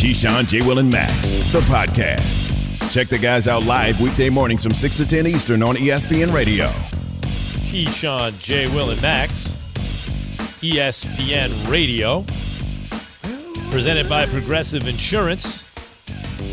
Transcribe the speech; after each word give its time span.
Keyshawn, 0.00 0.48
J. 0.48 0.62
Will, 0.62 0.78
and 0.78 0.90
Max, 0.90 1.34
the 1.52 1.60
podcast. 1.60 2.90
Check 2.90 3.08
the 3.08 3.18
guys 3.18 3.46
out 3.46 3.64
live 3.64 4.00
weekday 4.00 4.30
mornings 4.30 4.62
from 4.62 4.72
6 4.72 4.96
to 4.96 5.06
10 5.06 5.26
Eastern 5.26 5.62
on 5.62 5.76
ESPN 5.76 6.32
Radio. 6.32 6.68
Keyshawn, 7.68 8.42
J. 8.42 8.66
Will, 8.68 8.88
and 8.88 9.02
Max, 9.02 9.58
ESPN 10.62 11.70
Radio, 11.70 12.24
presented 13.70 14.08
by 14.08 14.24
Progressive 14.24 14.88
Insurance, 14.88 15.46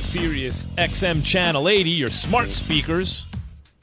Sirius 0.02 0.66
XM 0.78 1.24
Channel 1.24 1.70
80, 1.70 1.90
your 1.90 2.10
smart 2.10 2.52
speakers, 2.52 3.28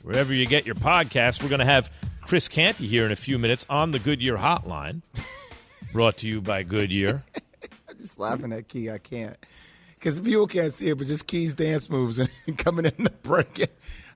wherever 0.02 0.34
you 0.34 0.44
get 0.44 0.66
your 0.66 0.74
podcasts. 0.74 1.42
We're 1.42 1.48
going 1.48 1.60
to 1.60 1.64
have 1.64 1.90
Chris 2.20 2.48
Canty 2.48 2.86
here 2.86 3.06
in 3.06 3.12
a 3.12 3.16
few 3.16 3.38
minutes 3.38 3.64
on 3.70 3.92
the 3.92 3.98
Goodyear 3.98 4.36
Hotline, 4.36 5.00
brought 5.94 6.18
to 6.18 6.28
you 6.28 6.42
by 6.42 6.64
Goodyear. 6.64 7.22
I'm 8.04 8.08
just 8.08 8.18
laughing 8.18 8.52
at 8.52 8.68
Key. 8.68 8.90
I 8.90 8.98
can't. 8.98 9.34
Because 9.94 10.20
people 10.20 10.46
can't 10.46 10.74
see 10.74 10.90
it, 10.90 10.98
but 10.98 11.06
just 11.06 11.26
Key's 11.26 11.54
dance 11.54 11.88
moves 11.88 12.18
and 12.18 12.28
coming 12.58 12.84
in 12.84 13.04
the 13.04 13.10
break. 13.10 13.70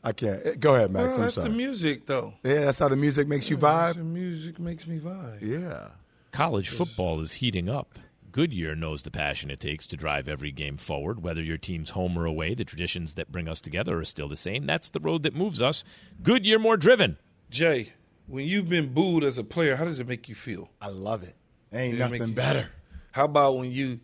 I 0.04 0.12
can't. 0.12 0.60
Go 0.60 0.74
ahead, 0.74 0.90
Max. 0.90 1.04
Well, 1.04 1.14
I'm 1.14 1.22
that's 1.22 1.34
sorry. 1.36 1.48
the 1.48 1.56
music, 1.56 2.04
though. 2.04 2.34
Yeah, 2.44 2.66
that's 2.66 2.78
how 2.78 2.88
the 2.88 2.96
music 2.96 3.26
makes 3.28 3.48
you 3.48 3.56
vibe. 3.56 3.94
The 3.94 4.04
music 4.04 4.58
makes 4.58 4.86
me 4.86 4.98
vibe. 4.98 5.40
Yeah. 5.40 5.88
College 6.32 6.68
football 6.68 7.20
is 7.20 7.32
heating 7.34 7.70
up. 7.70 7.98
Goodyear 8.30 8.76
knows 8.76 9.04
the 9.04 9.10
passion 9.10 9.50
it 9.50 9.58
takes 9.58 9.86
to 9.86 9.96
drive 9.96 10.28
every 10.28 10.52
game 10.52 10.76
forward. 10.76 11.22
Whether 11.22 11.42
your 11.42 11.56
team's 11.56 11.90
home 11.90 12.18
or 12.18 12.26
away, 12.26 12.52
the 12.52 12.66
traditions 12.66 13.14
that 13.14 13.32
bring 13.32 13.48
us 13.48 13.62
together 13.62 13.98
are 13.98 14.04
still 14.04 14.28
the 14.28 14.36
same. 14.36 14.66
That's 14.66 14.90
the 14.90 15.00
road 15.00 15.22
that 15.22 15.34
moves 15.34 15.62
us. 15.62 15.82
Goodyear 16.22 16.58
more 16.58 16.76
driven. 16.76 17.16
Jay, 17.48 17.94
when 18.26 18.46
you've 18.46 18.68
been 18.68 18.92
booed 18.92 19.24
as 19.24 19.38
a 19.38 19.44
player, 19.44 19.76
how 19.76 19.86
does 19.86 19.98
it 19.98 20.06
make 20.06 20.28
you 20.28 20.34
feel? 20.34 20.68
I 20.82 20.88
love 20.88 21.22
it. 21.22 21.34
Ain't 21.72 21.98
Does 21.98 22.08
it 22.08 22.10
make 22.12 22.20
nothing 22.20 22.34
better. 22.34 22.70
How 23.12 23.24
about 23.24 23.56
when 23.58 23.70
you 23.72 24.00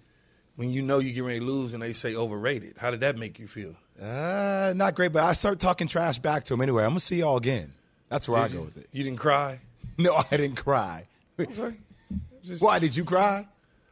when 0.57 0.71
you 0.71 0.83
know 0.83 0.99
you 0.99 1.13
get 1.13 1.25
ready 1.25 1.41
to 1.41 1.45
lose 1.45 1.73
and 1.75 1.83
they 1.83 1.93
say 1.93 2.15
overrated? 2.15 2.77
How 2.79 2.91
did 2.91 3.01
that 3.01 3.17
make 3.19 3.39
you 3.39 3.47
feel? 3.49 3.75
Uh, 4.01 4.73
not 4.77 4.95
great, 4.95 5.13
but 5.13 5.23
I 5.25 5.33
start 5.35 5.61
talking 5.61 5.87
trash 5.89 6.19
back 6.19 6.45
to 6.45 6.55
him 6.55 6.61
anyway. 6.61 6.83
I'm 6.83 6.91
going 6.91 6.99
to 7.01 7.05
see 7.05 7.17
y'all 7.21 7.37
again. 7.37 7.73
That's 8.09 8.29
where 8.29 8.41
I 8.41 8.49
Did 8.49 8.53
go 8.55 8.59
you, 8.61 8.65
with 8.67 8.77
it. 8.79 8.89
You 8.93 9.05
didn't 9.05 9.19
cry? 9.19 9.61
No, 9.97 10.15
I 10.17 10.37
didn't 10.37 10.57
cry. 10.57 11.07
Okay. 11.39 11.77
Just- 12.43 12.61
Why 12.63 12.81
did 12.81 12.97
you 12.97 13.05
cry? 13.05 13.47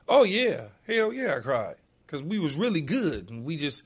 Oh 0.09 0.25
yeah, 0.25 0.67
hell 0.87 1.13
yeah, 1.13 1.37
I 1.37 1.41
cried 1.41 1.77
because 2.05 2.23
we 2.25 2.41
was 2.41 2.57
really 2.57 2.81
good, 2.81 3.31
and 3.31 3.45
we 3.45 3.57
just 3.57 3.85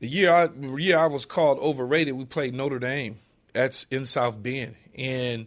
the 0.00 0.08
year 0.08 0.32
I 0.32 0.48
the 0.48 0.74
year 0.76 0.98
I 0.98 1.06
was 1.06 1.24
called 1.24 1.58
overrated. 1.60 2.14
We 2.14 2.24
played 2.24 2.54
Notre 2.54 2.80
Dame 2.80 3.18
that's 3.52 3.84
in 3.90 4.04
South 4.04 4.42
Bend, 4.42 4.74
and 4.96 5.46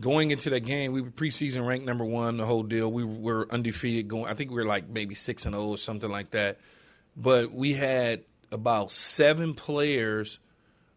going 0.00 0.30
into 0.30 0.50
that 0.50 0.60
game, 0.60 0.92
we 0.92 1.00
were 1.00 1.10
preseason 1.10 1.66
ranked 1.66 1.86
number 1.86 2.04
one. 2.04 2.36
The 2.36 2.46
whole 2.46 2.62
deal, 2.62 2.90
we 2.90 3.04
were 3.04 3.46
undefeated. 3.50 4.08
Going, 4.08 4.26
I 4.26 4.34
think 4.34 4.50
we 4.50 4.56
were 4.56 4.64
like 4.64 4.88
maybe 4.88 5.14
six 5.14 5.44
and 5.44 5.54
zero 5.54 5.68
or 5.68 5.76
something 5.76 6.10
like 6.10 6.30
that. 6.30 6.58
But 7.16 7.52
we 7.52 7.74
had 7.74 8.24
about 8.52 8.90
seven 8.90 9.54
players. 9.54 10.38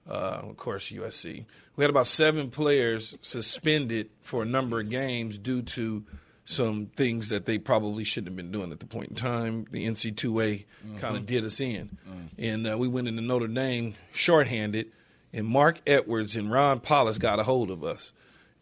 Uh, 0.07 0.41
of 0.43 0.57
course, 0.57 0.91
USC. 0.91 1.45
We 1.75 1.83
had 1.83 1.89
about 1.89 2.07
seven 2.07 2.49
players 2.49 3.17
suspended 3.21 4.09
for 4.19 4.43
a 4.43 4.45
number 4.45 4.79
of 4.79 4.89
games 4.89 5.37
due 5.37 5.61
to 5.61 6.03
some 6.43 6.87
things 6.87 7.29
that 7.29 7.45
they 7.45 7.57
probably 7.59 8.03
shouldn't 8.03 8.29
have 8.29 8.35
been 8.35 8.51
doing 8.51 8.71
at 8.71 8.79
the 8.79 8.87
point 8.87 9.09
in 9.09 9.15
time. 9.15 9.67
The 9.71 9.87
NC2A 9.87 10.65
kind 10.97 11.15
of 11.15 11.25
did 11.25 11.45
us 11.45 11.59
in. 11.59 11.97
And 12.37 12.67
uh, 12.67 12.77
we 12.77 12.87
went 12.87 13.07
into 13.07 13.21
Notre 13.21 13.47
Dame 13.47 13.93
shorthanded, 14.11 14.91
and 15.31 15.45
Marc 15.45 15.81
Edwards 15.85 16.35
and 16.35 16.51
Ron 16.51 16.79
Powlus 16.79 17.19
got 17.19 17.39
a 17.39 17.43
hold 17.43 17.69
of 17.69 17.83
us. 17.83 18.11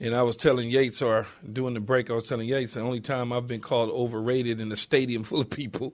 And 0.02 0.16
I 0.16 0.24
was 0.24 0.38
telling 0.38 0.70
Yates, 0.70 1.02
or 1.02 1.28
during 1.52 1.74
the 1.74 1.82
break, 1.82 2.10
I 2.10 2.14
was 2.14 2.28
telling 2.28 2.48
Yates, 2.48 2.74
the 2.74 2.80
only 2.80 3.02
time 3.02 3.34
I've 3.34 3.48
been 3.48 3.60
called 3.60 3.90
overrated 3.90 4.62
in 4.62 4.72
a 4.72 4.78
stadium 4.78 5.24
full 5.26 5.42
of 5.42 5.50
people 5.50 5.94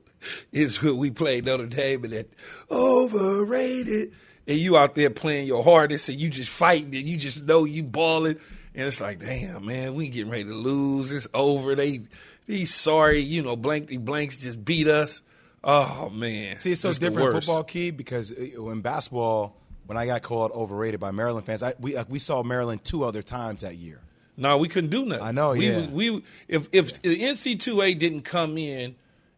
is 0.51 0.81
when 0.81 0.97
we 0.97 1.09
played 1.11 1.45
Notre 1.45 1.65
Dame 1.65 2.03
and 2.03 2.13
that 2.13 2.29
overrated. 2.69 4.13
And 4.47 4.59
you 4.59 4.77
out 4.77 4.93
there 4.93 5.09
playing 5.09 5.47
your 5.47 5.63
hardest 5.63 6.07
and 6.07 6.19
you 6.19 6.29
just 6.29 6.51
fighting 6.51 6.95
and 6.95 7.03
you 7.03 7.17
just 7.17 7.45
know 7.45 7.65
you 7.65 7.81
balling. 7.81 8.37
And 8.75 8.87
it's 8.87 9.01
like, 9.01 9.19
damn, 9.19 9.65
man, 9.65 9.95
we 9.95 10.07
getting 10.09 10.31
ready 10.31 10.43
to 10.43 10.53
lose. 10.53 11.11
It's 11.11 11.27
over. 11.33 11.73
They, 11.73 12.01
he's 12.45 12.71
sorry, 12.71 13.21
you 13.21 13.41
know, 13.41 13.55
blankety 13.55 13.97
blanks 13.97 14.39
just 14.39 14.63
beat 14.63 14.87
us. 14.87 15.23
Oh, 15.63 16.11
man. 16.13 16.59
See, 16.59 16.73
it's 16.73 16.81
so 16.81 16.93
different 16.93 17.29
in 17.29 17.41
football, 17.41 17.63
Key, 17.63 17.89
because 17.89 18.31
uh, 18.31 18.69
in 18.69 18.81
basketball, 18.81 19.55
when 19.85 19.97
I 19.97 20.05
got 20.05 20.21
called 20.21 20.51
overrated 20.51 20.99
by 20.99 21.11
Maryland 21.11 21.45
fans, 21.45 21.63
I, 21.63 21.73
we 21.79 21.95
uh, 21.95 22.05
we 22.09 22.19
saw 22.19 22.43
Maryland 22.43 22.83
two 22.83 23.03
other 23.03 23.21
times 23.21 23.61
that 23.61 23.75
year. 23.75 23.99
No, 24.37 24.57
we 24.57 24.67
couldn't 24.67 24.89
do 24.89 25.05
nothing. 25.05 25.23
I 25.23 25.31
know, 25.31 25.51
we, 25.53 25.69
yeah. 25.69 25.87
We 25.87 26.23
if 26.47 26.67
if 26.71 27.01
the 27.01 27.19
NC2A 27.21 27.97
didn't 27.97 28.21
come 28.23 28.57
in 28.57 28.95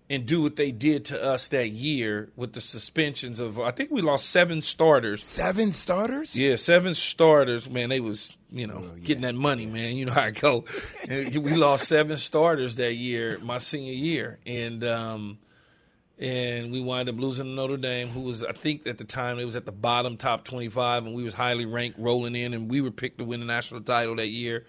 and 0.10 0.26
do 0.26 0.42
what 0.42 0.56
they 0.56 0.72
did 0.72 1.04
to 1.06 1.22
us 1.22 1.50
that 1.50 1.68
year 1.70 2.30
with 2.38 2.54
the 2.54 2.62
suspensions 2.62 3.42
of, 3.42 3.60
I 3.60 3.72
think 3.72 3.92
we 3.92 4.02
lost 4.02 4.30
seven 4.30 4.62
starters. 4.62 5.22
Seven 5.22 5.74
starters? 5.74 6.38
Yeah, 6.38 6.56
seven 6.56 6.96
starters. 6.96 7.70
Man, 7.70 7.90
they 7.90 8.00
was 8.00 8.36
you 8.50 8.66
Oh, 8.72 8.80
know 8.80 8.88
getting 9.04 9.24
that 9.24 9.36
money, 9.36 9.66
man. 9.66 9.98
You 9.98 10.06
know 10.06 10.14
how 10.14 10.28
it 10.28 10.40
go. 10.40 10.64
We 11.10 11.54
lost 11.56 11.88
seven 11.88 12.18
starters 12.18 12.78
that 12.78 12.94
year, 12.94 13.38
my 13.44 13.58
senior 13.60 13.94
year, 13.94 14.40
and 14.46 14.84
um, 14.84 15.38
and 16.20 16.72
we 16.72 16.82
wound 16.82 17.10
up 17.10 17.16
losing 17.18 17.46
to 17.46 17.52
Notre 17.52 17.78
Dame, 17.78 18.08
who 18.08 18.22
was 18.22 18.44
I 18.44 18.52
think 18.52 18.88
at 18.88 18.98
the 18.98 19.04
time 19.04 19.40
it 19.40 19.46
was 19.46 19.56
at 19.56 19.66
the 19.66 19.72
bottom 19.72 20.18
top 20.18 20.44
twenty 20.44 20.70
five, 20.70 21.06
and 21.06 21.16
we 21.16 21.24
was 21.24 21.34
highly 21.34 21.66
ranked, 21.66 22.00
rolling 22.00 22.36
in, 22.36 22.54
and 22.54 22.70
we 22.70 22.82
were 22.82 22.92
picked 22.92 23.20
to 23.20 23.26
win 23.26 23.40
the 23.40 23.46
national 23.46 23.82
title 23.82 24.16
that 24.16 24.28
year, 24.30 24.66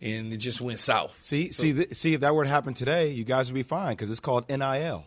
and 0.00 0.32
it 0.32 0.36
just 0.38 0.60
went 0.60 0.78
south. 0.78 1.18
See, 1.22 1.50
see, 1.52 1.72
th- 1.72 1.94
see, 1.96 2.14
if 2.14 2.20
that 2.20 2.34
were 2.34 2.44
to 2.44 2.50
happen 2.50 2.74
today, 2.74 3.10
you 3.10 3.24
guys 3.24 3.50
would 3.50 3.54
be 3.56 3.62
fine 3.62 3.92
because 3.94 4.10
it's 4.10 4.20
called 4.20 4.48
NIL. 4.48 5.06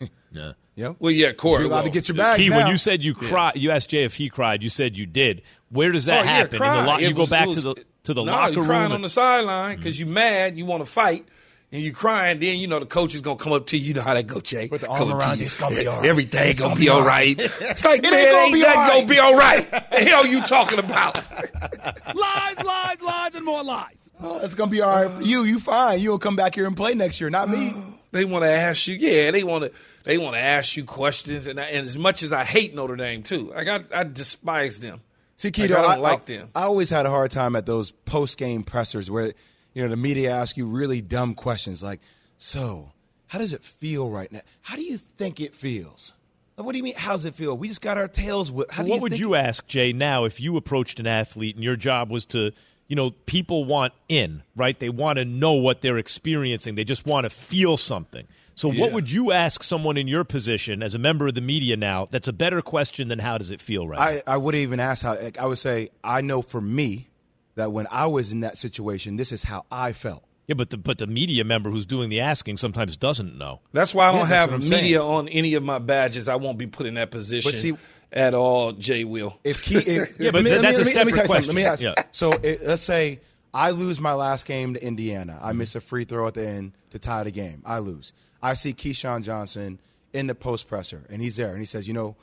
Yeah. 0.32 0.52
Yep. 0.74 0.96
Well, 0.98 1.12
yeah, 1.12 1.32
Corey. 1.32 1.62
You're 1.62 1.72
allowed 1.72 1.84
to 1.84 1.90
get 1.90 2.08
your 2.08 2.16
bag 2.16 2.38
Key, 2.38 2.50
now. 2.50 2.56
when 2.58 2.66
you 2.66 2.76
said 2.76 3.02
you 3.02 3.14
cried, 3.14 3.56
you 3.56 3.70
asked 3.70 3.88
Jay 3.88 4.04
if 4.04 4.16
he 4.16 4.28
cried. 4.28 4.62
You 4.62 4.68
said 4.68 4.94
you 4.98 5.06
did. 5.06 5.40
Where 5.70 5.90
does 5.92 6.04
that 6.06 6.20
Oh, 6.20 6.24
yeah, 6.24 6.30
happen? 6.30 6.56
In 6.56 6.58
the 6.58 6.58
cry. 6.58 6.84
lo- 6.86 6.96
It 6.96 7.08
you 7.08 7.14
go 7.14 7.26
back 7.26 7.48
it 7.48 7.54
to 7.54 7.60
the 7.62 7.74
to 8.02 8.12
the 8.12 8.22
no, 8.22 8.32
locker 8.32 8.52
you 8.52 8.58
room. 8.58 8.66
crying 8.66 8.84
and- 8.86 8.94
on 8.94 9.00
the 9.02 9.08
sideline 9.08 9.76
because 9.78 9.98
you 9.98 10.04
mad, 10.04 10.58
you 10.58 10.66
want 10.66 10.84
to 10.84 10.90
fight, 10.90 11.26
and 11.72 11.82
you 11.82 11.92
crying. 11.92 12.38
Then 12.38 12.58
you 12.58 12.66
know 12.66 12.78
the 12.78 12.86
coach 12.86 13.14
is 13.14 13.20
gonna 13.20 13.36
come 13.36 13.52
up 13.52 13.66
to 13.68 13.76
you. 13.78 13.88
You 13.88 13.94
know 13.94 14.02
how 14.02 14.14
that 14.14 14.26
go, 14.26 14.40
Jay. 14.40 14.68
Put 14.68 14.80
the 14.82 14.88
arm 14.88 14.98
Come 14.98 15.12
around 15.12 15.36
you. 15.36 15.40
you, 15.40 15.46
it's 15.46 15.54
gonna 15.56 15.74
be 15.76 15.86
all 15.86 15.96
right. 16.00 16.06
Everything 16.06 16.50
It's 16.50 16.60
gonna, 16.60 16.70
gonna 16.70 16.78
be 16.80 16.86
be 16.86 16.90
all 16.90 17.00
all 17.00 17.06
right. 17.06 17.36
It's 17.60 17.84
like 17.84 18.04
It 18.04 18.10
man, 18.10 18.14
ain't 18.20 18.30
gonna 18.30 18.44
ain't 18.44 18.54
be 18.54 18.60
nothing 18.60 18.78
all 18.80 18.88
gonna 18.88 19.06
be 19.06 19.18
all 19.18 19.36
right. 19.36 19.70
the 19.90 20.04
hell 20.04 20.26
you 20.26 20.40
talking 20.42 20.78
about? 20.78 21.16
lies, 22.14 22.64
lies, 22.64 23.02
lies, 23.02 23.34
and 23.34 23.44
more 23.44 23.62
lies. 23.62 23.94
Oh, 24.20 24.38
it's 24.38 24.54
gonna 24.54 24.70
be 24.70 24.80
all 24.80 25.02
right 25.02 25.10
for 25.10 25.22
you. 25.22 25.44
You 25.44 25.60
fine. 25.60 26.00
You'll 26.00 26.18
come 26.18 26.36
back 26.36 26.54
here 26.54 26.66
and 26.66 26.76
play 26.76 26.94
next 26.94 27.20
year, 27.20 27.30
not 27.30 27.48
me. 27.48 27.74
They 28.12 28.24
want 28.24 28.44
to 28.44 28.50
ask 28.50 28.86
you, 28.86 28.94
yeah. 28.94 29.30
They 29.30 29.44
want 29.44 29.64
to, 29.64 29.72
they 30.04 30.16
want 30.16 30.36
to 30.36 30.40
ask 30.40 30.74
you 30.74 30.84
questions, 30.84 31.48
and, 31.48 31.60
I, 31.60 31.64
and 31.64 31.84
as 31.84 31.98
much 31.98 32.22
as 32.22 32.32
I 32.32 32.44
hate 32.44 32.74
Notre 32.74 32.96
Dame 32.96 33.22
too, 33.22 33.52
like 33.54 33.68
I, 33.68 33.80
I 33.92 34.04
despise 34.04 34.80
them. 34.80 35.02
See, 35.36 35.48
Like, 35.48 35.58
I 35.64 35.66
don't 35.66 35.84
I, 35.84 35.96
like 35.96 36.24
them. 36.24 36.48
I 36.54 36.62
always 36.62 36.88
had 36.88 37.04
a 37.04 37.10
hard 37.10 37.30
time 37.30 37.56
at 37.56 37.66
those 37.66 37.90
post 37.90 38.38
game 38.38 38.62
pressers 38.62 39.10
where 39.10 39.34
you 39.76 39.82
know 39.82 39.88
the 39.88 39.96
media 39.96 40.32
ask 40.32 40.56
you 40.56 40.64
really 40.64 41.02
dumb 41.02 41.34
questions 41.34 41.82
like, 41.82 42.00
"So, 42.38 42.92
how 43.26 43.38
does 43.38 43.52
it 43.52 43.62
feel 43.62 44.08
right 44.08 44.32
now? 44.32 44.40
How 44.62 44.74
do 44.74 44.82
you 44.82 44.96
think 44.96 45.38
it 45.38 45.54
feels? 45.54 46.14
What 46.54 46.72
do 46.72 46.78
you 46.78 46.84
mean? 46.84 46.94
How's 46.96 47.26
it 47.26 47.34
feel? 47.34 47.54
We 47.54 47.68
just 47.68 47.82
got 47.82 47.98
our 47.98 48.08
tails 48.08 48.50
whipped. 48.50 48.72
How 48.72 48.84
what 48.84 48.96
you 48.96 49.02
would 49.02 49.18
you 49.18 49.34
ask 49.34 49.66
Jay 49.66 49.92
now 49.92 50.24
if 50.24 50.40
you 50.40 50.56
approached 50.56 50.98
an 50.98 51.06
athlete 51.06 51.56
and 51.56 51.62
your 51.62 51.76
job 51.76 52.10
was 52.10 52.24
to, 52.26 52.52
you 52.88 52.96
know, 52.96 53.10
people 53.10 53.66
want 53.66 53.92
in, 54.08 54.42
right? 54.56 54.78
They 54.78 54.88
want 54.88 55.18
to 55.18 55.26
know 55.26 55.52
what 55.52 55.82
they're 55.82 55.98
experiencing. 55.98 56.74
They 56.74 56.84
just 56.84 57.06
want 57.06 57.24
to 57.24 57.30
feel 57.30 57.76
something. 57.76 58.26
So 58.54 58.72
what 58.72 58.92
would 58.92 59.12
you 59.12 59.32
ask 59.32 59.62
someone 59.62 59.98
in 59.98 60.08
your 60.08 60.24
position 60.24 60.82
as 60.82 60.94
a 60.94 60.98
member 60.98 61.26
of 61.26 61.34
the 61.34 61.42
media 61.42 61.76
now 61.76 62.06
that's 62.06 62.28
a 62.28 62.32
better 62.32 62.62
question 62.62 63.08
than 63.08 63.18
how 63.18 63.36
does 63.36 63.50
it 63.50 63.60
feel 63.60 63.86
right 63.86 64.22
I, 64.26 64.32
I 64.32 64.38
would 64.38 64.54
even 64.54 64.80
ask 64.80 65.04
how. 65.04 65.14
like, 65.14 65.38
I 65.38 65.44
would 65.44 65.58
say, 65.58 65.90
I 66.02 66.22
know 66.22 66.40
for 66.40 66.62
me 66.62 67.10
that 67.56 67.72
when 67.72 67.86
I 67.90 68.06
was 68.06 68.32
in 68.32 68.40
that 68.40 68.56
situation, 68.56 69.16
this 69.16 69.32
is 69.32 69.42
how 69.42 69.64
I 69.70 69.92
felt. 69.92 70.22
Yeah, 70.46 70.54
but 70.54 70.70
the 70.70 70.76
but 70.76 70.98
the 70.98 71.08
media 71.08 71.42
member 71.44 71.70
who's 71.70 71.86
doing 71.86 72.08
the 72.08 72.20
asking 72.20 72.58
sometimes 72.58 72.96
doesn't 72.96 73.36
know. 73.36 73.60
That's 73.72 73.92
why 73.92 74.08
I 74.08 74.12
don't 74.12 74.28
that's 74.28 74.50
have 74.52 74.60
media 74.60 74.98
saying. 74.98 74.98
on 75.00 75.28
any 75.28 75.54
of 75.54 75.64
my 75.64 75.80
badges. 75.80 76.28
I 76.28 76.36
won't 76.36 76.56
be 76.56 76.68
put 76.68 76.86
in 76.86 76.94
that 76.94 77.10
position 77.10 77.50
see- 77.52 77.76
at 78.12 78.32
all. 78.32 78.70
Jay 78.72 79.02
will. 79.02 79.40
If 79.42 79.62
key, 79.64 79.74
if, 79.84 80.20
Yeah, 80.20 80.30
but 80.30 80.44
let 80.44 80.44
me- 80.44 80.50
that's 80.50 80.62
let 80.62 80.74
a 80.74 80.78
me- 80.78 80.94
let 80.94 81.06
me 81.06 81.12
separate 81.12 81.26
tell 81.26 81.40
you. 81.40 81.46
Let 81.48 81.56
me 81.56 81.64
ask. 81.64 81.82
Yeah. 81.82 81.94
So 82.12 82.30
it, 82.32 82.62
let's 82.64 82.82
say 82.82 83.18
I 83.52 83.70
lose 83.70 84.00
my 84.00 84.12
last 84.14 84.46
game 84.46 84.74
to 84.74 84.84
Indiana. 84.84 85.36
I 85.42 85.52
miss 85.52 85.74
a 85.74 85.80
free 85.80 86.04
throw 86.04 86.28
at 86.28 86.34
the 86.34 86.46
end 86.46 86.72
to 86.90 87.00
tie 87.00 87.24
the 87.24 87.32
game. 87.32 87.62
I 87.66 87.80
lose. 87.80 88.12
I 88.40 88.54
see 88.54 88.72
Keyshawn 88.72 89.24
Johnson 89.24 89.80
in 90.12 90.28
the 90.28 90.34
post 90.36 90.68
presser, 90.68 91.04
and 91.10 91.20
he's 91.20 91.34
there, 91.36 91.50
and 91.50 91.58
he 91.58 91.66
says, 91.66 91.88
"You 91.88 91.94
know, 91.94 92.16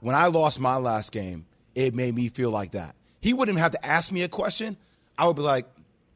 when 0.00 0.14
I 0.14 0.26
lost 0.26 0.60
my 0.60 0.76
last 0.76 1.10
game, 1.10 1.46
it 1.74 1.92
made 1.92 2.14
me 2.14 2.28
feel 2.28 2.50
like 2.50 2.70
that." 2.72 2.94
He 3.20 3.32
wouldn't 3.32 3.58
have 3.58 3.72
to 3.72 3.84
ask 3.84 4.12
me 4.12 4.22
a 4.22 4.28
question. 4.28 4.76
I 5.16 5.26
would 5.26 5.36
be 5.36 5.42
like, 5.42 5.66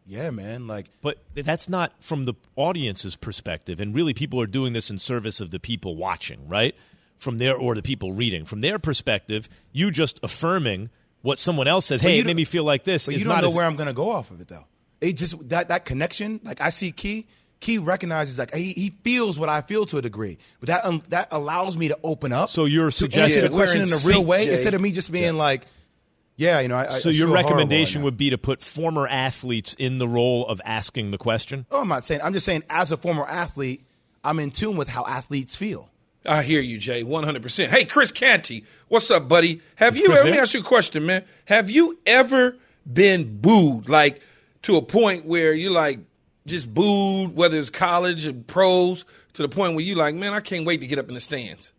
"Yeah, 0.07 0.31
man." 0.31 0.67
Like, 0.67 0.87
But 1.01 1.19
that's 1.35 1.69
not 1.69 1.93
from 2.01 2.25
the 2.25 2.35
audience's 2.57 3.17
perspective. 3.17 3.81
And 3.81 3.95
really, 3.95 4.15
people 4.15 4.41
are 4.41 4.47
doing 4.47 4.73
this 4.73 4.91
in 4.91 4.99
service 4.99 5.41
of 5.41 5.51
the 5.51 5.59
people 5.59 5.97
watching, 5.97 6.49
right? 6.49 6.75
From 7.19 7.39
their, 7.39 7.57
or 7.57 7.75
the 7.75 7.83
people 7.83 8.13
reading. 8.13 8.45
From 8.45 8.61
their 8.61 8.79
perspective, 8.79 9.49
you 9.73 9.91
just 9.91 10.21
affirming 10.23 10.91
what 11.23 11.39
someone 11.39 11.69
else 11.69 11.87
says, 11.87 12.01
hey, 12.01 12.17
you 12.17 12.23
it 12.23 12.27
made 12.27 12.37
me 12.37 12.45
feel 12.45 12.65
like 12.65 12.85
this. 12.85 13.07
But 13.07 13.17
you 13.17 13.25
don't 13.25 13.41
know 13.41 13.49
as- 13.49 13.55
where 13.55 13.65
I'm 13.65 13.77
going 13.77 13.87
to 13.87 13.93
go 13.93 14.11
off 14.11 14.31
of 14.31 14.41
it 14.41 14.49
though. 14.49 14.65
It 15.01 15.15
just 15.15 15.49
that 15.49 15.69
that 15.69 15.85
connection. 15.85 16.41
Like 16.45 16.61
I 16.61 16.71
see 16.71 16.93
Key. 16.93 17.27
Key 17.59 17.79
recognizes 17.79 18.39
like 18.39 18.53
he, 18.53 18.73
he 18.73 18.91
feels 19.05 19.39
what 19.39 19.49
I 19.49 19.61
feel 19.61 19.87
to 19.87 19.99
a 19.99 20.03
degree, 20.03 20.37
but 20.59 20.67
that 20.67 20.85
um, 20.85 21.01
that 21.11 21.29
allows 21.31 21.79
me 21.79 21.89
to 21.89 21.99
open 22.03 22.33
up. 22.33 22.49
So 22.49 22.65
you're 22.65 22.91
suggesting- 22.91 23.43
the 23.43 23.51
question 23.51 23.83
in 23.83 23.89
a 23.89 23.97
real 24.05 24.25
way 24.25 24.47
Jay. 24.47 24.53
instead 24.53 24.75
of 24.75 24.81
me 24.81 24.91
just 24.91 25.13
being 25.13 25.37
like, 25.37 25.67
yeah, 26.37 26.61
you 26.61 26.69
know. 26.69 26.77
I, 26.77 26.87
I 26.87 26.99
So 26.99 27.11
I 27.11 27.13
your 27.13 27.29
feel 27.29 27.35
right 27.35 27.45
recommendation 27.45 28.03
would 28.03 28.17
be 28.17 28.31
to 28.31 28.39
put 28.39 28.63
former 28.63 29.07
athletes 29.07 29.75
in 29.79 29.99
the 29.99 30.09
role 30.09 30.47
of 30.47 30.61
asking 30.65 31.11
the 31.11 31.19
question. 31.19 31.67
Oh, 31.71 31.81
I'm 31.81 31.89
not 31.89 32.05
saying. 32.05 32.21
I'm 32.23 32.33
just 32.33 32.47
saying, 32.47 32.65
as 32.71 32.93
a 32.93 32.97
former 32.97 33.25
athlete, 33.25 33.85
I'm 34.25 34.39
in 34.39 34.51
tune 34.51 34.77
with 34.77 34.89
how 34.89 35.05
athletes 35.07 35.57
feel. 35.57 35.91
I 36.25 36.43
hear 36.43 36.61
you, 36.61 36.79
Jay, 36.79 37.03
100%. 37.03 37.67
Hey, 37.67 37.85
Chris 37.85 38.13
Canty, 38.13 38.65
what's 38.89 39.11
up, 39.11 39.29
buddy? 39.29 39.61
Have 39.75 39.97
you 39.97 40.07
ever, 40.13 40.25
let 40.25 40.33
me 40.33 40.39
ask 40.39 40.55
you 40.55 40.61
a 40.61 40.65
question, 40.65 41.05
man. 41.05 41.25
Have 41.47 41.69
you 41.69 41.99
ever 42.07 42.57
been 42.91 43.41
booed, 43.41 43.89
like 43.89 44.23
to 44.63 44.77
a 44.77 44.83
point 44.83 45.25
where 45.27 45.53
you 45.53 45.71
like 45.71 45.99
just 46.47 46.73
booed, 46.73 47.35
whether 47.35 47.59
it's 47.59 47.71
college 47.71 48.27
or 48.27 48.33
pros, 48.35 49.05
to 49.33 49.43
the 49.43 49.49
point 49.49 49.75
where 49.75 49.85
you 49.85 49.97
like, 49.97 50.15
man, 50.15 50.33
I 50.33 50.41
can't 50.41 50.65
wait 50.65 50.81
to 50.81 50.87
get 50.87 50.99
up 50.99 51.09
in 51.09 51.15
the 51.15 51.21
stands? 51.21 51.73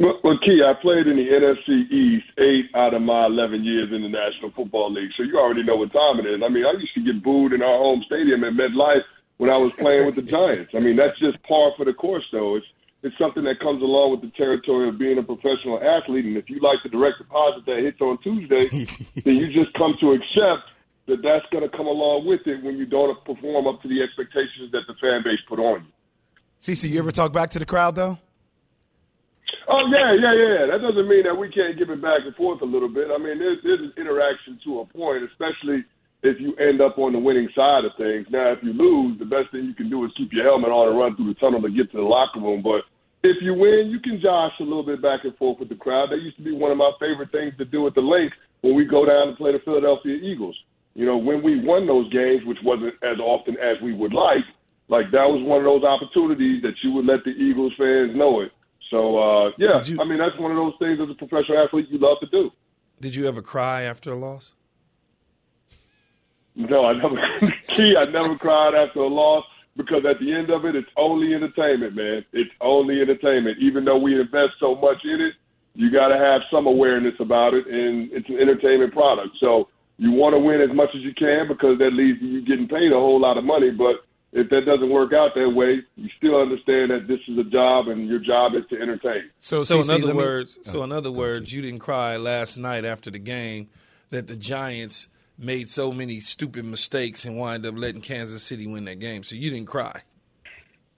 Well, 0.00 0.18
well, 0.24 0.38
Key, 0.38 0.60
I 0.66 0.74
played 0.74 1.06
in 1.06 1.16
the 1.16 1.28
NFC 1.28 1.90
East 1.90 2.26
eight 2.38 2.66
out 2.74 2.94
of 2.94 3.02
my 3.02 3.26
11 3.26 3.62
years 3.62 3.92
in 3.92 4.02
the 4.02 4.08
National 4.08 4.50
Football 4.50 4.92
League, 4.92 5.10
so 5.16 5.22
you 5.22 5.38
already 5.38 5.62
know 5.62 5.76
what 5.76 5.92
time 5.92 6.18
it 6.18 6.26
is. 6.26 6.42
I 6.44 6.48
mean, 6.48 6.66
I 6.66 6.72
used 6.72 6.94
to 6.94 7.00
get 7.00 7.22
booed 7.22 7.52
in 7.52 7.62
our 7.62 7.78
home 7.78 8.02
stadium 8.04 8.42
at 8.42 8.54
MetLife 8.54 9.04
when 9.36 9.50
I 9.50 9.56
was 9.56 9.72
playing 9.74 10.06
with 10.06 10.16
the 10.16 10.22
Giants. 10.22 10.72
I 10.74 10.80
mean, 10.80 10.96
that's 10.96 11.16
just 11.20 11.40
par 11.44 11.72
for 11.76 11.84
the 11.84 11.92
course, 11.92 12.24
though. 12.32 12.56
It's 12.56 12.66
it's 13.04 13.16
something 13.18 13.44
that 13.44 13.60
comes 13.60 13.82
along 13.82 14.12
with 14.12 14.22
the 14.22 14.30
territory 14.34 14.88
of 14.88 14.98
being 14.98 15.18
a 15.18 15.22
professional 15.22 15.78
athlete, 15.78 16.24
and 16.24 16.38
if 16.38 16.48
you 16.48 16.58
like 16.60 16.78
the 16.82 16.88
direct 16.88 17.18
deposit 17.18 17.66
that 17.66 17.78
hits 17.78 18.00
on 18.00 18.16
Tuesday, 18.22 18.66
then 19.24 19.36
you 19.36 19.52
just 19.52 19.74
come 19.74 19.94
to 20.00 20.12
accept 20.12 20.70
that 21.06 21.20
that's 21.22 21.44
going 21.52 21.62
to 21.62 21.76
come 21.76 21.86
along 21.86 22.26
with 22.26 22.40
it 22.46 22.64
when 22.64 22.78
you 22.78 22.86
don't 22.86 23.22
perform 23.26 23.66
up 23.66 23.82
to 23.82 23.88
the 23.88 24.02
expectations 24.02 24.72
that 24.72 24.82
the 24.88 24.94
fan 24.94 25.22
base 25.22 25.38
put 25.46 25.58
on 25.58 25.84
you. 25.84 25.92
Cece, 26.62 26.88
you 26.88 26.98
ever 26.98 27.12
talk 27.12 27.30
back 27.30 27.50
to 27.50 27.58
the 27.58 27.66
crowd 27.66 27.94
though? 27.94 28.18
Oh 29.68 29.88
yeah, 29.88 30.12
yeah, 30.12 30.34
yeah. 30.36 30.62
That 30.68 30.84
doesn't 30.84 31.08
mean 31.08 31.24
that 31.24 31.34
we 31.34 31.48
can't 31.48 31.78
give 31.78 31.88
it 31.88 32.02
back 32.02 32.24
and 32.24 32.34
forth 32.36 32.60
a 32.60 32.68
little 32.68 32.88
bit. 32.88 33.08
I 33.08 33.18
mean, 33.18 33.38
there's, 33.38 33.58
there's 33.64 33.80
an 33.80 33.94
interaction 33.96 34.60
to 34.64 34.80
a 34.80 34.84
point, 34.86 35.24
especially 35.24 35.84
if 36.24 36.40
you 36.40 36.56
end 36.56 36.80
up 36.80 36.96
on 36.98 37.12
the 37.12 37.18
winning 37.18 37.48
side 37.56 37.84
of 37.84 37.92
things. 37.96 38.26
Now, 38.28 38.52
if 38.52 38.60
you 38.62 38.72
lose, 38.72 39.18
the 39.18 39.28
best 39.28 39.52
thing 39.52 39.64
you 39.64 39.76
can 39.76 39.88
do 39.88 40.04
is 40.04 40.12
keep 40.16 40.32
your 40.32 40.44
helmet 40.44 40.72
on 40.72 40.88
and 40.88 40.98
run 40.98 41.16
through 41.16 41.32
the 41.32 41.40
tunnel 41.40 41.60
to 41.60 41.68
get 41.72 41.92
to 41.92 42.00
the 42.00 42.08
locker 42.08 42.40
room. 42.40 42.64
But 42.64 42.84
if 43.24 43.40
you 43.40 43.52
win, 43.52 43.88
you 43.88 44.00
can 44.00 44.20
josh 44.20 44.52
a 44.60 44.64
little 44.64 44.84
bit 44.84 45.00
back 45.00 45.24
and 45.24 45.36
forth 45.36 45.60
with 45.60 45.68
the 45.68 45.80
crowd. 45.80 46.12
That 46.12 46.20
used 46.20 46.36
to 46.36 46.44
be 46.44 46.52
one 46.52 46.72
of 46.72 46.76
my 46.76 46.92
favorite 47.00 47.32
things 47.32 47.56
to 47.56 47.64
do 47.64 47.86
at 47.86 47.94
the 47.94 48.04
Linc 48.04 48.32
when 48.60 48.76
we 48.76 48.84
go 48.84 49.04
down 49.04 49.28
to 49.28 49.36
play 49.36 49.52
the 49.52 49.64
Philadelphia 49.64 50.16
Eagles. 50.16 50.56
You 50.94 51.04
know, 51.04 51.16
when 51.16 51.42
we 51.42 51.60
won 51.64 51.86
those 51.86 52.08
games, 52.12 52.44
which 52.44 52.60
wasn't 52.64 52.94
as 53.02 53.18
often 53.18 53.56
as 53.60 53.76
we 53.82 53.92
would 53.92 54.12
like, 54.12 54.44
like 54.88 55.10
that 55.12 55.28
was 55.28 55.40
one 55.44 55.58
of 55.58 55.68
those 55.68 55.84
opportunities 55.84 56.62
that 56.62 56.76
you 56.84 56.92
would 56.92 57.04
let 57.04 57.24
the 57.24 57.32
Eagles 57.32 57.72
fans 57.76 58.16
know 58.16 58.40
it. 58.40 58.52
So 58.90 59.18
uh, 59.18 59.50
yeah, 59.58 59.82
you- 59.84 60.00
I 60.00 60.04
mean 60.04 60.18
that's 60.18 60.38
one 60.38 60.50
of 60.50 60.56
those 60.56 60.74
things 60.78 60.98
as 61.00 61.08
a 61.10 61.14
professional 61.14 61.58
athlete 61.64 61.88
you 61.90 61.98
love 61.98 62.18
to 62.20 62.26
do. 62.26 62.50
Did 63.00 63.14
you 63.14 63.26
ever 63.26 63.42
cry 63.42 63.82
after 63.82 64.12
a 64.12 64.16
loss? 64.16 64.52
No, 66.56 66.84
I 66.86 66.92
never. 66.92 67.16
Key, 67.68 67.96
I 67.98 68.04
never 68.04 68.36
cried 68.36 68.74
after 68.74 69.00
a 69.00 69.08
loss 69.08 69.44
because 69.76 70.04
at 70.08 70.20
the 70.20 70.32
end 70.32 70.50
of 70.50 70.64
it, 70.64 70.76
it's 70.76 70.88
only 70.96 71.34
entertainment, 71.34 71.96
man. 71.96 72.24
It's 72.32 72.50
only 72.60 73.00
entertainment. 73.00 73.58
Even 73.60 73.84
though 73.84 73.98
we 73.98 74.18
invest 74.20 74.52
so 74.60 74.76
much 74.76 74.98
in 75.04 75.20
it, 75.20 75.34
you 75.74 75.90
got 75.90 76.08
to 76.08 76.16
have 76.16 76.42
some 76.52 76.66
awareness 76.68 77.14
about 77.18 77.54
it, 77.54 77.66
and 77.66 78.08
it's 78.12 78.28
an 78.28 78.38
entertainment 78.38 78.92
product. 78.92 79.30
So 79.40 79.68
you 79.98 80.12
want 80.12 80.34
to 80.34 80.38
win 80.38 80.60
as 80.60 80.74
much 80.74 80.90
as 80.94 81.02
you 81.02 81.12
can 81.14 81.48
because 81.48 81.78
that 81.78 81.92
leads 81.92 82.20
to 82.20 82.26
you 82.26 82.44
getting 82.46 82.68
paid 82.68 82.92
a 82.92 82.96
whole 82.96 83.20
lot 83.20 83.36
of 83.36 83.42
money. 83.44 83.70
But 83.72 84.06
if 84.34 84.50
that 84.50 84.66
doesn't 84.66 84.90
work 84.90 85.12
out 85.12 85.30
that 85.36 85.48
way, 85.48 85.80
you 85.96 86.08
still 86.18 86.40
understand 86.40 86.90
that 86.90 87.06
this 87.06 87.20
is 87.28 87.38
a 87.38 87.44
job, 87.44 87.86
and 87.86 88.08
your 88.08 88.18
job 88.18 88.54
is 88.54 88.64
to 88.68 88.80
entertain. 88.80 89.30
So, 89.38 89.62
So 89.62 89.78
Cece, 89.78 89.84
in 89.84 89.94
other 89.94 90.06
let 90.08 90.16
me- 90.16 90.22
words, 90.22 90.58
oh, 90.58 90.70
so 90.70 90.82
in 90.82 90.90
other 90.90 91.12
words, 91.12 91.52
you 91.52 91.62
didn't 91.62 91.78
cry 91.78 92.16
last 92.16 92.58
night 92.58 92.84
after 92.84 93.10
the 93.10 93.20
game 93.20 93.68
that 94.10 94.26
the 94.26 94.36
Giants 94.36 95.08
made 95.38 95.68
so 95.68 95.92
many 95.92 96.18
stupid 96.18 96.64
mistakes 96.64 97.24
and 97.24 97.38
wind 97.38 97.64
up 97.64 97.76
letting 97.76 98.00
Kansas 98.00 98.42
City 98.42 98.66
win 98.66 98.84
that 98.84 98.98
game. 98.98 99.22
So 99.22 99.36
you 99.36 99.50
didn't 99.50 99.68
cry. 99.68 100.02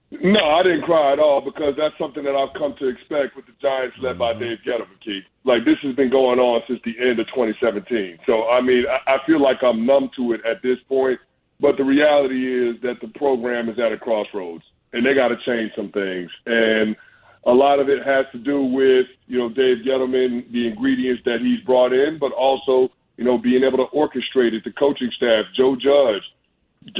No, 0.09 0.39
I 0.39 0.63
didn't 0.63 0.83
cry 0.83 1.11
at 1.11 1.19
all 1.19 1.41
because 1.41 1.75
that's 1.77 1.97
something 1.97 2.23
that 2.23 2.35
I've 2.35 2.53
come 2.53 2.75
to 2.79 2.87
expect 2.87 3.35
with 3.35 3.45
the 3.45 3.51
Giants 3.61 3.97
led 3.99 4.17
by 4.17 4.31
mm-hmm. 4.31 4.39
Dave 4.39 4.57
Gettleman, 4.65 4.99
Keith. 5.03 5.25
Like 5.43 5.65
this 5.65 5.77
has 5.83 5.95
been 5.95 6.09
going 6.09 6.39
on 6.39 6.61
since 6.67 6.79
the 6.85 6.95
end 6.99 7.19
of 7.19 7.27
2017. 7.27 8.19
So 8.25 8.47
I 8.49 8.61
mean, 8.61 8.85
I, 8.87 9.15
I 9.15 9.25
feel 9.25 9.41
like 9.41 9.61
I'm 9.63 9.85
numb 9.85 10.09
to 10.15 10.33
it 10.33 10.41
at 10.45 10.61
this 10.61 10.79
point. 10.87 11.19
But 11.59 11.77
the 11.77 11.83
reality 11.83 12.69
is 12.69 12.81
that 12.81 13.01
the 13.01 13.07
program 13.17 13.69
is 13.69 13.79
at 13.79 13.91
a 13.91 13.97
crossroads, 13.97 14.63
and 14.93 15.05
they 15.05 15.13
got 15.13 15.29
to 15.29 15.37
change 15.45 15.71
some 15.75 15.91
things. 15.91 16.29
And 16.45 16.95
a 17.45 17.51
lot 17.51 17.79
of 17.79 17.89
it 17.89 18.05
has 18.05 18.25
to 18.33 18.37
do 18.37 18.61
with 18.61 19.07
you 19.27 19.39
know 19.39 19.49
Dave 19.49 19.85
Gettleman, 19.85 20.51
the 20.51 20.67
ingredients 20.67 21.23
that 21.25 21.39
he's 21.41 21.59
brought 21.65 21.93
in, 21.93 22.17
but 22.19 22.31
also 22.33 22.91
you 23.17 23.23
know 23.23 23.37
being 23.37 23.63
able 23.63 23.77
to 23.77 23.95
orchestrate 23.95 24.53
it, 24.53 24.63
the 24.63 24.71
coaching 24.71 25.09
staff, 25.15 25.45
Joe 25.55 25.75
Judge, 25.75 26.23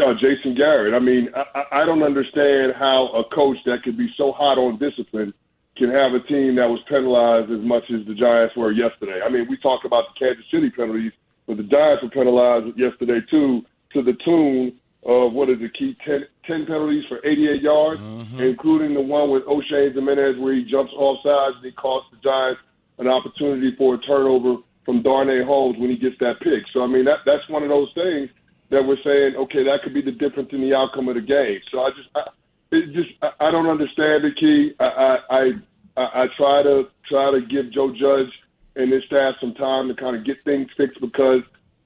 uh, 0.01 0.13
Jason 0.15 0.56
Garrett. 0.56 0.94
I 0.94 1.00
mean, 1.00 1.30
I, 1.36 1.44
I 1.59 1.81
I 1.81 1.86
don't 1.86 2.04
understand 2.04 2.74
how 2.77 3.09
a 3.13 3.24
coach 3.36 3.57
that 3.65 3.83
could 3.83 3.98
be 3.98 4.09
so 4.18 4.31
hot 4.31 4.57
on 4.57 4.80
discipline 4.80 5.33
can 5.77 5.92
have 5.92 6.13
a 6.13 6.19
team 6.21 6.56
that 6.56 6.68
was 6.68 6.80
penalized 6.89 7.51
as 7.51 7.62
much 7.62 7.83
as 7.94 8.06
the 8.07 8.15
Giants 8.15 8.56
were 8.57 8.71
yesterday. 8.71 9.21
I 9.24 9.30
mean, 9.30 9.45
we 9.48 9.57
talk 9.57 9.86
about 9.86 10.06
the 10.09 10.25
Kansas 10.25 10.45
City 10.50 10.71
penalties, 10.71 11.12
but 11.45 11.57
the 11.57 11.63
Giants 11.63 12.01
were 12.01 12.09
penalized 12.09 12.75
yesterday 12.77 13.19
too, 13.30 13.62
to 13.94 14.01
the 14.01 14.13
tune 14.25 14.74
of 15.04 15.34
what 15.34 15.50
is 15.50 15.57
it, 15.62 15.74
key 15.74 15.95
10, 16.06 16.25
10 16.45 16.66
penalties 16.66 17.06
for 17.07 17.25
88 17.25 17.62
yards, 17.62 18.01
mm-hmm. 18.01 18.42
including 18.42 18.94
the 18.94 19.01
one 19.01 19.30
with 19.30 19.44
Oshane 19.44 19.95
Ximines 19.95 20.39
where 20.39 20.54
he 20.54 20.66
jumps 20.66 20.92
off 20.95 21.24
sides 21.24 21.56
and 21.57 21.66
he 21.66 21.72
costs 21.72 22.10
the 22.12 22.18
Giants 22.18 22.62
an 23.00 23.07
opportunity 23.07 23.75
for 23.78 23.95
a 23.95 23.98
turnover 24.00 24.57
from 24.86 25.04
Darnay 25.04 25.44
Holmes 25.44 25.78
when 25.78 25.89
he 25.89 25.98
gets 25.98 26.18
that 26.19 26.39
pick. 26.42 26.63
So 26.74 26.84
I 26.84 26.88
mean, 26.88 27.06
that 27.06 27.19
that's 27.25 27.48
one 27.50 27.63
of 27.63 27.69
those 27.69 27.92
things 27.94 28.30
that 28.69 28.86
we're 28.86 29.01
saying, 29.06 29.36
okay, 29.36 29.63
that 29.63 29.81
could 29.84 29.94
be 29.94 30.01
the 30.01 30.12
difference 30.12 30.50
in 30.51 30.62
the 30.62 30.74
outcome 30.74 31.07
of 31.07 31.16
the 31.16 31.22
game. 31.22 31.60
So 31.72 31.81
I 31.81 31.90
just, 31.92 32.10
I, 32.16 32.24
it 32.72 32.94
just, 32.94 33.10
I, 33.22 33.48
I 33.48 33.51
don't 33.51 33.69
understand 33.69 34.24
the 34.24 34.31
key. 34.38 34.74
I, 34.80 34.86
I, 34.86 35.18
I, 35.30 35.51
I 35.95 36.24
I 36.24 36.28
try 36.36 36.63
to 36.63 36.88
try 37.10 37.31
to 37.31 37.42
give 37.42 37.72
Joe 37.72 37.94
Judge 37.94 38.31
and 38.75 38.92
his 38.92 39.04
staff 39.06 39.36
some 39.40 39.54
time 39.56 39.88
to 39.88 39.95
kind 39.95 40.16
of 40.16 40.25
get 40.25 40.42
things 40.42 40.69
fixed 40.75 41.01
because 41.01 41.42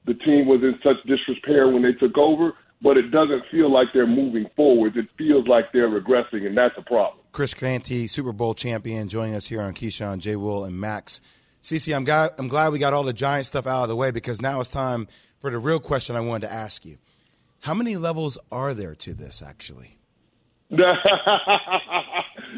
the 0.05 0.13
team 0.13 0.47
was 0.47 0.61
in 0.61 0.77
such 0.83 0.97
disrepair 1.05 1.67
when 1.69 1.83
they 1.83 1.93
took 1.93 2.17
over. 2.17 2.53
But 2.83 2.97
it 2.97 3.11
doesn't 3.11 3.43
feel 3.51 3.71
like 3.71 3.89
they're 3.93 4.07
moving 4.07 4.47
forward. 4.55 4.97
It 4.97 5.05
feels 5.15 5.47
like 5.47 5.71
they're 5.71 5.87
regressing, 5.87 6.47
and 6.47 6.57
that's 6.57 6.73
a 6.79 6.81
problem. 6.81 7.23
Chris 7.31 7.53
Canty, 7.53 8.07
Super 8.07 8.31
Bowl 8.31 8.55
champion, 8.55 9.07
joining 9.07 9.35
us 9.35 9.47
here 9.47 9.61
on 9.61 9.75
Keyshawn, 9.75 10.17
J. 10.17 10.35
Will, 10.35 10.65
and 10.65 10.79
Max. 10.79 11.21
Cece, 11.61 11.95
I'm 11.95 12.03
glad, 12.03 12.31
I'm 12.39 12.47
glad 12.47 12.71
we 12.71 12.79
got 12.79 12.93
all 12.93 13.03
the 13.03 13.13
Giant 13.13 13.45
stuff 13.45 13.67
out 13.67 13.83
of 13.83 13.89
the 13.89 13.95
way 13.95 14.09
because 14.09 14.41
now 14.41 14.59
it's 14.59 14.69
time 14.69 15.07
for 15.39 15.51
the 15.51 15.59
real 15.59 15.79
question 15.79 16.15
I 16.15 16.21
wanted 16.21 16.47
to 16.47 16.53
ask 16.53 16.83
you. 16.83 16.97
How 17.61 17.75
many 17.75 17.95
levels 17.97 18.39
are 18.51 18.73
there 18.73 18.95
to 18.95 19.13
this, 19.13 19.43
actually? 19.43 19.99
There's 20.69 20.97
a 20.97 20.97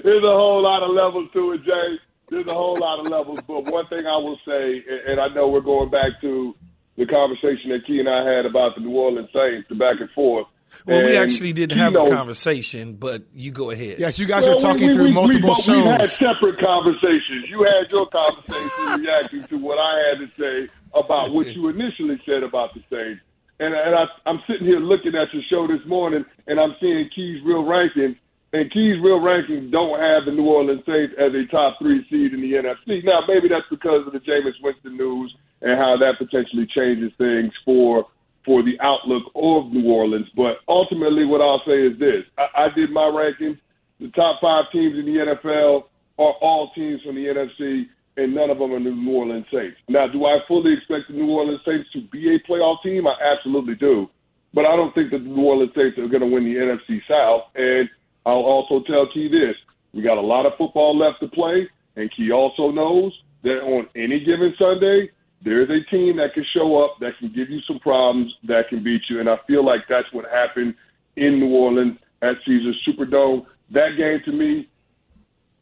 whole 0.03 0.61
lot 0.61 0.83
of 0.83 0.91
levels 0.91 1.29
to 1.33 1.51
it, 1.51 1.63
Jay. 1.63 1.99
There's 2.29 2.47
a 2.47 2.53
whole 2.53 2.77
lot 2.79 2.99
of 2.99 3.07
levels. 3.07 3.39
But 3.45 3.65
one 3.71 3.87
thing 3.87 4.05
I 4.07 4.15
will 4.17 4.39
say, 4.47 4.83
and 5.07 5.19
I 5.19 5.27
know 5.29 5.49
we're 5.49 5.61
going 5.61 5.89
back 5.89 6.21
to 6.21 6.55
the 6.97 7.05
conversation 7.05 7.71
that 7.71 7.85
Key 7.85 7.99
and 7.99 8.09
I 8.09 8.23
had 8.31 8.45
about 8.45 8.75
the 8.75 8.81
New 8.81 8.91
Orleans 8.91 9.29
Saints, 9.33 9.67
the 9.69 9.75
back 9.75 9.99
and 9.99 10.09
forth. 10.11 10.47
Well, 10.87 11.03
we 11.05 11.15
actually 11.17 11.53
didn't 11.53 11.75
Key 11.75 11.79
have 11.81 11.95
a 11.95 12.09
conversation, 12.09 12.93
but 12.95 13.21
you 13.35 13.51
go 13.51 13.69
ahead. 13.69 13.99
Yes, 13.99 14.17
you 14.17 14.25
guys 14.25 14.47
Well, 14.47 14.57
are 14.57 14.59
talking 14.59 14.87
we- 14.87 14.93
through 14.93 15.03
we- 15.03 15.09
we- 15.09 15.13
multiple 15.13 15.55
but 15.55 15.67
We 15.67 15.81
had 15.83 16.09
separate 16.09 16.57
conversations. 16.59 17.47
You 17.49 17.63
had 17.63 17.91
your 17.91 18.07
conversation 18.07 18.69
reacting 19.01 19.43
to 19.45 19.57
what 19.57 19.77
I 19.77 20.09
had 20.09 20.19
to 20.19 20.29
say 20.39 20.73
about 20.93 21.31
what 21.31 21.55
you 21.55 21.67
initially 21.69 22.19
said 22.25 22.43
about 22.43 22.73
the 22.73 22.81
Saints. 22.89 23.21
And, 23.59 23.73
and 23.75 23.95
I, 23.95 24.05
I'm 24.25 24.41
sitting 24.47 24.65
here 24.65 24.79
looking 24.79 25.15
at 25.15 25.31
your 25.33 25.43
show 25.49 25.67
this 25.67 25.85
morning, 25.87 26.25
and 26.47 26.59
I'm 26.59 26.75
seeing 26.81 27.07
Key's 27.15 27.41
real 27.45 27.63
rankings. 27.63 28.17
And 28.51 28.71
Key's 28.71 28.99
real 29.01 29.19
rankings 29.19 29.71
don't 29.71 29.99
have 29.99 30.25
the 30.25 30.31
New 30.31 30.45
Orleans 30.45 30.81
Saints 30.85 31.13
as 31.19 31.33
a 31.33 31.45
top 31.51 31.77
three 31.79 32.05
seed 32.09 32.33
in 32.33 32.41
the 32.41 32.53
NFC. 32.53 33.03
Now, 33.03 33.21
maybe 33.27 33.47
that's 33.47 33.65
because 33.69 34.05
of 34.05 34.13
the 34.13 34.19
Jameis 34.19 34.53
Winston 34.61 34.97
news 34.97 35.33
and 35.63 35.79
how 35.79 35.97
that 35.97 36.17
potentially 36.19 36.67
changes 36.67 37.11
things 37.17 37.51
for 37.65 38.05
for 38.45 38.61
the 38.61 38.77
outlook 38.81 39.23
of 39.35 39.71
New 39.71 39.89
Orleans. 39.89 40.27
But 40.35 40.57
ultimately, 40.67 41.25
what 41.25 41.41
I'll 41.41 41.63
say 41.65 41.87
is 41.87 41.97
this: 41.97 42.23
I, 42.37 42.65
I 42.65 42.67
did 42.75 42.91
my 42.91 43.07
rankings. 43.07 43.57
The 43.99 44.09
top 44.09 44.41
five 44.41 44.65
teams 44.71 44.99
in 44.99 45.05
the 45.05 45.35
NFL 45.35 45.83
are 46.19 46.33
all 46.41 46.71
teams 46.75 47.01
from 47.01 47.15
the 47.15 47.25
NFC, 47.25 47.85
and 48.17 48.35
none 48.35 48.49
of 48.49 48.59
them 48.59 48.73
are 48.73 48.79
New 48.79 49.11
Orleans 49.11 49.45
Saints. 49.51 49.77
Now, 49.87 50.07
do 50.07 50.25
I 50.25 50.39
fully 50.47 50.73
expect 50.73 51.07
the 51.07 51.13
New 51.13 51.31
Orleans 51.31 51.61
Saints 51.65 51.89
to 51.93 52.01
be 52.11 52.35
a 52.35 52.39
playoff 52.49 52.83
team? 52.83 53.07
I 53.07 53.15
absolutely 53.23 53.75
do. 53.75 54.09
But 54.53 54.65
I 54.65 54.75
don't 54.75 54.93
think 54.93 55.11
that 55.11 55.19
the 55.19 55.29
New 55.29 55.43
Orleans 55.43 55.71
Saints 55.75 55.97
are 55.97 56.07
going 56.07 56.21
to 56.21 56.27
win 56.27 56.43
the 56.43 56.59
NFC 56.59 56.99
South. 57.07 57.43
And 57.55 57.89
I'll 58.25 58.43
also 58.43 58.83
tell 58.85 59.07
Key 59.13 59.29
this: 59.29 59.55
we 59.93 60.01
got 60.01 60.17
a 60.17 60.21
lot 60.21 60.45
of 60.45 60.53
football 60.57 60.97
left 60.97 61.21
to 61.21 61.27
play, 61.29 61.69
and 61.95 62.11
Key 62.15 62.31
also 62.31 62.71
knows 62.71 63.13
that 63.43 63.61
on 63.61 63.87
any 63.95 64.19
given 64.19 64.53
Sunday, 64.59 65.09
there's 65.43 65.69
a 65.69 65.89
team 65.89 66.17
that 66.17 66.33
can 66.33 66.45
show 66.53 66.83
up 66.83 66.97
that 66.99 67.17
can 67.19 67.27
give 67.33 67.49
you 67.49 67.59
some 67.67 67.79
problems 67.79 68.33
that 68.47 68.69
can 68.69 68.83
beat 68.83 69.01
you. 69.09 69.19
And 69.19 69.29
I 69.29 69.37
feel 69.45 69.65
like 69.65 69.81
that's 69.89 70.11
what 70.13 70.25
happened 70.29 70.75
in 71.15 71.39
New 71.39 71.53
Orleans 71.53 71.97
at 72.21 72.35
Caesars 72.45 72.81
Superdome. 72.87 73.45
That 73.71 73.97
game 73.97 74.21
to 74.25 74.31
me, 74.31 74.69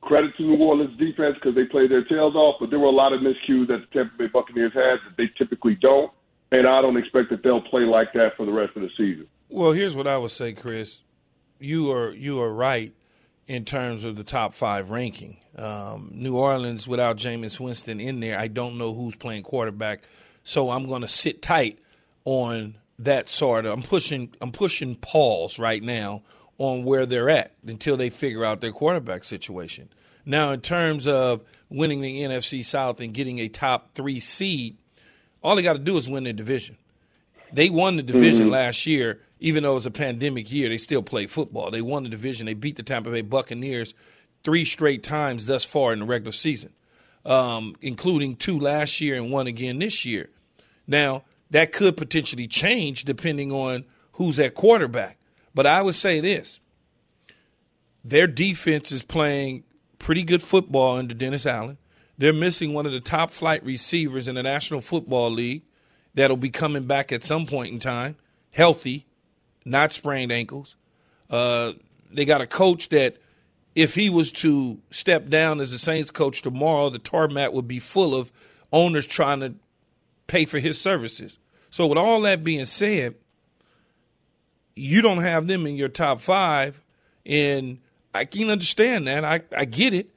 credit 0.02 0.36
to 0.38 0.44
New 0.44 0.58
Orleans 0.64 0.98
defense 0.98 1.36
because 1.36 1.56
they 1.56 1.66
played 1.66 1.90
their 1.92 2.04
tails 2.04 2.36
off, 2.36 2.58
but 2.60 2.70
there 2.70 2.80
were 2.80 2.88
a 2.88 2.92
lot 2.92 3.14
of 3.14 3.22
miscues 3.22 3.68
that 3.68 3.80
the 3.82 3.88
Tampa 3.94 4.18
Bay 4.18 4.28
Buccaneers 4.28 4.74
had 4.74 4.98
that 5.06 5.18
they 5.18 5.30
typically 5.38 5.76
don't, 5.76 6.12
and 6.52 6.68
I 6.68 6.82
don't 6.82 6.98
expect 6.98 7.30
that 7.32 7.44
they'll 7.44 7.62
play 7.62 7.82
like 7.82 8.14
that 8.14 8.36
for 8.38 8.46
the 8.46 8.52
rest 8.52 8.76
of 8.76 8.84
the 8.84 8.90
season. 8.98 9.28
Well, 9.50 9.72
here's 9.72 9.96
what 9.96 10.08
I 10.08 10.18
would 10.18 10.32
say, 10.32 10.54
Chris. 10.54 11.02
You 11.60 11.92
are 11.92 12.12
you 12.12 12.42
are 12.42 12.54
right 12.54 12.94
in 13.52 13.66
terms 13.66 14.06
of 14.06 14.16
the 14.16 14.24
top 14.24 14.54
five 14.54 14.92
ranking. 14.92 15.36
Um, 15.58 16.10
New 16.14 16.38
Orleans 16.38 16.88
without 16.88 17.18
Jameis 17.18 17.60
Winston 17.60 18.00
in 18.00 18.22
there, 18.22 18.40
I 18.40 18.48
don't 18.48 18.78
know 18.78 18.94
who's 18.94 19.18
playing 19.18 19.44
quarterback, 19.44 20.04
so 20.42 20.70
I'm 20.70 20.88
going 20.88 21.02
to 21.02 21.10
sit 21.10 21.42
tight 21.42 21.78
on 22.24 22.76
that 23.00 23.28
sort 23.28 23.66
of. 23.66 23.74
I'm 23.74 23.84
pushing 23.84 24.34
I'm 24.40 24.54
pushing 24.54 24.96
pause 24.96 25.60
right 25.60 25.84
now 25.84 26.24
on 26.60 26.86
where 26.86 27.06
they're 27.06 27.30
at 27.30 27.52
until 27.68 27.98
they 27.98 28.10
figure 28.10 28.46
out 28.46 28.62
their 28.62 28.72
quarterback 28.72 29.26
situation. 29.26 29.90
Now, 30.26 30.52
in 30.52 30.62
terms 30.62 31.06
of 31.06 31.44
winning 31.70 32.00
the 32.00 32.22
NFC 32.22 32.64
South 32.64 33.02
and 33.02 33.14
getting 33.14 33.40
a 33.40 33.50
top 33.50 33.96
three 33.96 34.22
seed, 34.22 34.78
all 35.44 35.58
they 35.58 35.62
got 35.62 35.74
to 35.74 35.80
do 35.80 35.98
is 35.98 36.08
win 36.08 36.24
their 36.24 36.32
division. 36.32 36.78
They 37.52 37.70
won 37.70 37.98
the 37.98 38.04
division 38.04 38.44
mm-hmm. 38.44 38.54
last 38.54 38.88
year, 38.88 39.20
even 39.42 39.64
though 39.64 39.72
it 39.72 39.76
was 39.76 39.86
a 39.86 39.92
pandemic 39.92 40.52
year. 40.52 40.70
They 40.70 40.78
still 40.78 41.02
played 41.04 41.30
football. 41.30 41.72
They 41.72 41.82
won 41.82 42.04
the 42.04 42.10
division. 42.10 42.46
They 42.46 42.54
beat 42.54 42.78
the 42.78 42.84
Tampa 42.84 43.10
Bay 43.10 43.22
Buccaneers 43.22 43.94
three 44.44 44.64
straight 44.64 45.04
times 45.04 45.48
thus 45.48 45.66
far 45.66 45.92
in 45.92 46.00
the 46.00 46.06
regular 46.06 46.32
season, 46.32 46.72
um, 47.26 47.76
including 47.82 48.36
two 48.36 48.58
last 48.58 49.02
year 49.02 49.16
and 49.16 49.32
one 49.32 49.48
again 49.48 49.80
this 49.80 50.06
year. 50.06 50.30
Now, 50.88 51.24
that 51.50 51.74
could 51.74 51.98
potentially 51.98 52.48
change 52.48 53.04
depending 53.04 53.52
on 53.52 53.84
who's 54.14 54.40
at 54.40 54.56
quarterback. 54.56 55.18
But 55.54 55.66
I 55.68 55.82
would 55.82 55.96
say 55.96 56.22
this 56.22 56.62
their 58.06 58.28
defense 58.28 58.92
is 58.92 59.04
playing 59.04 59.64
pretty 60.00 60.24
good 60.24 60.42
football 60.42 60.98
under 60.98 61.14
Dennis 61.14 61.46
Allen. 61.46 61.78
They're 62.18 62.32
missing 62.32 62.74
one 62.74 62.86
of 62.86 62.92
the 62.92 63.00
top 63.00 63.32
flight 63.32 63.64
receivers 63.64 64.28
in 64.28 64.36
the 64.36 64.44
National 64.44 64.82
Football 64.82 65.32
League 65.32 65.64
that'll 66.14 66.38
be 66.38 66.52
coming 66.52 66.84
back 66.84 67.12
at 67.12 67.24
some 67.24 67.48
point 67.48 67.74
in 67.74 67.80
time, 67.80 68.16
healthy, 68.52 69.08
not 69.66 69.94
sprained 69.94 70.32
ankles. 70.32 70.76
Uh, 71.30 71.74
they 72.12 72.26
got 72.26 72.42
a 72.42 72.48
coach 72.48 72.90
that, 72.90 73.18
if 73.74 73.96
he 73.96 74.10
was 74.10 74.32
to 74.34 74.80
step 74.90 75.30
down 75.30 75.62
as 75.62 75.72
the 75.72 75.78
Saints 75.78 76.12
coach 76.12 76.42
tomorrow, 76.42 76.90
the 76.90 77.00
tarmac 77.00 77.54
would 77.54 77.68
be 77.68 77.80
full 77.80 78.16
of 78.16 78.32
owners 78.74 79.08
trying 79.08 79.40
to 79.40 79.54
pay 80.28 80.46
for 80.46 80.60
his 80.60 80.80
services. 80.80 81.40
So, 81.70 81.88
with 81.88 81.98
all 81.98 82.22
that 82.22 82.44
being 82.44 82.66
said, 82.66 83.16
you 84.76 85.02
don't 85.02 85.22
have 85.22 85.48
them 85.48 85.66
in 85.66 85.76
your 85.76 85.90
top 85.90 86.20
five, 86.20 86.82
and 87.26 87.80
I 88.14 88.26
can 88.26 88.50
understand 88.50 89.08
that. 89.08 89.24
I, 89.24 89.42
I 89.56 89.66
get 89.66 89.94
it, 89.94 90.10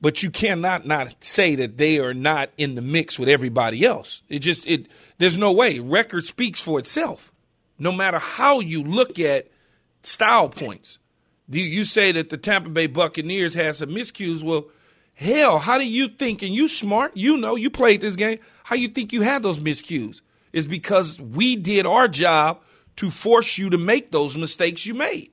but 0.00 0.22
you 0.22 0.30
cannot 0.30 0.86
not 0.86 1.24
say 1.24 1.54
that 1.54 1.78
they 1.78 1.98
are 1.98 2.14
not 2.14 2.50
in 2.58 2.74
the 2.74 2.82
mix 2.82 3.18
with 3.18 3.28
everybody 3.28 3.84
else. 3.84 4.22
It 4.28 4.40
just 4.40 4.66
it 4.66 4.88
there's 5.18 5.38
no 5.38 5.52
way. 5.52 5.78
Record 5.78 6.24
speaks 6.24 6.60
for 6.60 6.78
itself. 6.78 7.32
No 7.78 7.92
matter 7.92 8.18
how 8.18 8.60
you 8.60 8.82
look 8.82 9.18
at 9.18 9.48
style 10.02 10.48
points, 10.48 10.98
you, 11.48 11.62
you 11.62 11.84
say 11.84 12.12
that 12.12 12.30
the 12.30 12.36
Tampa 12.36 12.70
Bay 12.70 12.86
Buccaneers 12.86 13.54
has 13.54 13.78
some 13.78 13.90
miscues. 13.90 14.42
Well, 14.42 14.66
hell, 15.14 15.58
how 15.58 15.78
do 15.78 15.86
you 15.86 16.08
think? 16.08 16.42
And 16.42 16.52
you 16.52 16.68
smart, 16.68 17.16
you 17.16 17.36
know, 17.36 17.56
you 17.56 17.70
played 17.70 18.00
this 18.00 18.16
game. 18.16 18.38
How 18.64 18.76
you 18.76 18.88
think 18.88 19.12
you 19.12 19.22
had 19.22 19.42
those 19.42 19.58
miscues? 19.58 20.20
Is 20.52 20.66
because 20.66 21.20
we 21.20 21.56
did 21.56 21.84
our 21.84 22.06
job 22.06 22.62
to 22.96 23.10
force 23.10 23.58
you 23.58 23.70
to 23.70 23.78
make 23.78 24.12
those 24.12 24.36
mistakes 24.36 24.86
you 24.86 24.94
made. 24.94 25.30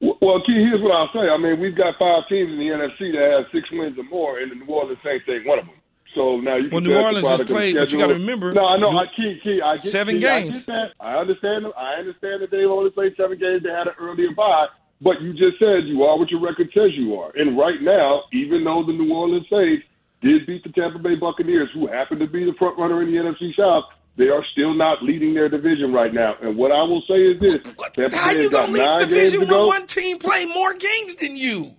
Well, 0.00 0.42
Key, 0.44 0.52
here's 0.52 0.82
what 0.82 0.92
I'll 0.92 1.08
say. 1.12 1.30
I 1.30 1.38
mean, 1.38 1.58
we've 1.58 1.76
got 1.76 1.94
five 1.98 2.28
teams 2.28 2.50
in 2.50 2.58
the 2.58 2.66
NFC 2.66 3.12
that 3.12 3.32
have 3.32 3.46
six 3.50 3.70
wins 3.72 3.98
or 3.98 4.04
more, 4.04 4.38
and 4.38 4.50
the 4.50 4.56
New 4.56 4.66
Orleans 4.66 4.98
Saints 5.02 5.24
ain't 5.28 5.46
one 5.46 5.58
of 5.58 5.64
them. 5.64 5.74
So 6.16 6.40
now 6.40 6.56
you. 6.56 6.70
Well, 6.72 6.80
New 6.80 6.96
Orleans 6.96 7.28
has 7.28 7.42
played, 7.42 7.76
but 7.76 7.92
you 7.92 7.98
got 7.98 8.06
to 8.06 8.14
remember. 8.14 8.50
No, 8.54 8.64
I 8.64 8.78
know. 8.78 8.88
I 8.88 9.04
key, 9.14 9.38
key. 9.44 9.60
I 9.62 9.76
get 9.76 9.92
seven 9.92 10.14
key, 10.14 10.22
games. 10.22 10.66
I. 10.66 10.88
I 10.98 11.14
understand. 11.20 11.66
I 11.76 12.00
understand 12.00 12.40
that 12.40 12.50
they 12.50 12.64
only 12.64 12.90
played 12.90 13.14
seven 13.18 13.38
games. 13.38 13.62
They 13.62 13.68
had 13.68 13.86
an 13.86 13.92
earlier 14.00 14.32
bye, 14.34 14.66
but 15.02 15.20
you 15.20 15.34
just 15.34 15.58
said 15.58 15.84
you 15.84 16.04
are 16.04 16.18
what 16.18 16.30
your 16.30 16.40
record 16.40 16.70
says 16.72 16.92
you 16.94 17.16
are. 17.16 17.32
And 17.36 17.58
right 17.58 17.82
now, 17.82 18.22
even 18.32 18.64
though 18.64 18.82
the 18.86 18.94
New 18.94 19.12
Orleans 19.12 19.44
Saints 19.50 19.84
did 20.22 20.46
beat 20.46 20.64
the 20.64 20.70
Tampa 20.70 20.98
Bay 20.98 21.16
Buccaneers, 21.16 21.68
who 21.74 21.86
happen 21.86 22.18
to 22.18 22.26
be 22.26 22.46
the 22.46 22.54
front 22.58 22.78
runner 22.78 23.02
in 23.02 23.12
the 23.12 23.18
NFC 23.18 23.54
South, 23.54 23.84
they 24.16 24.28
are 24.28 24.42
still 24.52 24.72
not 24.72 25.02
leading 25.02 25.34
their 25.34 25.50
division 25.50 25.92
right 25.92 26.14
now. 26.14 26.36
And 26.40 26.56
what 26.56 26.72
I 26.72 26.80
will 26.80 27.02
say 27.06 27.20
is 27.20 27.40
this: 27.40 27.74
Tampa 27.94 28.16
How 28.16 28.30
you 28.30 28.48
gonna 28.48 28.72
lead 28.72 29.02
the 29.02 29.06
division 29.06 29.40
when 29.46 29.66
one 29.66 29.86
team 29.86 30.18
play 30.18 30.46
more 30.46 30.72
games 30.72 31.16
than 31.16 31.36
you? 31.36 31.74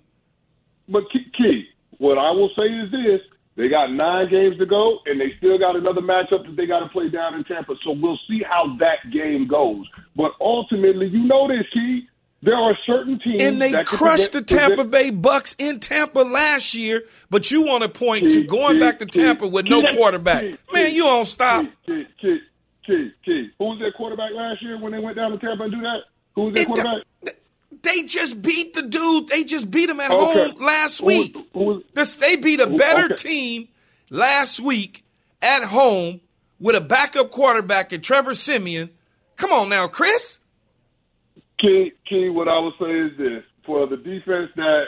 But 0.88 1.06
key, 1.12 1.65
what 1.98 2.20
I 2.20 2.29
will 2.29 2.51
say 2.56 2.65
is 2.65 2.91
this: 2.91 3.22
they 3.58 3.70
got 3.70 3.92
nine 3.92 4.30
games 4.30 4.58
to 4.60 4.68
go, 4.68 5.00
and 5.08 5.20
they 5.20 5.34
still 5.38 5.58
got 5.58 5.76
another 5.76 6.02
matchup 6.02 6.46
that 6.46 6.56
they 6.56 6.68
got 6.68 6.80
to 6.82 6.90
play 6.90 7.10
down 7.10 7.34
in 7.34 7.44
Tampa. 7.44 7.74
So 7.84 7.92
we'll 7.92 8.20
see 8.30 8.44
how 8.48 8.78
that 8.80 9.12
game 9.12 9.48
goes. 9.48 9.86
But 10.16 10.34
ultimately, 10.40 11.08
you 11.08 11.24
know 11.24 11.48
this, 11.48 11.66
Key. 11.74 12.08
There 12.44 12.56
are 12.56 12.78
certain 12.86 13.18
teams 13.18 13.42
and 13.42 13.60
they 13.60 13.84
crushed 13.84 14.34
the 14.34 14.44
Tampa 14.44 14.86
Bay 14.86 15.10
Bucks 15.10 15.56
in 15.58 15.80
Tampa 15.80 16.20
last 16.20 16.76
year. 16.76 17.04
But 17.32 17.50
you 17.50 17.64
want 17.64 17.82
to 17.82 17.90
point 17.90 18.26
key, 18.26 18.42
to 18.42 18.44
going 18.44 18.76
key, 18.76 18.80
back 18.80 19.00
to 19.00 19.08
Tampa 19.08 19.46
key, 19.46 19.50
with 19.50 19.68
no 19.68 19.82
quarterback? 19.96 20.44
Man, 20.72 20.94
you 20.94 21.04
don't 21.04 21.26
stop. 21.26 21.66
Key, 21.88 22.06
key, 22.22 22.40
key, 22.86 23.12
key. 23.26 23.50
Who 23.58 23.66
was 23.66 23.80
their 23.80 23.92
quarterback 23.92 24.34
last 24.34 24.62
year 24.62 24.80
when 24.80 24.92
they 24.92 25.00
went 25.00 25.16
down 25.16 25.32
to 25.32 25.40
Tampa 25.40 25.64
and 25.64 25.74
do 25.74 25.82
that? 25.82 26.02
Who 26.36 26.44
was 26.44 26.54
their 26.54 26.66
quarterback? 26.66 27.04
They 27.82 28.04
just 28.04 28.42
beat 28.42 28.74
the 28.76 28.84
dude. 28.84 29.28
They 29.30 29.44
just 29.44 29.72
beat 29.72 29.90
him 29.90 30.00
at 30.00 30.12
okay. 30.12 30.52
home 30.52 30.64
last 30.64 31.02
week. 31.02 31.36
Who 31.36 31.47
who 31.58 31.84
was, 31.96 32.16
they 32.18 32.36
beat 32.36 32.60
a 32.60 32.68
better 32.68 33.06
okay. 33.06 33.16
team 33.16 33.68
last 34.10 34.60
week 34.60 35.04
at 35.42 35.64
home 35.64 36.22
with 36.60 36.76
a 36.76 36.82
backup 36.82 37.32
quarterback 37.32 37.92
and 37.92 38.04
Trevor 38.04 38.34
Siemian. 38.34 38.90
Come 39.36 39.52
on 39.52 39.70
now, 39.70 39.88
Chris. 39.88 40.40
Key, 41.60 41.92
key, 42.08 42.30
what 42.30 42.48
I 42.48 42.60
would 42.60 42.74
say 42.80 42.92
is 42.92 43.18
this. 43.18 43.44
For 43.66 43.88
the 43.88 43.98
defense 43.98 44.50
that 44.56 44.86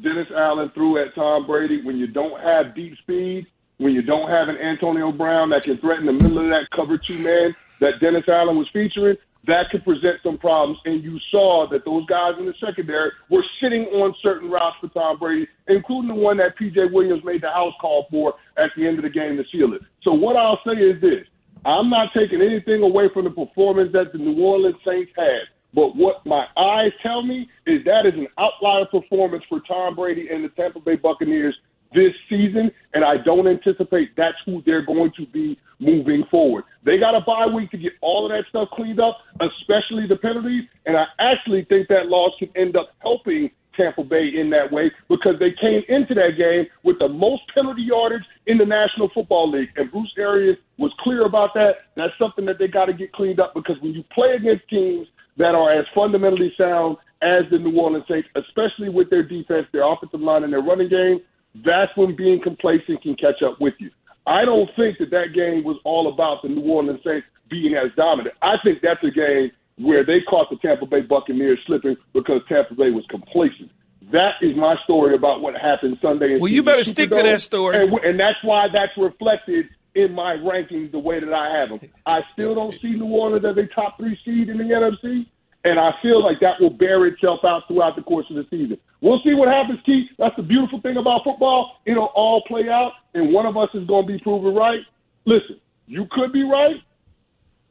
Dennis 0.00 0.28
Allen 0.34 0.70
threw 0.74 0.98
at 0.98 1.14
Tom 1.14 1.46
Brady, 1.46 1.82
when 1.82 1.98
you 1.98 2.06
don't 2.06 2.40
have 2.40 2.74
deep 2.74 2.96
speed, 2.98 3.46
when 3.78 3.92
you 3.92 4.02
don't 4.02 4.30
have 4.30 4.48
an 4.48 4.56
Antonio 4.56 5.12
Brown 5.12 5.50
that 5.50 5.64
can 5.64 5.78
threaten 5.78 6.06
the 6.06 6.12
middle 6.12 6.38
of 6.38 6.48
that 6.48 6.68
cover 6.74 6.96
two 6.96 7.18
man 7.18 7.54
that 7.80 8.00
Dennis 8.00 8.24
Allen 8.28 8.56
was 8.56 8.68
featuring, 8.72 9.16
that 9.46 9.70
could 9.70 9.84
present 9.84 10.18
some 10.22 10.38
problems. 10.38 10.78
And 10.84 11.02
you 11.02 11.18
saw 11.30 11.66
that 11.70 11.84
those 11.84 12.06
guys 12.06 12.34
in 12.38 12.46
the 12.46 12.54
secondary 12.64 13.10
were 13.28 13.44
sitting 13.60 13.84
on 13.86 14.14
certain 14.22 14.50
routes 14.50 14.76
for 14.80 14.88
Tom 14.88 15.18
Brady, 15.18 15.48
including 15.68 16.08
the 16.08 16.14
one 16.14 16.36
that 16.38 16.56
PJ 16.58 16.92
Williams 16.92 17.24
made 17.24 17.42
the 17.42 17.50
house 17.50 17.74
call 17.80 18.06
for 18.10 18.34
at 18.56 18.70
the 18.76 18.86
end 18.86 18.98
of 18.98 19.02
the 19.02 19.10
game 19.10 19.36
to 19.36 19.44
seal 19.50 19.74
it. 19.74 19.82
So 20.02 20.12
what 20.12 20.36
I'll 20.36 20.60
say 20.66 20.80
is 20.80 21.00
this. 21.00 21.26
I'm 21.64 21.90
not 21.90 22.12
taking 22.12 22.42
anything 22.42 22.82
away 22.82 23.08
from 23.14 23.24
the 23.24 23.30
performance 23.30 23.92
that 23.92 24.12
the 24.12 24.18
New 24.18 24.42
Orleans 24.42 24.76
Saints 24.84 25.12
had. 25.16 25.42
But 25.74 25.96
what 25.96 26.24
my 26.26 26.46
eyes 26.56 26.92
tell 27.02 27.22
me 27.22 27.48
is 27.66 27.84
that 27.84 28.04
is 28.04 28.14
an 28.14 28.26
outlier 28.36 28.84
performance 28.84 29.44
for 29.48 29.60
Tom 29.60 29.94
Brady 29.94 30.28
and 30.28 30.44
the 30.44 30.48
Tampa 30.50 30.80
Bay 30.80 30.96
Buccaneers 30.96 31.56
this 31.94 32.12
season, 32.28 32.70
and 32.94 33.04
I 33.04 33.16
don't 33.18 33.46
anticipate 33.46 34.16
that's 34.16 34.36
who 34.44 34.62
they're 34.64 34.84
going 34.84 35.12
to 35.16 35.26
be 35.26 35.58
moving 35.78 36.24
forward. 36.30 36.64
They 36.84 36.98
got 36.98 37.14
a 37.14 37.20
bye 37.20 37.46
week 37.46 37.70
to 37.72 37.78
get 37.78 37.92
all 38.00 38.26
of 38.26 38.32
that 38.32 38.44
stuff 38.48 38.68
cleaned 38.72 39.00
up, 39.00 39.18
especially 39.40 40.06
the 40.06 40.16
penalties, 40.16 40.64
and 40.86 40.96
I 40.96 41.06
actually 41.18 41.64
think 41.64 41.88
that 41.88 42.06
loss 42.06 42.32
could 42.38 42.50
end 42.56 42.76
up 42.76 42.90
helping 43.00 43.50
Tampa 43.76 44.04
Bay 44.04 44.28
in 44.38 44.50
that 44.50 44.70
way 44.70 44.90
because 45.08 45.38
they 45.38 45.52
came 45.52 45.82
into 45.88 46.14
that 46.14 46.36
game 46.36 46.66
with 46.82 46.98
the 46.98 47.08
most 47.08 47.42
penalty 47.54 47.82
yardage 47.82 48.24
in 48.46 48.58
the 48.58 48.66
National 48.66 49.08
Football 49.10 49.50
League. 49.50 49.70
And 49.76 49.90
Bruce 49.90 50.12
Arians 50.18 50.58
was 50.78 50.92
clear 51.00 51.24
about 51.24 51.54
that. 51.54 51.76
That's 51.96 52.12
something 52.18 52.44
that 52.46 52.58
they 52.58 52.68
got 52.68 52.86
to 52.86 52.92
get 52.92 53.12
cleaned 53.12 53.40
up 53.40 53.54
because 53.54 53.80
when 53.80 53.92
you 53.94 54.04
play 54.14 54.32
against 54.32 54.68
teams 54.68 55.08
that 55.36 55.54
are 55.54 55.72
as 55.72 55.86
fundamentally 55.94 56.52
sound 56.58 56.96
as 57.22 57.44
the 57.50 57.58
New 57.58 57.78
Orleans 57.78 58.04
Saints, 58.08 58.28
especially 58.34 58.88
with 58.88 59.08
their 59.08 59.22
defense, 59.22 59.66
their 59.72 59.90
offensive 59.90 60.20
line, 60.20 60.44
and 60.44 60.52
their 60.52 60.60
running 60.60 60.88
game, 60.88 61.20
that's 61.54 61.94
when 61.96 62.16
being 62.16 62.40
complacent 62.40 63.02
can 63.02 63.14
catch 63.16 63.42
up 63.42 63.60
with 63.60 63.74
you. 63.78 63.90
I 64.26 64.44
don't 64.44 64.70
think 64.76 64.98
that 64.98 65.10
that 65.10 65.34
game 65.34 65.64
was 65.64 65.76
all 65.84 66.12
about 66.12 66.42
the 66.42 66.48
New 66.48 66.62
Orleans 66.70 67.00
Saints 67.04 67.26
being 67.50 67.74
as 67.74 67.90
dominant. 67.96 68.36
I 68.40 68.56
think 68.64 68.80
that's 68.82 69.02
a 69.02 69.10
game 69.10 69.50
where 69.76 70.04
they 70.04 70.20
caught 70.22 70.48
the 70.50 70.56
Tampa 70.56 70.86
Bay 70.86 71.00
Buccaneers 71.00 71.58
slipping 71.66 71.96
because 72.12 72.40
Tampa 72.48 72.74
Bay 72.74 72.90
was 72.90 73.04
complacent. 73.10 73.70
That 74.12 74.34
is 74.42 74.56
my 74.56 74.76
story 74.84 75.14
about 75.14 75.40
what 75.40 75.56
happened 75.56 75.98
Sunday. 76.02 76.38
Well, 76.38 76.50
you 76.50 76.62
better 76.62 76.84
stick 76.84 77.10
to 77.10 77.22
that 77.22 77.40
story, 77.40 77.76
and, 77.76 77.92
and 78.04 78.20
that's 78.20 78.42
why 78.42 78.68
that's 78.72 78.96
reflected 78.96 79.68
in 79.94 80.12
my 80.12 80.36
rankings 80.36 80.90
the 80.92 80.98
way 80.98 81.20
that 81.20 81.32
I 81.32 81.50
have 81.56 81.68
them. 81.68 81.90
I 82.06 82.22
still 82.32 82.54
don't 82.54 82.78
see 82.80 82.90
New 82.90 83.06
Orleans 83.06 83.44
as 83.44 83.56
a 83.56 83.66
top 83.66 83.98
three 83.98 84.18
seed 84.24 84.48
in 84.48 84.58
the 84.58 84.64
NFC, 84.64 85.26
and 85.64 85.78
I 85.78 85.92
feel 86.02 86.22
like 86.22 86.40
that 86.40 86.60
will 86.60 86.70
bear 86.70 87.06
itself 87.06 87.40
out 87.44 87.62
throughout 87.68 87.96
the 87.96 88.02
course 88.02 88.26
of 88.30 88.36
the 88.36 88.46
season. 88.50 88.78
We'll 89.00 89.20
see 89.24 89.34
what 89.34 89.48
happens, 89.48 89.80
Keith. 89.84 90.08
That's 90.18 90.34
the 90.36 90.42
beautiful 90.42 90.80
thing 90.80 90.96
about 90.96 91.24
football. 91.24 91.80
It'll 91.86 92.12
all 92.14 92.42
play 92.46 92.68
out, 92.68 92.92
and 93.14 93.32
one 93.32 93.46
of 93.46 93.56
us 93.56 93.68
is 93.74 93.86
going 93.86 94.06
to 94.06 94.12
be 94.12 94.18
proven 94.20 94.54
right. 94.54 94.80
Listen, 95.24 95.60
you 95.86 96.06
could 96.10 96.32
be 96.32 96.42
right. 96.44 96.76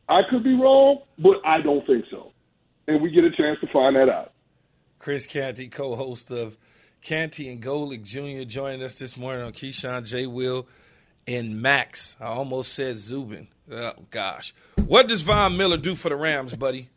I 0.09 0.21
could 0.29 0.43
be 0.43 0.53
wrong, 0.55 0.99
but 1.19 1.37
I 1.45 1.61
don't 1.61 1.85
think 1.87 2.05
so. 2.11 2.31
and 2.87 3.01
we 3.01 3.11
get 3.11 3.23
a 3.23 3.31
chance 3.31 3.59
to 3.61 3.67
find 3.67 3.95
that 3.95 4.09
out. 4.09 4.33
Chris 4.99 5.25
Canty, 5.25 5.67
co-host 5.67 6.31
of 6.31 6.57
Canty 7.01 7.49
and 7.49 7.61
Golic 7.61 8.03
Jr., 8.03 8.43
joining 8.45 8.83
us 8.83 8.99
this 8.99 9.15
morning 9.17 9.43
on 9.43 9.53
Keyshawn 9.53 10.05
J. 10.05 10.27
Will 10.27 10.67
and 11.27 11.61
Max. 11.61 12.15
I 12.19 12.25
almost 12.25 12.73
said 12.73 12.97
Zubin. 12.97 13.47
Oh 13.71 13.93
gosh, 14.09 14.53
what 14.85 15.07
does 15.07 15.21
Von 15.21 15.55
Miller 15.57 15.77
do 15.77 15.95
for 15.95 16.09
the 16.09 16.15
Rams, 16.15 16.53
buddy? 16.55 16.89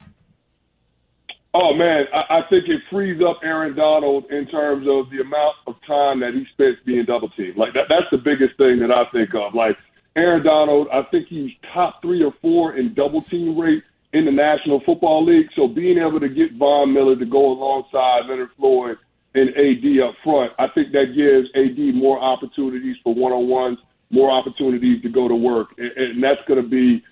Oh 1.56 1.72
man, 1.72 2.06
I, 2.12 2.38
I 2.38 2.42
think 2.50 2.68
it 2.68 2.82
frees 2.90 3.22
up 3.22 3.38
Aaron 3.44 3.76
Donald 3.76 4.24
in 4.30 4.46
terms 4.48 4.88
of 4.90 5.08
the 5.10 5.20
amount 5.20 5.54
of 5.68 5.76
time 5.86 6.18
that 6.20 6.34
he 6.34 6.44
spends 6.52 6.78
being 6.84 7.04
double 7.04 7.28
teamed. 7.30 7.56
Like 7.56 7.72
that, 7.74 7.84
that's 7.88 8.10
the 8.10 8.18
biggest 8.18 8.56
thing 8.58 8.80
that 8.80 8.90
I 8.90 9.04
think 9.12 9.34
of. 9.34 9.54
Like 9.54 9.76
Aaron 10.16 10.44
Donald, 10.44 10.88
I 10.92 11.02
think 11.12 11.28
he's 11.28 11.52
top 11.72 12.02
three 12.02 12.24
or 12.24 12.34
four 12.42 12.76
in 12.76 12.92
double 12.94 13.22
team 13.22 13.56
rate 13.56 13.84
in 14.12 14.24
the 14.24 14.32
National 14.32 14.80
Football 14.80 15.24
League. 15.24 15.46
So 15.54 15.68
being 15.68 15.96
able 15.96 16.18
to 16.18 16.28
get 16.28 16.54
Von 16.54 16.92
Miller 16.92 17.14
to 17.16 17.24
go 17.24 17.52
alongside 17.52 18.26
Leonard 18.28 18.50
Floyd 18.56 18.98
and 19.36 19.50
AD 19.50 20.00
up 20.02 20.14
front, 20.24 20.52
I 20.58 20.66
think 20.74 20.90
that 20.90 21.14
gives 21.14 21.48
AD 21.54 21.94
more 21.94 22.20
opportunities 22.20 22.96
for 23.04 23.14
one 23.14 23.32
on 23.32 23.46
ones, 23.48 23.78
more 24.10 24.32
opportunities 24.32 25.02
to 25.02 25.08
go 25.08 25.28
to 25.28 25.36
work, 25.36 25.68
and, 25.78 25.90
and 25.92 26.22
that's 26.22 26.40
going 26.48 26.60
to 26.60 26.68
be 26.68 27.04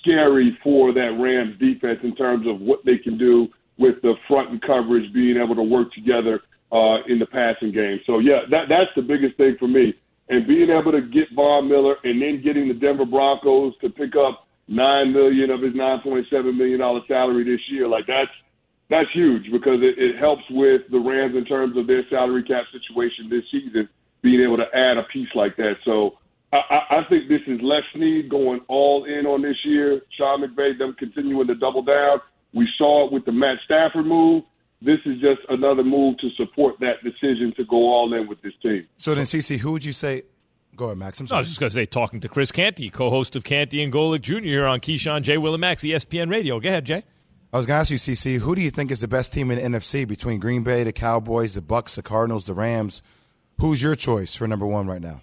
scary 0.00 0.58
for 0.62 0.94
that 0.94 1.18
Rams 1.20 1.58
defense 1.58 2.00
in 2.02 2.16
terms 2.16 2.46
of 2.46 2.62
what 2.62 2.82
they 2.86 2.96
can 2.96 3.18
do 3.18 3.48
with 3.80 3.96
the 4.02 4.14
front 4.28 4.50
and 4.50 4.60
coverage 4.60 5.12
being 5.12 5.36
able 5.42 5.56
to 5.56 5.62
work 5.62 5.92
together 5.92 6.40
uh, 6.70 7.02
in 7.08 7.18
the 7.18 7.26
passing 7.26 7.72
game. 7.72 7.98
So 8.06 8.20
yeah, 8.20 8.44
that 8.50 8.68
that's 8.68 8.90
the 8.94 9.02
biggest 9.02 9.36
thing 9.36 9.56
for 9.58 9.66
me. 9.66 9.94
And 10.28 10.46
being 10.46 10.70
able 10.70 10.92
to 10.92 11.00
get 11.00 11.32
Von 11.34 11.68
Miller 11.68 11.96
and 12.04 12.22
then 12.22 12.42
getting 12.44 12.68
the 12.68 12.74
Denver 12.74 13.06
Broncos 13.06 13.74
to 13.80 13.88
pick 13.90 14.14
up 14.14 14.46
nine 14.68 15.12
million 15.12 15.50
of 15.50 15.62
his 15.62 15.74
nine 15.74 16.00
point 16.00 16.26
seven 16.30 16.56
million 16.56 16.78
dollar 16.78 17.00
salary 17.08 17.42
this 17.42 17.60
year, 17.70 17.88
like 17.88 18.06
that's 18.06 18.30
that's 18.90 19.10
huge 19.12 19.50
because 19.50 19.80
it, 19.82 19.98
it 19.98 20.18
helps 20.18 20.44
with 20.50 20.82
the 20.92 20.98
Rams 20.98 21.34
in 21.34 21.44
terms 21.44 21.76
of 21.76 21.86
their 21.86 22.04
salary 22.10 22.44
cap 22.44 22.64
situation 22.70 23.30
this 23.30 23.44
season, 23.50 23.88
being 24.22 24.40
able 24.42 24.58
to 24.58 24.68
add 24.74 24.98
a 24.98 25.04
piece 25.12 25.30
like 25.34 25.56
that. 25.56 25.74
So 25.84 26.18
I, 26.52 26.80
I 26.90 27.00
think 27.08 27.28
this 27.28 27.42
is 27.46 27.60
Les 27.62 27.82
Snead 27.94 28.28
going 28.28 28.60
all 28.68 29.04
in 29.04 29.26
on 29.26 29.42
this 29.42 29.56
year. 29.64 30.02
Sean 30.18 30.42
McVay, 30.42 30.76
them 30.76 30.94
continuing 30.98 31.46
to 31.46 31.54
double 31.54 31.82
down. 31.82 32.18
We 32.52 32.68
saw 32.76 33.06
it 33.06 33.12
with 33.12 33.24
the 33.24 33.32
Matt 33.32 33.58
Stafford 33.64 34.06
move. 34.06 34.44
This 34.82 34.98
is 35.04 35.20
just 35.20 35.40
another 35.48 35.84
move 35.84 36.16
to 36.18 36.30
support 36.36 36.76
that 36.80 37.02
decision 37.04 37.52
to 37.56 37.64
go 37.64 37.76
all 37.76 38.12
in 38.14 38.26
with 38.28 38.40
this 38.42 38.54
team. 38.62 38.86
So 38.96 39.14
then, 39.14 39.24
CC, 39.24 39.58
who 39.58 39.72
would 39.72 39.84
you 39.84 39.92
say? 39.92 40.22
Go 40.74 40.86
ahead, 40.86 40.98
Max. 40.98 41.20
I'm 41.20 41.26
No, 41.28 41.36
I 41.36 41.38
was 41.40 41.48
just 41.48 41.60
going 41.60 41.68
to 41.68 41.74
say, 41.74 41.84
talking 41.84 42.20
to 42.20 42.28
Chris 42.28 42.50
Canty, 42.50 42.88
co-host 42.88 43.36
of 43.36 43.44
Canty 43.44 43.82
and 43.82 43.92
Golic 43.92 44.22
Jr. 44.22 44.38
here 44.38 44.66
on 44.66 44.80
Keyshawn 44.80 45.22
J. 45.22 45.36
Will 45.36 45.52
and 45.52 45.60
Max, 45.60 45.82
ESPN 45.82 46.30
Radio. 46.30 46.58
Go 46.60 46.68
ahead, 46.68 46.86
Jay. 46.86 47.04
I 47.52 47.56
was 47.56 47.66
going 47.66 47.76
to 47.76 47.80
ask 47.80 47.90
you, 47.90 47.98
CC, 47.98 48.38
who 48.38 48.54
do 48.54 48.62
you 48.62 48.70
think 48.70 48.90
is 48.90 49.00
the 49.00 49.08
best 49.08 49.32
team 49.32 49.50
in 49.50 49.72
the 49.72 49.78
NFC 49.78 50.06
between 50.06 50.38
Green 50.38 50.62
Bay, 50.62 50.84
the 50.84 50.92
Cowboys, 50.92 51.54
the 51.54 51.60
Bucks, 51.60 51.96
the 51.96 52.02
Cardinals, 52.02 52.46
the 52.46 52.54
Rams? 52.54 53.02
Who's 53.60 53.82
your 53.82 53.96
choice 53.96 54.34
for 54.34 54.46
number 54.46 54.66
one 54.66 54.86
right 54.86 55.02
now? 55.02 55.20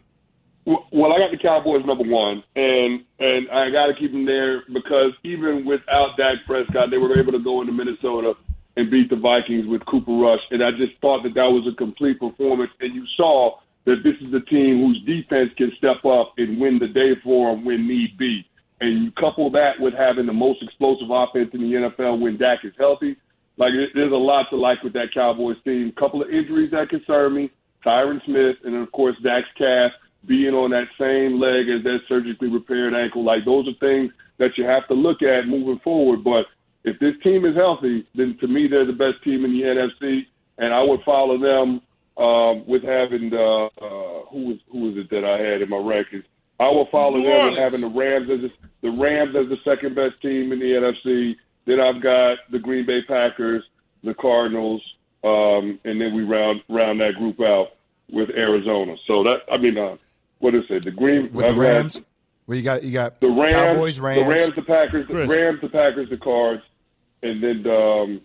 Well, 0.68 1.14
I 1.14 1.18
got 1.20 1.32
the 1.32 1.38
Cowboys 1.38 1.86
number 1.86 2.04
one, 2.04 2.44
and 2.58 3.06
and 3.20 3.50
I 3.52 3.70
got 3.72 3.88
to 3.88 3.94
keep 3.94 4.12
them 4.12 4.26
there 4.26 4.64
because 4.74 5.14
even 5.24 5.64
without 5.64 6.18
Dak 6.18 6.40
Prescott, 6.46 6.92
they 6.92 6.98
were 6.98 7.18
able 7.18 7.32
to 7.32 7.40
go 7.40 7.62
into 7.62 7.72
Minnesota 7.72 8.34
and 8.76 8.92
beat 8.92 9.10
the 9.10 9.16
Vikings 9.16 9.66
with 9.66 9.86
Cooper 9.86 10.12
Rush, 10.12 10.42
and 10.52 10.62
I 10.62 10.72
just 10.72 11.00
thought 11.00 11.24
that 11.24 11.36
that 11.36 11.48
was 11.48 11.66
a 11.72 11.76
complete 11.78 12.20
performance. 12.20 12.72
And 12.82 12.94
you 12.94 13.06
saw 13.16 13.60
that 13.86 14.04
this 14.04 14.16
is 14.20 14.34
a 14.34 14.42
team 14.42 14.80
whose 14.80 15.02
defense 15.06 15.52
can 15.56 15.72
step 15.78 16.04
up 16.04 16.34
and 16.38 16.60
win 16.60 16.80
the 16.80 16.90
day 16.90 17.16
for 17.24 17.56
them 17.56 17.64
when 17.64 17.88
need 17.88 18.18
be. 18.18 18.46
And 18.82 19.06
you 19.06 19.12
couple 19.12 19.50
that 19.52 19.80
with 19.80 19.94
having 19.94 20.26
the 20.26 20.34
most 20.34 20.62
explosive 20.62 21.10
offense 21.10 21.50
in 21.54 21.62
the 21.62 21.78
NFL 21.78 22.20
when 22.20 22.36
Dak 22.36 22.66
is 22.66 22.74
healthy. 22.78 23.16
Like 23.56 23.72
there's 23.96 24.12
a 24.12 24.16
lot 24.16 24.50
to 24.50 24.58
like 24.58 24.84
with 24.84 24.92
that 24.94 25.14
Cowboys 25.14 25.56
team. 25.64 25.94
Couple 25.94 26.22
of 26.22 26.30
injuries 26.30 26.72
that 26.72 26.90
concern 26.90 27.36
me: 27.36 27.52
Tyron 27.86 28.22
Smith, 28.26 28.58
and 28.66 28.76
of 28.76 28.92
course 28.92 29.16
Dak's 29.24 29.48
calf 29.58 29.94
being 30.26 30.54
on 30.54 30.72
that 30.72 30.88
same 31.00 31.40
leg 31.40 31.70
as 31.70 31.84
that 31.84 32.00
surgically 32.08 32.50
repaired 32.50 32.94
ankle. 32.94 33.24
Like 33.24 33.46
those 33.46 33.68
are 33.68 33.74
things 33.80 34.12
that 34.38 34.58
you 34.58 34.66
have 34.66 34.88
to 34.88 34.94
look 34.94 35.22
at 35.22 35.48
moving 35.48 35.80
forward. 35.80 36.24
But 36.24 36.46
if 36.84 37.00
this 37.00 37.16
team 37.24 37.46
is 37.46 37.56
healthy, 37.56 38.08
then 38.16 38.38
to 38.40 38.48
me 38.48 38.68
they're 38.68 38.86
the 38.86 38.94
best 38.94 39.24
team 39.24 39.46
in 39.46 39.52
the 39.52 39.64
NFC, 39.64 40.26
and 40.58 40.74
I 40.74 40.82
would 40.82 41.02
follow 41.04 41.38
them 41.38 41.82
um, 42.18 42.66
with 42.66 42.84
having 42.84 43.30
the 43.30 43.70
uh, 43.82 44.26
who 44.30 44.48
was 44.48 44.58
who 44.72 44.80
was 44.82 44.98
it 44.98 45.10
that 45.10 45.24
I 45.24 45.40
had 45.40 45.62
in 45.62 45.70
my 45.70 45.78
rankings. 45.78 46.24
I 46.60 46.70
will 46.70 46.88
follow 46.88 47.18
New 47.18 47.26
them 47.26 47.52
with 47.52 47.60
having 47.60 47.82
the 47.82 47.88
Rams 47.88 48.30
as 48.30 48.42
the, 48.42 48.52
the 48.82 48.90
Rams 48.90 49.36
as 49.36 49.48
the 49.50 49.58
second 49.64 49.96
best 49.96 50.20
team 50.22 50.52
in 50.52 50.60
the 50.60 50.66
NFC. 50.66 51.36
Then 51.66 51.80
I've 51.80 52.02
got 52.02 52.40
the 52.50 52.58
Green 52.58 52.86
Bay 52.86 53.04
Packers, 53.04 53.64
the 54.04 54.16
Cardinals, 54.16 54.82
um, 55.24 55.80
and 55.84 56.02
then 56.02 56.16
we 56.16 56.24
round 56.24 56.62
round 56.70 57.00
that 57.02 57.16
group 57.16 57.40
out 57.42 57.74
with 58.10 58.30
Arizona. 58.32 58.96
So 59.06 59.24
that 59.24 59.42
I 59.52 59.58
mean, 59.58 59.78
uh, 59.78 59.98
what 60.40 60.56
is 60.56 60.64
it? 60.70 60.84
The 60.84 60.92
Green 60.92 61.32
With 61.34 61.46
the 61.46 61.52
I've 61.52 61.56
got 61.56 61.62
Rams? 61.62 62.02
Well, 62.46 62.58
you 62.58 62.64
got 62.64 62.84
you 62.84 62.92
got 62.92 63.20
the 63.20 63.28
Rams, 63.28 63.52
Cowboys, 63.54 64.00
Rams. 64.00 64.24
the 64.24 64.30
Rams, 64.30 64.56
the 64.56 64.62
Packers, 64.62 65.08
the 65.08 65.14
Chris. 65.14 65.30
Rams, 65.30 65.60
the 65.62 65.70
Packers, 65.70 66.10
the 66.10 66.18
Cards, 66.18 66.62
and 67.24 67.44
then 67.44 67.66
um, 67.72 68.22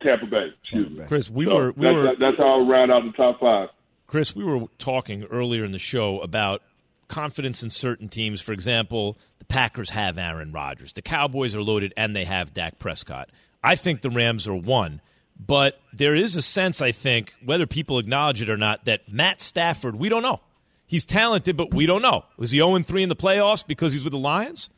Tampa 0.00 0.26
Bay. 0.26 0.52
Excuse 0.60 0.86
Tampa 0.86 1.00
me. 1.02 1.06
Chris, 1.08 1.28
we 1.30 1.44
So 1.46 1.54
were 1.54 1.72
we 1.72 1.84
that's, 1.86 1.94
were 1.96 2.16
that's 2.20 2.36
how 2.38 2.62
I 2.64 2.68
round 2.68 2.92
out 2.92 3.02
the 3.04 3.12
top 3.12 3.40
five. 3.40 3.68
Chris, 4.06 4.34
we 4.34 4.44
were 4.44 4.66
talking 4.78 5.24
earlier 5.24 5.64
in 5.64 5.72
the 5.72 5.78
show 5.78 6.20
about 6.20 6.62
confidence 7.08 7.62
in 7.62 7.70
certain 7.70 8.08
teams. 8.08 8.40
For 8.40 8.52
example, 8.52 9.18
the 9.38 9.44
Packers 9.44 9.90
have 9.90 10.16
Aaron 10.18 10.52
Rodgers. 10.52 10.92
The 10.92 11.02
Cowboys 11.02 11.54
are 11.56 11.62
loaded 11.62 11.92
and 11.96 12.14
they 12.14 12.24
have 12.24 12.54
Dak 12.54 12.78
Prescott. 12.78 13.28
I 13.62 13.74
think 13.74 14.02
the 14.02 14.10
Rams 14.10 14.46
are 14.46 14.54
one. 14.54 15.00
But 15.38 15.80
there 15.92 16.14
is 16.14 16.36
a 16.36 16.42
sense, 16.42 16.80
I 16.82 16.90
think, 16.92 17.32
whether 17.44 17.66
people 17.66 17.98
acknowledge 17.98 18.42
it 18.42 18.50
or 18.50 18.56
not, 18.56 18.86
that 18.86 19.12
Matt 19.12 19.40
Stafford, 19.40 19.96
we 19.96 20.08
don't 20.08 20.22
know. 20.22 20.40
He's 20.88 21.04
talented, 21.04 21.56
but 21.56 21.74
we 21.74 21.84
don't 21.84 22.00
know. 22.00 22.24
Is 22.38 22.50
he 22.50 22.58
0 22.58 22.78
3 22.78 23.02
in 23.02 23.08
the 23.10 23.14
playoffs 23.14 23.64
because 23.64 23.92
he's 23.92 24.02
with 24.04 24.12
the 24.12 24.18
Lions? 24.18 24.70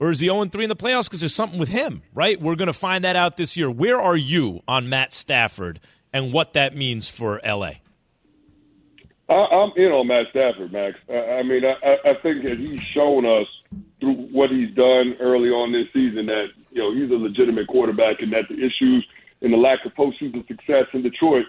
Or 0.00 0.10
is 0.10 0.18
he 0.18 0.26
0 0.26 0.44
3 0.46 0.64
in 0.64 0.68
the 0.68 0.74
playoffs 0.76 1.04
because 1.04 1.20
there's 1.20 1.34
something 1.34 1.60
with 1.60 1.68
him, 1.68 2.02
right? 2.12 2.40
We're 2.40 2.56
going 2.56 2.66
to 2.66 2.72
find 2.72 3.04
that 3.04 3.14
out 3.14 3.36
this 3.36 3.56
year. 3.56 3.70
Where 3.70 4.00
are 4.00 4.16
you 4.16 4.60
on 4.66 4.88
Matt 4.88 5.12
Stafford 5.12 5.78
and 6.12 6.32
what 6.32 6.54
that 6.54 6.74
means 6.74 7.08
for 7.08 7.40
LA? 7.46 7.74
I, 9.28 9.34
I'm 9.34 9.72
in 9.76 9.92
on 9.92 10.08
Matt 10.08 10.26
Stafford, 10.30 10.72
Max. 10.72 10.98
I, 11.08 11.14
I 11.14 11.42
mean, 11.44 11.62
I, 11.64 11.96
I- 12.10 12.14
think 12.22 12.42
that 12.42 12.58
he's 12.58 12.80
shown 12.92 13.24
us 13.24 13.46
through 14.00 14.14
what 14.32 14.50
he's 14.50 14.74
done 14.74 15.14
early 15.20 15.48
on 15.48 15.72
this 15.72 15.86
season 15.92 16.26
that 16.26 16.46
you 16.72 16.82
know 16.82 16.92
he's 16.92 17.10
a 17.10 17.14
legitimate 17.14 17.68
quarterback, 17.68 18.20
and 18.20 18.32
that 18.32 18.48
the 18.48 18.56
issues 18.56 19.06
and 19.40 19.52
the 19.52 19.56
lack 19.56 19.84
of 19.86 19.94
postseason 19.94 20.46
success 20.48 20.86
in 20.92 21.02
Detroit 21.02 21.46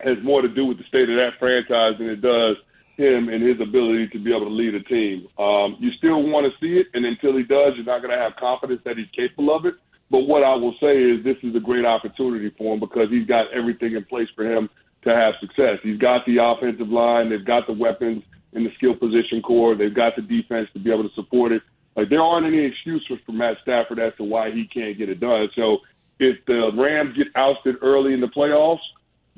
has 0.00 0.18
more 0.22 0.42
to 0.42 0.48
do 0.48 0.66
with 0.66 0.78
the 0.78 0.84
state 0.84 1.08
of 1.08 1.16
that 1.16 1.38
franchise 1.38 1.94
than 1.98 2.08
it 2.08 2.20
does 2.20 2.56
him 2.96 3.28
and 3.28 3.42
his 3.42 3.60
ability 3.60 4.08
to 4.08 4.18
be 4.18 4.30
able 4.30 4.46
to 4.46 4.54
lead 4.54 4.74
a 4.74 4.82
team. 4.84 5.26
Um, 5.38 5.76
you 5.80 5.90
still 5.98 6.22
want 6.22 6.46
to 6.46 6.52
see 6.60 6.78
it, 6.78 6.86
and 6.94 7.04
until 7.04 7.36
he 7.36 7.42
does, 7.42 7.74
you're 7.76 7.84
not 7.84 8.02
going 8.02 8.16
to 8.16 8.22
have 8.22 8.36
confidence 8.36 8.80
that 8.84 8.96
he's 8.96 9.10
capable 9.14 9.54
of 9.54 9.66
it. 9.66 9.74
But 10.10 10.28
what 10.28 10.44
I 10.44 10.54
will 10.54 10.74
say 10.80 10.96
is 10.96 11.24
this 11.24 11.36
is 11.42 11.56
a 11.56 11.60
great 11.60 11.84
opportunity 11.84 12.52
for 12.56 12.74
him 12.74 12.80
because 12.80 13.08
he's 13.10 13.26
got 13.26 13.52
everything 13.52 13.94
in 13.94 14.04
place 14.04 14.28
for 14.36 14.44
him 14.44 14.68
to 15.02 15.10
have 15.10 15.34
success. 15.40 15.78
He's 15.82 15.98
got 15.98 16.24
the 16.26 16.38
offensive 16.42 16.88
line, 16.88 17.30
they've 17.30 17.44
got 17.44 17.66
the 17.66 17.72
weapons 17.72 18.22
in 18.52 18.64
the 18.64 18.70
skill 18.76 18.94
position 18.94 19.42
core, 19.42 19.74
they've 19.74 19.94
got 19.94 20.14
the 20.16 20.22
defense 20.22 20.68
to 20.74 20.78
be 20.78 20.90
able 20.92 21.08
to 21.08 21.14
support 21.14 21.52
it. 21.52 21.62
Like 21.96 22.08
there 22.08 22.22
aren't 22.22 22.46
any 22.46 22.64
excuses 22.64 23.18
for 23.24 23.32
Matt 23.32 23.56
Stafford 23.62 23.98
as 23.98 24.12
to 24.16 24.24
why 24.24 24.50
he 24.50 24.66
can't 24.66 24.96
get 24.98 25.08
it 25.08 25.20
done. 25.20 25.48
So 25.54 25.78
if 26.18 26.44
the 26.46 26.70
Rams 26.74 27.16
get 27.16 27.28
ousted 27.36 27.76
early 27.82 28.14
in 28.14 28.20
the 28.20 28.28
playoffs, 28.28 28.78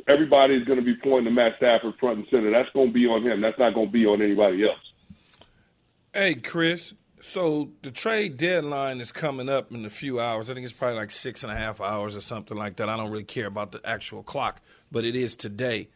everybody's 0.06 0.64
going 0.64 0.78
to 0.78 0.84
be 0.84 0.96
pointing 0.96 1.24
to 1.24 1.30
Matt 1.30 1.52
Stafford 1.56 1.94
front 1.98 2.18
and 2.18 2.26
center. 2.30 2.50
That's 2.50 2.70
going 2.70 2.88
to 2.88 2.92
be 2.92 3.06
on 3.06 3.22
him. 3.22 3.40
That's 3.40 3.58
not 3.58 3.74
going 3.74 3.86
to 3.86 3.92
be 3.92 4.06
on 4.06 4.22
anybody 4.22 4.64
else. 4.64 4.78
Hey, 6.12 6.34
Chris. 6.34 6.94
So 7.20 7.70
the 7.82 7.90
trade 7.90 8.36
deadline 8.36 9.00
is 9.00 9.10
coming 9.10 9.48
up 9.48 9.72
in 9.72 9.84
a 9.84 9.90
few 9.90 10.20
hours. 10.20 10.48
I 10.48 10.54
think 10.54 10.64
it's 10.64 10.72
probably 10.72 10.96
like 10.96 11.10
six 11.10 11.42
and 11.42 11.50
a 11.50 11.56
half 11.56 11.80
hours 11.80 12.14
or 12.14 12.20
something 12.20 12.56
like 12.56 12.76
that. 12.76 12.88
I 12.88 12.96
don't 12.96 13.10
really 13.10 13.24
care 13.24 13.46
about 13.46 13.72
the 13.72 13.80
actual 13.84 14.22
clock, 14.22 14.60
but 14.92 15.04
it 15.04 15.16
is 15.16 15.34
today. 15.34 15.88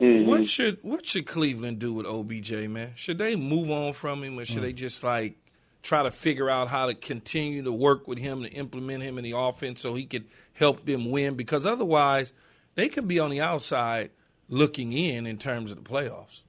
Mm-hmm. 0.00 0.28
What 0.28 0.46
should 0.46 0.78
what 0.82 1.06
should 1.06 1.26
Cleveland 1.26 1.78
do 1.78 1.94
with 1.94 2.06
OBJ, 2.06 2.68
man? 2.68 2.92
Should 2.96 3.18
they 3.18 3.36
move 3.36 3.70
on 3.70 3.92
from 3.92 4.22
him, 4.22 4.38
or 4.38 4.44
should 4.44 4.62
they 4.62 4.72
just 4.72 5.02
like 5.02 5.38
try 5.82 6.02
to 6.02 6.10
figure 6.10 6.50
out 6.50 6.68
how 6.68 6.86
to 6.86 6.94
continue 6.94 7.62
to 7.62 7.72
work 7.72 8.06
with 8.06 8.18
him 8.18 8.42
to 8.42 8.48
implement 8.50 9.02
him 9.02 9.16
in 9.18 9.24
the 9.24 9.32
offense 9.32 9.80
so 9.80 9.94
he 9.94 10.04
could 10.04 10.26
help 10.52 10.84
them 10.84 11.10
win? 11.10 11.34
Because 11.34 11.64
otherwise, 11.64 12.34
they 12.76 12.88
can 12.88 13.08
be 13.08 13.18
on 13.18 13.30
the 13.30 13.40
outside 13.40 14.10
looking 14.48 14.92
in 14.92 15.26
in 15.26 15.38
terms 15.38 15.72
of 15.72 15.82
the 15.82 15.88
playoffs. 15.88 16.42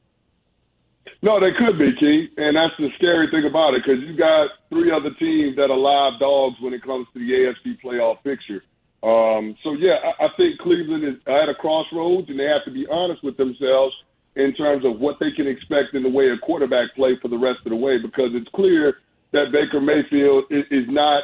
No, 1.24 1.40
they 1.40 1.52
could 1.58 1.80
be, 1.80 1.96
Keith, 2.00 2.30
and 2.38 2.56
that's 2.56 2.74
the 2.78 2.90
scary 2.96 3.28
thing 3.32 3.46
about 3.46 3.74
it 3.74 3.84
because 3.84 4.04
you've 4.04 4.20
got 4.20 4.50
three 4.70 4.92
other 4.92 5.10
teams 5.18 5.56
that 5.56 5.72
are 5.72 5.78
live 5.78 6.20
dogs 6.20 6.58
when 6.62 6.74
it 6.74 6.84
comes 6.84 7.08
to 7.14 7.20
the 7.20 7.32
AFC 7.32 7.82
playoff 7.82 8.22
picture. 8.24 8.64
Um, 9.02 9.56
so 9.64 9.74
yeah, 9.74 9.98
I, 10.04 10.26
I 10.26 10.30
think 10.38 10.60
Cleveland 10.60 11.04
is 11.04 11.16
at 11.26 11.50
a 11.50 11.56
crossroads, 11.56 12.30
and 12.30 12.40
they 12.40 12.46
have 12.46 12.66
to 12.66 12.72
be 12.72 12.86
honest 12.92 13.24
with 13.24 13.38
themselves 13.38 13.96
in 14.36 14.54
terms 14.54 14.86
of 14.86 15.00
what 15.00 15.18
they 15.20 15.32
can 15.32 15.48
expect 15.48 15.96
in 15.96 16.04
the 16.04 16.10
way 16.10 16.30
of 16.30 16.40
quarterback 16.42 16.94
play 16.96 17.18
for 17.22 17.28
the 17.30 17.38
rest 17.38 17.60
of 17.66 17.72
the 17.72 17.76
way 17.76 17.98
because 17.98 18.30
it's 18.34 18.50
clear 18.54 18.98
that 19.34 19.52
Baker 19.52 19.82
Mayfield 19.82 20.46
is, 20.52 20.66
is 20.70 20.86
not 20.88 21.24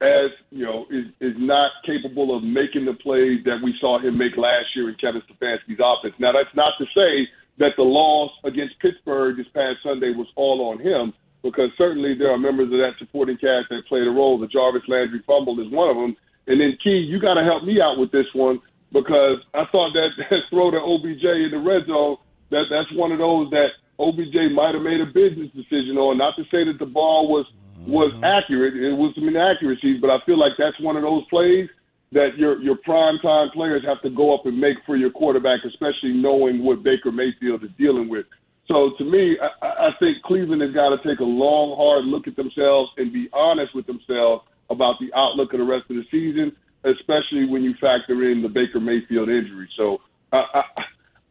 as 0.00 0.30
you 0.50 0.64
know 0.64 0.86
is 0.90 1.06
is 1.20 1.34
not 1.38 1.70
capable 1.84 2.36
of 2.36 2.42
making 2.42 2.84
the 2.84 2.94
plays 2.94 3.40
that 3.44 3.60
we 3.62 3.74
saw 3.80 3.98
him 3.98 4.16
make 4.16 4.36
last 4.36 4.74
year 4.74 4.88
in 4.88 4.94
Kevin 4.96 5.22
Stefanski's 5.22 5.80
offense. 5.82 6.14
Now 6.18 6.32
that's 6.32 6.54
not 6.54 6.74
to 6.78 6.86
say 6.94 7.28
that 7.58 7.72
the 7.76 7.82
loss 7.82 8.30
against 8.44 8.78
Pittsburgh 8.80 9.36
this 9.36 9.48
past 9.54 9.78
Sunday 9.82 10.12
was 10.12 10.26
all 10.36 10.70
on 10.70 10.78
him, 10.80 11.12
because 11.42 11.70
certainly 11.76 12.14
there 12.14 12.30
are 12.30 12.38
members 12.38 12.72
of 12.72 12.78
that 12.78 12.94
supporting 12.98 13.36
cast 13.36 13.68
that 13.68 13.86
played 13.86 14.06
a 14.06 14.10
role. 14.10 14.38
The 14.38 14.46
Jarvis 14.46 14.82
Landry 14.88 15.22
fumble 15.26 15.60
is 15.60 15.70
one 15.70 15.90
of 15.90 15.96
them. 15.96 16.16
And 16.46 16.60
then 16.60 16.78
Key, 16.82 16.98
you 16.98 17.20
got 17.20 17.34
to 17.34 17.44
help 17.44 17.64
me 17.64 17.80
out 17.80 17.98
with 17.98 18.10
this 18.10 18.26
one 18.32 18.60
because 18.92 19.38
I 19.52 19.66
thought 19.70 19.92
that, 19.92 20.10
that 20.30 20.40
throw 20.48 20.70
to 20.70 20.80
OBJ 20.80 21.24
in 21.24 21.50
the 21.50 21.58
red 21.58 21.86
zone 21.86 22.16
that 22.50 22.64
that's 22.68 22.90
one 22.92 23.12
of 23.12 23.18
those 23.18 23.50
that 23.50 23.70
OBJ 23.98 24.52
might 24.52 24.74
have 24.74 24.82
made 24.82 25.00
a 25.00 25.06
business 25.06 25.50
decision 25.54 25.96
on. 25.98 26.18
Not 26.18 26.36
to 26.36 26.44
say 26.50 26.64
that 26.64 26.78
the 26.78 26.86
ball 26.86 27.28
was 27.28 27.46
was 27.86 28.12
mm-hmm. 28.12 28.24
accurate, 28.24 28.76
it 28.76 28.92
was 28.92 29.14
some 29.14 29.28
inaccuracies, 29.28 30.00
but 30.00 30.10
I 30.10 30.20
feel 30.26 30.38
like 30.38 30.52
that's 30.58 30.78
one 30.80 30.96
of 30.96 31.02
those 31.02 31.24
plays 31.26 31.68
that 32.12 32.36
your 32.36 32.60
your 32.60 32.76
prime 32.76 33.18
time 33.20 33.50
players 33.50 33.84
have 33.84 34.00
to 34.02 34.10
go 34.10 34.34
up 34.34 34.46
and 34.46 34.58
make 34.58 34.78
for 34.84 34.96
your 34.96 35.10
quarterback, 35.10 35.60
especially 35.64 36.12
knowing 36.12 36.64
what 36.64 36.82
Baker 36.82 37.12
Mayfield 37.12 37.62
is 37.64 37.70
dealing 37.78 38.08
with. 38.08 38.26
So 38.66 38.92
to 38.98 39.04
me, 39.04 39.36
I, 39.62 39.88
I 39.88 39.90
think 39.98 40.22
Cleveland 40.22 40.62
has 40.62 40.72
got 40.72 40.90
to 40.90 41.08
take 41.08 41.20
a 41.20 41.24
long, 41.24 41.76
hard 41.76 42.04
look 42.04 42.26
at 42.26 42.36
themselves 42.36 42.90
and 42.96 43.12
be 43.12 43.28
honest 43.32 43.74
with 43.74 43.86
themselves 43.86 44.44
about 44.70 44.96
the 45.00 45.12
outlook 45.14 45.52
of 45.52 45.58
the 45.58 45.64
rest 45.64 45.90
of 45.90 45.96
the 45.96 46.06
season, 46.10 46.54
especially 46.84 47.46
when 47.46 47.62
you 47.62 47.74
factor 47.74 48.30
in 48.30 48.42
the 48.42 48.48
Baker 48.48 48.80
Mayfield 48.80 49.28
injury. 49.28 49.68
So 49.76 50.00
I, 50.32 50.64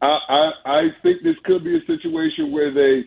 I, 0.02 0.06
I, 0.28 0.52
I 0.64 0.88
think 1.02 1.22
this 1.22 1.36
could 1.44 1.64
be 1.64 1.76
a 1.76 1.84
situation 1.86 2.52
where 2.52 2.70
they 2.70 3.06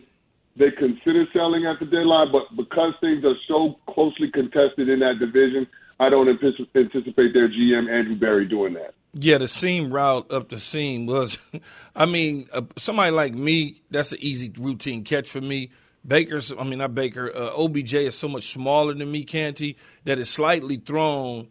they 0.56 0.70
consider 0.70 1.26
selling 1.32 1.66
at 1.66 1.78
the 1.80 1.86
deadline, 1.86 2.30
but 2.30 2.44
because 2.56 2.94
things 3.00 3.24
are 3.24 3.34
so 3.48 3.78
closely 3.88 4.30
contested 4.30 4.88
in 4.88 5.00
that 5.00 5.18
division, 5.18 5.66
I 6.00 6.10
don't 6.10 6.28
anticipate 6.28 6.92
their 6.92 7.48
GM 7.48 7.90
Andrew 7.90 8.16
Berry 8.16 8.46
doing 8.46 8.74
that. 8.74 8.94
Yeah, 9.12 9.38
the 9.38 9.48
seam 9.48 9.92
route 9.92 10.30
up 10.32 10.48
the 10.48 10.60
seam 10.60 11.06
was, 11.06 11.38
I 11.96 12.06
mean, 12.06 12.46
uh, 12.52 12.62
somebody 12.76 13.12
like 13.12 13.34
me, 13.34 13.82
that's 13.90 14.12
an 14.12 14.18
easy 14.20 14.52
routine 14.58 15.04
catch 15.04 15.30
for 15.30 15.40
me. 15.40 15.70
Baker's, 16.06 16.52
I 16.52 16.64
mean, 16.64 16.78
not 16.78 16.94
Baker, 16.94 17.32
uh, 17.34 17.50
OBJ 17.56 17.94
is 17.94 18.18
so 18.18 18.28
much 18.28 18.44
smaller 18.44 18.92
than 18.92 19.10
me, 19.10 19.24
Canty, 19.24 19.76
that 20.04 20.18
it's 20.18 20.30
slightly 20.30 20.76
thrown 20.76 21.48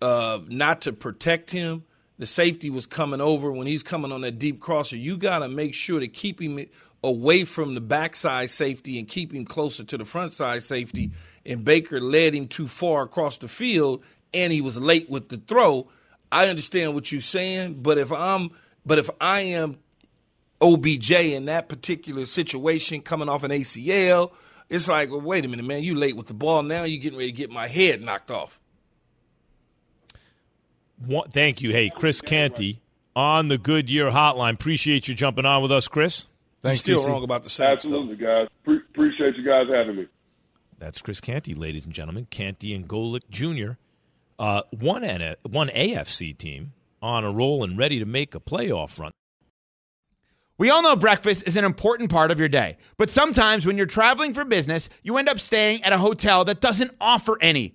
uh, 0.00 0.38
not 0.48 0.82
to 0.82 0.92
protect 0.92 1.50
him. 1.50 1.84
The 2.18 2.26
safety 2.26 2.68
was 2.68 2.84
coming 2.84 3.20
over 3.20 3.52
when 3.52 3.66
he's 3.66 3.82
coming 3.82 4.12
on 4.12 4.20
that 4.22 4.38
deep 4.38 4.60
crosser. 4.60 4.96
You 4.96 5.16
got 5.16 5.40
to 5.40 5.48
make 5.48 5.72
sure 5.74 6.00
to 6.00 6.08
keep 6.08 6.40
him 6.40 6.66
away 7.02 7.44
from 7.44 7.74
the 7.74 7.80
backside 7.80 8.50
safety 8.50 8.98
and 8.98 9.06
keep 9.06 9.32
him 9.32 9.44
closer 9.44 9.84
to 9.84 9.96
the 9.96 10.04
front 10.04 10.32
side 10.32 10.62
safety. 10.62 11.10
And 11.46 11.64
Baker 11.64 12.00
led 12.00 12.34
him 12.34 12.48
too 12.48 12.66
far 12.66 13.02
across 13.02 13.38
the 13.38 13.48
field, 13.48 14.02
and 14.34 14.52
he 14.52 14.60
was 14.60 14.78
late 14.78 15.08
with 15.08 15.28
the 15.28 15.38
throw. 15.38 15.88
I 16.30 16.48
understand 16.48 16.94
what 16.94 17.10
you're 17.10 17.20
saying, 17.20 17.82
but 17.82 17.98
if 17.98 18.12
I'm 18.12 18.50
but 18.84 18.98
if 18.98 19.10
I 19.20 19.40
am 19.40 19.78
OBJ 20.60 21.10
in 21.12 21.46
that 21.46 21.68
particular 21.68 22.26
situation 22.26 23.00
coming 23.00 23.28
off 23.28 23.44
an 23.44 23.50
ACL, 23.50 24.32
it's 24.68 24.88
like, 24.88 25.10
well, 25.10 25.20
wait 25.20 25.44
a 25.44 25.48
minute, 25.48 25.64
man, 25.64 25.82
you 25.82 25.94
late 25.94 26.16
with 26.16 26.26
the 26.26 26.34
ball. 26.34 26.62
Now 26.62 26.84
You're 26.84 27.00
getting 27.00 27.18
ready 27.18 27.30
to 27.30 27.36
get 27.36 27.50
my 27.50 27.68
head 27.68 28.02
knocked 28.02 28.30
off. 28.30 28.60
Thank 31.30 31.62
you. 31.62 31.70
Hey, 31.70 31.90
Chris 31.94 32.20
Canty 32.20 32.80
on 33.14 33.48
the 33.48 33.56
Goodyear 33.56 34.10
Hotline. 34.10 34.54
Appreciate 34.54 35.06
you 35.06 35.14
jumping 35.14 35.46
on 35.46 35.62
with 35.62 35.70
us, 35.70 35.86
Chris. 35.86 36.26
Thanks, 36.60 36.86
You're 36.88 36.98
still 36.98 37.12
wrong 37.12 37.22
about 37.24 37.42
the 37.44 37.50
same 37.50 37.68
Absolutely, 37.68 38.16
stuff. 38.16 38.26
guys. 38.26 38.48
Pre- 38.64 38.76
appreciate 38.78 39.36
you 39.36 39.44
guys 39.44 39.66
having 39.72 39.96
me. 39.96 40.06
That's 40.78 41.00
Chris 41.02 41.20
Canty, 41.20 41.54
ladies 41.54 41.84
and 41.84 41.94
gentlemen. 41.94 42.26
Canty 42.30 42.74
and 42.74 42.88
Golic 42.88 43.22
Jr. 43.30 43.72
Uh, 44.38 44.62
one, 44.70 45.04
N- 45.04 45.36
one 45.48 45.68
AFC 45.68 46.36
team 46.36 46.72
on 47.02 47.24
a 47.24 47.30
roll 47.32 47.62
and 47.64 47.78
ready 47.78 47.98
to 47.98 48.04
make 48.06 48.34
a 48.34 48.40
playoff 48.40 48.98
run. 48.98 49.12
We 50.56 50.70
all 50.70 50.82
know 50.82 50.96
breakfast 50.96 51.46
is 51.46 51.56
an 51.56 51.64
important 51.64 52.10
part 52.10 52.32
of 52.32 52.40
your 52.40 52.48
day, 52.48 52.78
but 52.96 53.10
sometimes 53.10 53.64
when 53.64 53.76
you're 53.76 53.86
traveling 53.86 54.34
for 54.34 54.44
business, 54.44 54.88
you 55.04 55.16
end 55.16 55.28
up 55.28 55.38
staying 55.38 55.84
at 55.84 55.92
a 55.92 55.98
hotel 55.98 56.44
that 56.46 56.60
doesn't 56.60 56.90
offer 57.00 57.38
any. 57.40 57.74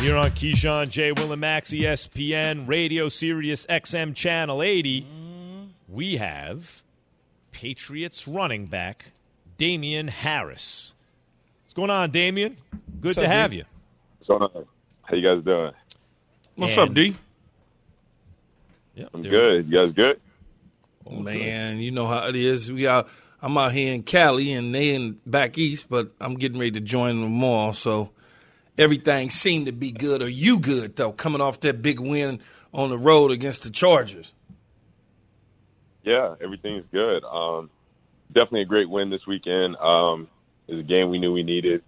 Here 0.00 0.16
on 0.16 0.30
Keyshawn, 0.30 0.90
J. 0.90 1.10
Will, 1.10 1.32
and 1.32 1.40
Max, 1.40 1.70
ESPN, 1.70 2.68
Radio 2.68 3.08
Sirius 3.08 3.66
XM 3.66 4.14
Channel 4.14 4.62
80, 4.62 5.04
we 5.88 6.18
have 6.18 6.84
Patriots 7.50 8.28
running 8.28 8.66
back 8.66 9.06
Damien 9.56 10.06
Harris. 10.06 10.94
What's 11.64 11.74
going 11.74 11.90
on, 11.90 12.12
Damien? 12.12 12.58
Good 13.00 13.08
What's 13.08 13.14
to 13.16 13.24
up, 13.24 13.30
have 13.30 13.50
D? 13.50 13.56
you. 13.56 13.64
What's 14.18 14.28
going 14.28 14.42
on? 14.42 14.66
How 15.02 15.16
you 15.16 15.34
guys 15.34 15.44
doing? 15.44 15.72
What's 16.54 16.76
and, 16.76 16.90
up, 16.90 16.94
D? 16.94 17.16
Yeah, 18.94 19.06
I'm 19.12 19.22
good. 19.22 19.68
You 19.68 19.86
guys 19.86 19.96
good? 19.96 20.20
Oh, 21.08 21.16
man, 21.16 21.78
you 21.78 21.90
know 21.90 22.06
how 22.06 22.28
it 22.28 22.36
is. 22.36 22.70
We 22.70 22.86
are. 22.86 23.04
I'm 23.42 23.58
out 23.58 23.72
here 23.72 23.92
in 23.92 24.04
Cali, 24.04 24.52
and 24.52 24.72
they 24.72 24.94
in 24.94 25.20
back 25.26 25.58
east, 25.58 25.88
but 25.90 26.12
I'm 26.20 26.34
getting 26.34 26.60
ready 26.60 26.70
to 26.72 26.80
join 26.80 27.20
them 27.20 27.42
all. 27.42 27.72
So 27.72 28.10
everything 28.78 29.30
seemed 29.30 29.66
to 29.66 29.72
be 29.72 29.90
good. 29.90 30.22
Are 30.22 30.28
you 30.28 30.58
good 30.58 30.96
though? 30.96 31.12
Coming 31.12 31.40
off 31.40 31.60
that 31.60 31.82
big 31.82 32.00
win 32.00 32.40
on 32.72 32.90
the 32.90 32.98
road 32.98 33.30
against 33.30 33.64
the 33.64 33.70
Chargers. 33.70 34.32
Yeah, 36.04 36.36
everything's 36.40 36.84
good. 36.90 37.24
Um, 37.24 37.70
definitely 38.28 38.62
a 38.62 38.66
great 38.66 38.88
win 38.88 39.10
this 39.10 39.26
weekend. 39.26 39.76
Um, 39.76 40.28
it 40.66 40.74
was 40.74 40.80
a 40.80 40.88
game 40.88 41.10
we 41.10 41.18
knew 41.18 41.32
we 41.32 41.42
needed. 41.42 41.82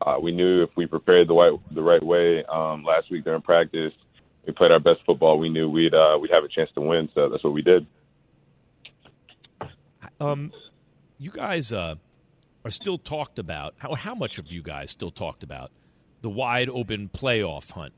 Uh, 0.00 0.16
we 0.22 0.30
knew 0.30 0.62
if 0.62 0.70
we 0.76 0.86
prepared 0.86 1.28
the 1.28 1.34
right 1.34 1.52
the 1.74 1.82
right 1.82 2.02
way 2.02 2.44
um, 2.44 2.84
last 2.84 3.10
week 3.10 3.24
during 3.24 3.42
practice, 3.42 3.92
we 4.46 4.52
played 4.52 4.70
our 4.70 4.78
best 4.78 5.00
football. 5.04 5.38
We 5.38 5.48
knew 5.48 5.68
we'd 5.68 5.94
uh, 5.94 6.18
we'd 6.20 6.30
have 6.30 6.44
a 6.44 6.48
chance 6.48 6.70
to 6.74 6.80
win. 6.80 7.08
So 7.14 7.28
that's 7.28 7.42
what 7.42 7.52
we 7.52 7.62
did. 7.62 7.86
Um, 10.20 10.52
you 11.18 11.30
guys 11.30 11.72
uh, 11.72 11.96
are 12.64 12.70
still 12.70 12.98
talked 12.98 13.38
about. 13.38 13.74
How 13.78 13.94
how 13.94 14.14
much 14.14 14.38
of 14.38 14.52
you 14.52 14.62
guys 14.62 14.90
still 14.90 15.10
talked 15.10 15.42
about 15.42 15.70
the 16.22 16.30
wide 16.30 16.68
open 16.68 17.08
playoff 17.08 17.72
hunt 17.72 17.94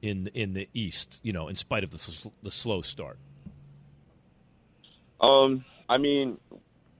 in 0.00 0.28
in 0.34 0.54
the 0.54 0.68
East. 0.74 1.20
You 1.22 1.32
know, 1.32 1.48
in 1.48 1.56
spite 1.56 1.84
of 1.84 1.90
the 1.90 2.30
the 2.42 2.50
slow 2.50 2.82
start. 2.82 3.18
Um, 5.20 5.64
I 5.88 5.98
mean, 5.98 6.38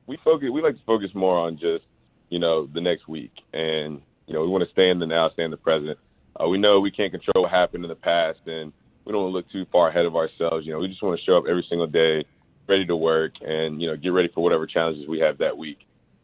we 0.06 0.16
focus. 0.24 0.48
We 0.52 0.62
like 0.62 0.76
to 0.76 0.84
focus 0.84 1.10
more 1.14 1.36
on 1.38 1.58
just 1.58 1.84
you 2.30 2.38
know 2.38 2.66
the 2.66 2.80
next 2.80 3.08
week, 3.08 3.32
and 3.52 4.00
you 4.26 4.34
know 4.34 4.42
we 4.42 4.48
want 4.48 4.64
to 4.64 4.70
stay 4.70 4.88
in 4.88 4.98
the 4.98 5.06
now, 5.06 5.30
stay 5.30 5.44
in 5.44 5.50
the 5.50 5.56
present. 5.56 5.98
Uh, 6.40 6.48
we 6.48 6.58
know 6.58 6.80
we 6.80 6.90
can't 6.90 7.12
control 7.12 7.42
what 7.44 7.50
happened 7.50 7.84
in 7.84 7.88
the 7.88 7.94
past, 7.94 8.40
and 8.46 8.72
we 9.04 9.12
don't 9.12 9.22
want 9.22 9.32
to 9.32 9.36
look 9.36 9.50
too 9.50 9.66
far 9.70 9.88
ahead 9.88 10.06
of 10.06 10.16
ourselves. 10.16 10.64
You 10.64 10.72
know, 10.72 10.78
we 10.78 10.88
just 10.88 11.02
want 11.02 11.18
to 11.18 11.24
show 11.24 11.36
up 11.36 11.44
every 11.48 11.66
single 11.68 11.86
day, 11.86 12.24
ready 12.68 12.86
to 12.86 12.96
work, 12.96 13.34
and 13.40 13.82
you 13.82 13.88
know 13.88 13.96
get 13.96 14.10
ready 14.10 14.28
for 14.34 14.42
whatever 14.42 14.66
challenges 14.66 15.08
we 15.08 15.18
have 15.20 15.38
that 15.38 15.56
week. 15.58 15.78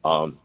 Um, 0.05 0.39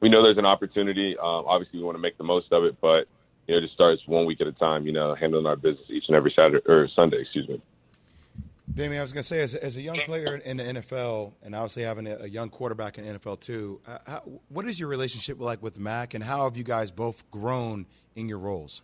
we 0.00 0.08
know 0.08 0.22
there's 0.22 0.38
an 0.38 0.46
opportunity. 0.46 1.16
Um, 1.16 1.44
obviously, 1.46 1.78
we 1.78 1.84
want 1.84 1.96
to 1.96 2.02
make 2.02 2.18
the 2.18 2.24
most 2.24 2.52
of 2.52 2.64
it, 2.64 2.76
but 2.80 3.06
you 3.48 3.54
know, 3.54 3.58
it 3.58 3.62
just 3.62 3.74
starts 3.74 4.02
one 4.06 4.26
week 4.26 4.40
at 4.40 4.46
a 4.46 4.52
time, 4.52 4.86
you 4.86 4.92
know, 4.92 5.14
handling 5.14 5.46
our 5.46 5.56
business 5.56 5.86
each 5.88 6.04
and 6.08 6.16
every 6.16 6.32
Saturday 6.36 6.62
or 6.66 6.86
Sunday, 6.94 7.22
excuse 7.22 7.48
me. 7.48 7.60
Damien, 8.72 9.00
I 9.00 9.02
was 9.02 9.14
going 9.14 9.22
to 9.22 9.26
say, 9.26 9.40
as, 9.40 9.54
as, 9.54 9.78
a 9.78 9.80
young 9.80 9.98
player 10.04 10.36
in 10.36 10.58
the 10.58 10.62
NFL, 10.62 11.32
and 11.42 11.54
obviously 11.54 11.82
having 11.84 12.06
a, 12.06 12.16
a 12.16 12.26
young 12.28 12.50
quarterback 12.50 12.98
in 12.98 13.06
the 13.06 13.18
NFL 13.18 13.40
too, 13.40 13.80
uh, 13.86 13.98
how, 14.06 14.22
what 14.50 14.66
is 14.66 14.78
your 14.78 14.90
relationship 14.90 15.40
like 15.40 15.62
with 15.62 15.80
Mac, 15.80 16.12
and 16.12 16.22
how 16.22 16.44
have 16.44 16.56
you 16.56 16.64
guys 16.64 16.90
both 16.90 17.28
grown 17.30 17.86
in 18.14 18.28
your 18.28 18.38
roles? 18.38 18.82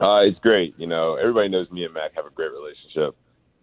Uh, 0.00 0.20
it's 0.22 0.38
great. 0.40 0.74
You 0.76 0.88
know, 0.88 1.14
everybody 1.14 1.48
knows 1.48 1.70
me 1.70 1.84
and 1.84 1.94
Mac 1.94 2.14
have 2.16 2.26
a 2.26 2.30
great 2.30 2.50
relationship. 2.50 3.16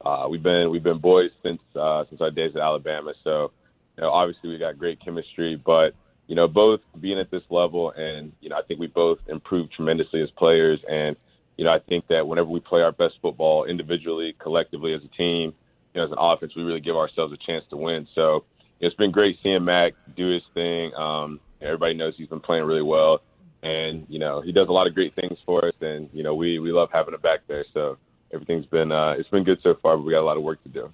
Uh, 0.03 0.27
we've 0.29 0.41
been 0.41 0.71
we've 0.71 0.83
been 0.83 0.97
boys 0.97 1.29
since 1.43 1.61
uh, 1.75 2.05
since 2.09 2.19
our 2.21 2.31
days 2.31 2.51
at 2.55 2.61
Alabama. 2.61 3.13
So, 3.23 3.51
you 3.97 4.01
know, 4.01 4.09
obviously 4.09 4.49
we 4.49 4.57
got 4.57 4.79
great 4.79 4.99
chemistry, 5.03 5.61
but 5.63 5.93
you 6.33 6.35
know, 6.35 6.47
both 6.47 6.79
being 6.99 7.19
at 7.19 7.29
this 7.29 7.43
level, 7.51 7.91
and 7.91 8.31
you 8.41 8.49
know, 8.49 8.55
I 8.55 8.63
think 8.63 8.79
we 8.79 8.87
both 8.87 9.19
improved 9.27 9.71
tremendously 9.73 10.19
as 10.23 10.31
players. 10.31 10.79
And 10.89 11.15
you 11.57 11.63
know, 11.63 11.69
I 11.69 11.77
think 11.77 12.07
that 12.07 12.27
whenever 12.27 12.49
we 12.49 12.59
play 12.59 12.81
our 12.81 12.91
best 12.91 13.19
football 13.21 13.65
individually, 13.65 14.35
collectively 14.39 14.95
as 14.95 15.01
a 15.03 15.15
team, 15.15 15.53
you 15.93 16.01
know, 16.01 16.05
as 16.05 16.11
an 16.11 16.17
offense, 16.19 16.55
we 16.55 16.63
really 16.63 16.79
give 16.79 16.95
ourselves 16.95 17.33
a 17.33 17.37
chance 17.37 17.63
to 17.69 17.77
win. 17.77 18.07
So 18.15 18.45
it's 18.79 18.95
been 18.95 19.11
great 19.11 19.37
seeing 19.43 19.63
Mac 19.63 19.93
do 20.17 20.33
his 20.33 20.41
thing. 20.55 20.91
Um, 20.95 21.39
everybody 21.61 21.93
knows 21.93 22.15
he's 22.17 22.29
been 22.29 22.39
playing 22.39 22.63
really 22.63 22.81
well, 22.81 23.21
and 23.61 24.07
you 24.09 24.17
know, 24.17 24.41
he 24.41 24.51
does 24.51 24.69
a 24.69 24.73
lot 24.73 24.87
of 24.87 24.95
great 24.95 25.13
things 25.13 25.37
for 25.45 25.67
us, 25.67 25.75
and 25.81 26.09
you 26.13 26.23
know, 26.23 26.33
we 26.33 26.57
we 26.57 26.71
love 26.71 26.89
having 26.91 27.13
him 27.13 27.21
back 27.21 27.41
there. 27.45 27.63
So 27.75 27.99
everything's 28.33 28.65
been 28.65 28.91
uh, 28.91 29.11
it's 29.19 29.29
been 29.29 29.43
good 29.43 29.59
so 29.61 29.75
far, 29.75 29.97
but 29.97 30.03
we 30.03 30.13
got 30.13 30.21
a 30.21 30.25
lot 30.25 30.37
of 30.37 30.41
work 30.41 30.63
to 30.63 30.69
do. 30.69 30.91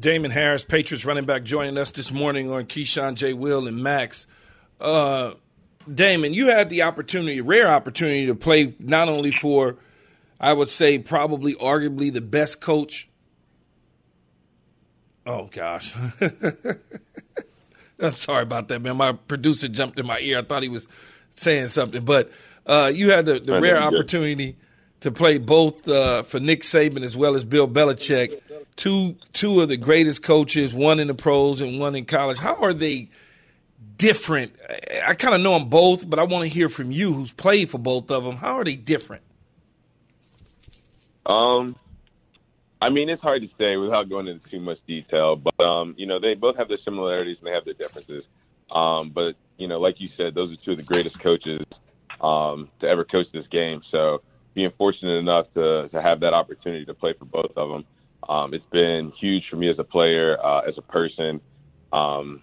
Damon 0.00 0.32
Harris, 0.32 0.64
Patriots 0.64 1.04
running 1.04 1.26
back, 1.26 1.44
joining 1.44 1.78
us 1.78 1.92
this 1.92 2.10
morning 2.10 2.50
on 2.50 2.64
Keyshawn 2.64 3.14
J. 3.14 3.34
Will 3.34 3.68
and 3.68 3.80
Max. 3.80 4.26
Uh, 4.80 5.34
Damon, 5.92 6.34
you 6.34 6.46
had 6.48 6.70
the 6.70 6.82
opportunity, 6.82 7.40
rare 7.40 7.68
opportunity, 7.68 8.26
to 8.26 8.34
play 8.34 8.74
not 8.78 9.08
only 9.08 9.30
for, 9.30 9.76
I 10.38 10.52
would 10.52 10.70
say, 10.70 10.98
probably 10.98 11.54
arguably 11.54 12.12
the 12.12 12.20
best 12.20 12.60
coach. 12.60 13.08
Oh 15.26 15.48
gosh, 15.52 15.94
I'm 18.00 18.14
sorry 18.16 18.42
about 18.42 18.68
that, 18.68 18.80
man. 18.80 18.96
My 18.96 19.12
producer 19.12 19.68
jumped 19.68 19.98
in 19.98 20.06
my 20.06 20.18
ear. 20.20 20.38
I 20.38 20.42
thought 20.42 20.62
he 20.62 20.68
was 20.68 20.88
saying 21.30 21.68
something, 21.68 22.04
but 22.04 22.30
uh, 22.66 22.90
you 22.92 23.10
had 23.10 23.26
the, 23.26 23.38
the 23.38 23.60
rare 23.60 23.78
opportunity 23.78 24.56
to 25.00 25.10
play 25.10 25.38
both 25.38 25.88
uh, 25.88 26.22
for 26.22 26.40
Nick 26.40 26.62
Saban 26.62 27.02
as 27.02 27.16
well 27.16 27.34
as 27.34 27.44
Bill 27.44 27.68
Belichick, 27.68 28.40
two 28.76 29.16
two 29.32 29.60
of 29.60 29.68
the 29.68 29.76
greatest 29.76 30.22
coaches, 30.22 30.72
one 30.72 31.00
in 31.00 31.08
the 31.08 31.14
pros 31.14 31.60
and 31.60 31.78
one 31.78 31.94
in 31.94 32.06
college. 32.06 32.38
How 32.38 32.56
are 32.56 32.72
they 32.74 33.08
different? 34.00 34.56
I 35.06 35.14
kind 35.14 35.34
of 35.34 35.42
know 35.42 35.58
them 35.58 35.68
both, 35.68 36.08
but 36.08 36.18
I 36.18 36.24
want 36.24 36.42
to 36.42 36.48
hear 36.48 36.70
from 36.70 36.90
you, 36.90 37.12
who's 37.12 37.32
played 37.32 37.68
for 37.68 37.78
both 37.78 38.10
of 38.10 38.24
them. 38.24 38.36
How 38.36 38.54
are 38.54 38.64
they 38.64 38.74
different? 38.74 39.22
Um, 41.26 41.76
I 42.80 42.88
mean, 42.88 43.10
it's 43.10 43.20
hard 43.20 43.42
to 43.42 43.48
say 43.58 43.76
without 43.76 44.08
going 44.08 44.26
into 44.26 44.48
too 44.48 44.58
much 44.58 44.78
detail, 44.86 45.36
but 45.36 45.60
um, 45.60 45.94
you 45.98 46.06
know, 46.06 46.18
they 46.18 46.34
both 46.34 46.56
have 46.56 46.68
their 46.68 46.78
similarities 46.82 47.36
and 47.38 47.46
they 47.46 47.52
have 47.52 47.66
their 47.66 47.74
differences. 47.74 48.24
Um, 48.70 49.10
but 49.10 49.34
you 49.58 49.68
know, 49.68 49.78
like 49.78 50.00
you 50.00 50.08
said, 50.16 50.34
those 50.34 50.50
are 50.50 50.56
two 50.64 50.72
of 50.72 50.78
the 50.78 50.84
greatest 50.84 51.20
coaches 51.20 51.60
um, 52.22 52.70
to 52.80 52.88
ever 52.88 53.04
coach 53.04 53.26
this 53.32 53.46
game. 53.48 53.82
So 53.90 54.22
being 54.54 54.72
fortunate 54.78 55.18
enough 55.18 55.52
to 55.54 55.90
to 55.90 56.00
have 56.00 56.20
that 56.20 56.32
opportunity 56.32 56.86
to 56.86 56.94
play 56.94 57.12
for 57.12 57.26
both 57.26 57.52
of 57.54 57.68
them, 57.68 57.84
um, 58.26 58.54
it's 58.54 58.64
been 58.70 59.12
huge 59.20 59.44
for 59.50 59.56
me 59.56 59.68
as 59.68 59.78
a 59.78 59.84
player, 59.84 60.42
uh, 60.42 60.60
as 60.60 60.78
a 60.78 60.82
person. 60.82 61.42
Um, 61.92 62.42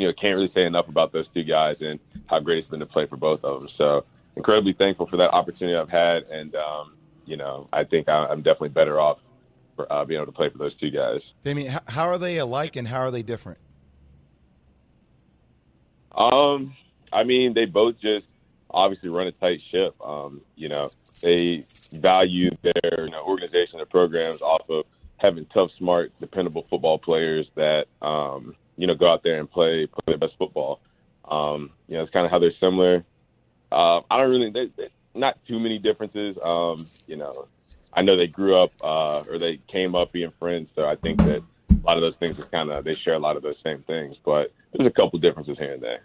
you 0.00 0.06
know, 0.06 0.12
can't 0.12 0.36
really 0.36 0.50
say 0.54 0.64
enough 0.64 0.88
about 0.88 1.12
those 1.12 1.26
two 1.34 1.44
guys 1.44 1.76
and 1.80 1.98
how 2.26 2.40
great 2.40 2.60
it's 2.60 2.68
been 2.68 2.80
to 2.80 2.86
play 2.86 3.06
for 3.06 3.16
both 3.16 3.44
of 3.44 3.60
them. 3.60 3.68
So 3.68 4.04
incredibly 4.36 4.72
thankful 4.72 5.06
for 5.06 5.16
that 5.18 5.32
opportunity 5.32 5.76
I've 5.76 5.90
had, 5.90 6.24
and 6.24 6.54
um, 6.54 6.94
you 7.26 7.36
know, 7.36 7.68
I 7.72 7.84
think 7.84 8.08
I'm 8.08 8.42
definitely 8.42 8.70
better 8.70 9.00
off 9.00 9.18
for 9.76 9.90
uh, 9.92 10.04
being 10.04 10.20
able 10.20 10.32
to 10.32 10.36
play 10.36 10.48
for 10.48 10.58
those 10.58 10.74
two 10.76 10.90
guys. 10.90 11.20
Damien, 11.44 11.78
how 11.86 12.08
are 12.08 12.18
they 12.18 12.38
alike 12.38 12.76
and 12.76 12.88
how 12.88 13.00
are 13.00 13.10
they 13.10 13.22
different? 13.22 13.58
Um, 16.12 16.74
I 17.12 17.24
mean, 17.24 17.54
they 17.54 17.66
both 17.66 18.00
just 18.00 18.26
obviously 18.70 19.08
run 19.08 19.26
a 19.26 19.32
tight 19.32 19.60
ship. 19.70 19.94
Um, 20.00 20.40
you 20.56 20.68
know, 20.68 20.88
they 21.20 21.64
value 21.92 22.50
their 22.62 23.04
you 23.04 23.10
know, 23.10 23.22
organization, 23.24 23.78
their 23.78 23.86
programs 23.86 24.42
off 24.42 24.68
of 24.68 24.84
having 25.18 25.46
tough, 25.46 25.70
smart, 25.78 26.12
dependable 26.20 26.66
football 26.70 26.98
players 26.98 27.46
that 27.54 27.86
um, 28.02 28.54
you 28.80 28.86
know 28.86 28.94
go 28.94 29.10
out 29.10 29.22
there 29.22 29.38
and 29.38 29.50
play 29.50 29.86
play 29.86 30.02
their 30.06 30.18
best 30.18 30.34
football. 30.38 30.80
Um, 31.28 31.70
you 31.86 31.96
know, 31.96 32.02
it's 32.02 32.12
kind 32.12 32.24
of 32.24 32.32
how 32.32 32.38
they're 32.38 32.52
similar. 32.58 33.04
Uh, 33.70 34.00
I 34.10 34.16
don't 34.16 34.30
really, 34.30 34.50
they, 34.50 34.66
they, 34.76 34.88
not 35.14 35.38
too 35.46 35.60
many 35.60 35.78
differences. 35.78 36.36
Um, 36.42 36.86
you 37.06 37.16
know, 37.16 37.46
I 37.92 38.02
know 38.02 38.16
they 38.16 38.26
grew 38.26 38.56
up 38.56 38.72
uh, 38.80 39.22
or 39.28 39.38
they 39.38 39.60
came 39.68 39.94
up 39.94 40.12
being 40.12 40.32
friends, 40.38 40.70
so 40.74 40.88
I 40.88 40.96
think 40.96 41.18
that 41.18 41.42
a 41.70 41.86
lot 41.86 41.96
of 41.96 42.00
those 42.00 42.16
things 42.18 42.38
are 42.38 42.46
kind 42.46 42.70
of 42.70 42.84
they 42.84 42.96
share 42.96 43.14
a 43.14 43.18
lot 43.18 43.36
of 43.36 43.42
those 43.42 43.56
same 43.62 43.82
things. 43.82 44.16
But 44.24 44.52
there's 44.72 44.88
a 44.88 44.92
couple 44.92 45.18
differences 45.18 45.58
here 45.58 45.74
and 45.74 45.82
there. 45.82 46.00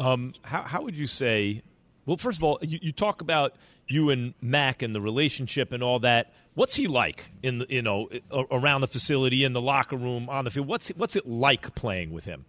Um, 0.00 0.34
how 0.42 0.62
how 0.62 0.82
would 0.82 0.96
you 0.96 1.06
say? 1.06 1.62
Well, 2.04 2.16
first 2.16 2.38
of 2.38 2.44
all, 2.44 2.58
you, 2.62 2.78
you 2.82 2.92
talk 2.92 3.20
about 3.20 3.54
you 3.88 4.10
and 4.10 4.34
Mac 4.40 4.82
and 4.82 4.94
the 4.94 5.00
relationship 5.00 5.72
and 5.72 5.82
all 5.82 5.98
that. 6.00 6.32
What's 6.54 6.74
he 6.74 6.86
like 6.86 7.32
in 7.42 7.60
the 7.60 7.66
you 7.68 7.82
know 7.82 8.08
around 8.50 8.82
the 8.82 8.86
facility, 8.86 9.44
in 9.44 9.52
the 9.52 9.60
locker 9.60 9.96
room, 9.96 10.28
on 10.28 10.44
the 10.44 10.50
field? 10.50 10.66
What's 10.66 10.88
what's 10.90 11.16
it 11.16 11.26
like 11.26 11.74
playing 11.74 12.12
with 12.12 12.24
him? 12.24 12.44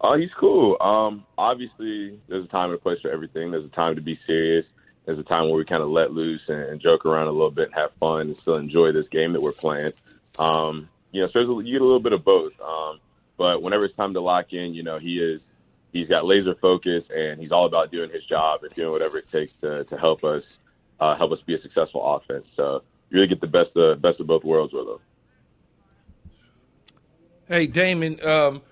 Oh, 0.00 0.10
uh, 0.10 0.16
he's 0.16 0.30
cool. 0.38 0.76
Um, 0.80 1.24
obviously, 1.36 2.18
there's 2.28 2.44
a 2.44 2.48
time 2.48 2.70
and 2.70 2.78
a 2.78 2.82
place 2.82 3.00
for 3.00 3.10
everything. 3.10 3.50
There's 3.50 3.66
a 3.66 3.68
time 3.68 3.96
to 3.96 4.00
be 4.00 4.18
serious. 4.26 4.64
There's 5.04 5.18
a 5.18 5.24
time 5.24 5.44
where 5.44 5.56
we 5.56 5.64
kind 5.64 5.82
of 5.82 5.90
let 5.90 6.12
loose 6.12 6.40
and, 6.48 6.62
and 6.62 6.80
joke 6.80 7.04
around 7.04 7.28
a 7.28 7.32
little 7.32 7.50
bit 7.50 7.66
and 7.66 7.74
have 7.74 7.90
fun 8.00 8.22
and 8.22 8.38
still 8.38 8.56
enjoy 8.56 8.92
this 8.92 9.08
game 9.08 9.32
that 9.32 9.42
we're 9.42 9.52
playing. 9.52 9.92
Um, 10.38 10.88
you 11.12 11.20
know, 11.20 11.28
so 11.32 11.60
you 11.60 11.72
get 11.72 11.82
a 11.82 11.84
little 11.84 12.00
bit 12.00 12.12
of 12.12 12.24
both. 12.24 12.52
Um, 12.60 13.00
but 13.36 13.62
whenever 13.62 13.84
it's 13.84 13.96
time 13.96 14.14
to 14.14 14.20
lock 14.20 14.52
in, 14.52 14.74
you 14.74 14.82
know, 14.82 14.98
he 14.98 15.18
is 15.18 15.40
he's 15.92 16.08
got 16.08 16.24
laser 16.24 16.54
focus 16.54 17.04
and 17.14 17.40
he's 17.40 17.52
all 17.52 17.66
about 17.66 17.90
doing 17.90 18.10
his 18.10 18.24
job 18.24 18.62
and 18.62 18.72
doing 18.74 18.90
whatever 18.90 19.18
it 19.18 19.28
takes 19.28 19.56
to, 19.58 19.84
to 19.84 19.96
help 19.96 20.24
us 20.24 20.44
uh, 21.00 21.16
help 21.16 21.32
us 21.32 21.40
be 21.46 21.54
a 21.54 21.62
successful 21.62 22.02
offense. 22.04 22.46
So 22.56 22.82
you 23.08 23.16
really 23.16 23.28
get 23.28 23.40
the 23.40 23.46
best 23.46 23.76
of 23.76 24.00
best 24.00 24.20
of 24.20 24.26
both 24.26 24.44
worlds 24.44 24.72
with 24.72 24.86
him. 24.86 24.98
Hey 27.48 27.66
Damon, 27.66 28.24
um, 28.24 28.62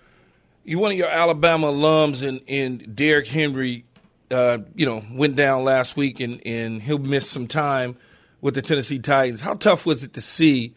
you 0.65 0.79
one 0.79 0.93
of 0.93 0.99
your 0.99 1.09
Alabama 1.09 1.69
alums 1.69 2.27
and 2.27 2.41
and 2.47 2.95
Derrick 2.95 3.27
Henry, 3.27 3.85
uh, 4.31 4.59
you 4.75 4.87
know, 4.87 5.03
went 5.13 5.37
down 5.37 5.65
last 5.65 5.97
week 5.97 6.21
and 6.21 6.41
and 6.47 6.83
he'll 6.83 6.99
miss 6.99 7.29
some 7.29 7.47
time 7.47 7.97
with 8.41 8.55
the 8.55 8.63
Tennessee 8.63 8.99
Titans. 8.99 9.41
How 9.41 9.55
tough 9.55 9.85
was 9.85 10.05
it 10.05 10.13
to 10.13 10.21
see 10.21 10.75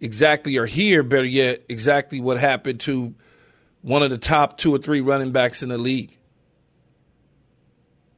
exactly 0.00 0.56
or 0.56 0.66
hear 0.66 1.02
better 1.02 1.24
yet 1.24 1.62
exactly 1.68 2.20
what 2.20 2.38
happened 2.38 2.80
to 2.80 3.14
one 3.82 4.02
of 4.02 4.10
the 4.10 4.18
top 4.18 4.58
two 4.58 4.74
or 4.74 4.78
three 4.78 5.00
running 5.00 5.32
backs 5.32 5.62
in 5.62 5.68
the 5.68 5.78
league. 5.78 6.16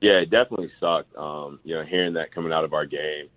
Yeah, 0.00 0.20
it 0.20 0.30
definitely 0.30 0.70
sucked. 0.80 1.14
Um, 1.16 1.60
you 1.62 1.74
know, 1.74 1.84
hearing 1.84 2.14
that 2.14 2.32
coming 2.32 2.52
out 2.52 2.64
of 2.64 2.72
our 2.72 2.86
game, 2.86 3.28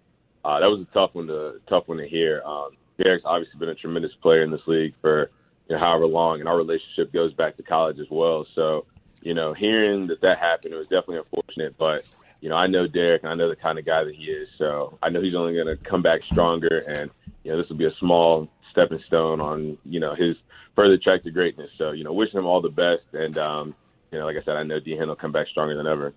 uh, 0.45 0.59
that 0.59 0.67
was 0.67 0.81
a 0.81 0.93
tough 0.93 1.13
one 1.13 1.27
to 1.27 1.59
tough 1.67 1.88
one 1.88 1.97
to 1.97 2.07
hear. 2.07 2.41
Um, 2.45 2.71
Derrick's 2.97 3.25
obviously 3.25 3.59
been 3.59 3.69
a 3.69 3.75
tremendous 3.75 4.13
player 4.21 4.43
in 4.43 4.51
this 4.51 4.65
league 4.65 4.93
for 5.01 5.29
you 5.67 5.75
know, 5.75 5.79
however 5.79 6.05
long, 6.05 6.39
and 6.39 6.47
our 6.47 6.57
relationship 6.57 7.12
goes 7.12 7.33
back 7.33 7.57
to 7.57 7.63
college 7.63 7.99
as 7.99 8.07
well. 8.09 8.45
So, 8.55 8.86
you 9.21 9.33
know, 9.33 9.53
hearing 9.53 10.07
that 10.07 10.21
that 10.21 10.39
happened, 10.39 10.73
it 10.73 10.77
was 10.77 10.88
definitely 10.88 11.17
unfortunate. 11.17 11.77
But 11.77 12.03
you 12.41 12.49
know, 12.49 12.55
I 12.55 12.67
know 12.67 12.88
Derrick, 12.88 13.23
and 13.23 13.31
I 13.31 13.36
know 13.36 13.49
the 13.49 13.55
kind 13.55 13.79
of 13.79 13.86
guy 13.86 14.03
that 14.03 14.15
he 14.15 14.25
is. 14.25 14.49
So 14.57 14.97
I 15.01 15.09
know 15.09 15.21
he's 15.21 15.36
only 15.36 15.53
going 15.53 15.67
to 15.67 15.77
come 15.77 16.01
back 16.01 16.23
stronger, 16.23 16.79
and 16.88 17.09
you 17.43 17.51
know, 17.51 17.57
this 17.57 17.69
will 17.69 17.77
be 17.77 17.86
a 17.86 17.95
small 17.95 18.49
stepping 18.71 19.01
stone 19.05 19.39
on 19.39 19.77
you 19.86 19.99
know 19.99 20.15
his 20.15 20.36
further 20.75 20.97
track 20.97 21.23
to 21.23 21.31
greatness. 21.31 21.69
So, 21.77 21.91
you 21.91 22.03
know, 22.03 22.13
wishing 22.13 22.39
him 22.39 22.45
all 22.45 22.62
the 22.62 22.69
best. 22.69 23.03
And, 23.13 23.38
um, 23.38 23.75
you 24.12 24.19
know, 24.19 24.25
like 24.25 24.38
I 24.38 24.43
said, 24.43 24.55
I 24.55 24.63
know 24.63 24.79
D. 24.79 24.95
will 24.95 25.15
come 25.15 25.31
back 25.31 25.47
stronger 25.47 25.75
than 25.75 25.88
ever. 25.88 26.13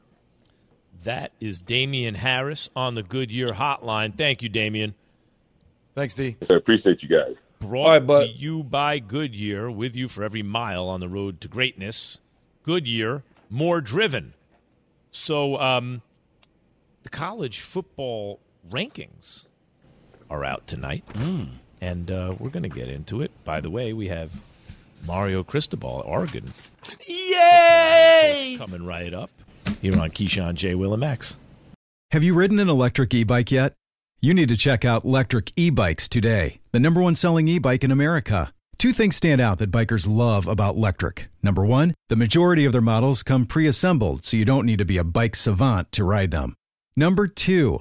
That 1.05 1.33
is 1.41 1.61
Damien 1.61 2.15
Harris 2.15 2.71
on 2.75 2.95
the 2.95 3.03
Goodyear 3.03 3.53
Hotline. 3.53 4.17
Thank 4.17 4.43
you, 4.43 4.49
Damien. 4.49 4.95
Thanks, 5.95 6.15
D. 6.15 6.37
Yes, 6.41 6.51
I 6.51 6.55
appreciate 6.55 7.03
you 7.03 7.09
guys. 7.09 7.37
Brought 7.59 8.09
right, 8.09 8.27
to 8.27 8.33
you 8.33 8.63
by 8.63 8.99
Goodyear, 8.99 9.71
with 9.71 9.97
you 9.97 10.09
for 10.09 10.23
every 10.23 10.43
mile 10.43 10.89
on 10.89 11.01
the 11.01 11.09
road 11.09 11.41
to 11.43 11.49
greatness. 11.49 12.19
Goodyear, 12.63 13.25
more 13.49 13.81
driven. 13.81 14.35
So, 15.11 15.59
um, 15.59 16.03
the 17.03 17.09
college 17.09 17.61
football 17.61 18.41
rankings 18.69 19.45
are 20.29 20.45
out 20.45 20.67
tonight. 20.67 21.05
Mm 21.13 21.49
and 21.81 22.11
uh, 22.11 22.35
we're 22.39 22.51
going 22.51 22.63
to 22.63 22.69
get 22.69 22.89
into 22.89 23.23
it. 23.23 23.31
By 23.45 23.61
the 23.61 23.71
way, 23.71 23.93
we 23.93 24.09
have 24.09 24.33
Mario 25.07 25.43
Cristobal, 25.43 26.03
Oregon. 26.05 26.45
Yay! 27.07 28.57
Coming 28.59 28.85
right 28.85 29.13
up 29.15 29.31
here 29.81 29.99
on 29.99 30.11
Keyshawn 30.11 30.55
J. 30.55 30.75
Will 30.75 30.97
Max. 30.97 31.37
Have 32.13 32.25
you 32.25 32.35
ridden 32.35 32.59
an 32.59 32.69
electric 32.69 33.13
e-bike 33.15 33.51
yet? 33.51 33.75
You 34.21 34.33
need 34.33 34.49
to 34.49 34.57
check 34.57 34.85
out 34.85 35.05
Lectric 35.05 35.53
E-Bikes 35.57 36.09
today, 36.09 36.61
the 36.73 36.81
number 36.81 37.03
one 37.03 37.17
selling 37.17 37.49
e-bike 37.49 37.85
in 37.85 37.91
America. 37.91 38.53
Two 38.79 38.93
things 38.93 39.17
stand 39.17 39.41
out 39.41 39.59
that 39.59 39.71
bikers 39.71 40.09
love 40.09 40.47
about 40.47 40.77
Lectric. 40.77 41.27
Number 41.43 41.65
one, 41.65 41.95
the 42.09 42.17
majority 42.17 42.65
of 42.65 42.73
their 42.73 42.81
models 42.81 43.23
come 43.23 43.47
pre-assembled, 43.47 44.25
so 44.25 44.37
you 44.37 44.45
don't 44.45 44.67
need 44.67 44.79
to 44.79 44.85
be 44.85 44.99
a 44.99 45.05
bike 45.05 45.35
savant 45.35 45.93
to 45.93 46.05
ride 46.05 46.31
them. 46.31 46.55
Number 46.97 47.27
two, 47.27 47.81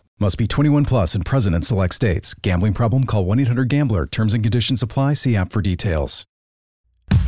Must 0.21 0.37
be 0.37 0.45
21 0.45 0.85
plus 0.85 1.15
and 1.15 1.25
present 1.25 1.55
in 1.55 1.63
select 1.63 1.95
states. 1.95 2.35
Gambling 2.35 2.75
problem? 2.75 3.05
Call 3.05 3.25
1 3.25 3.39
800 3.39 3.67
Gambler. 3.69 4.05
Terms 4.05 4.35
and 4.35 4.43
conditions 4.43 4.83
apply. 4.83 5.13
See 5.13 5.35
app 5.35 5.51
for 5.51 5.63
details. 5.63 6.27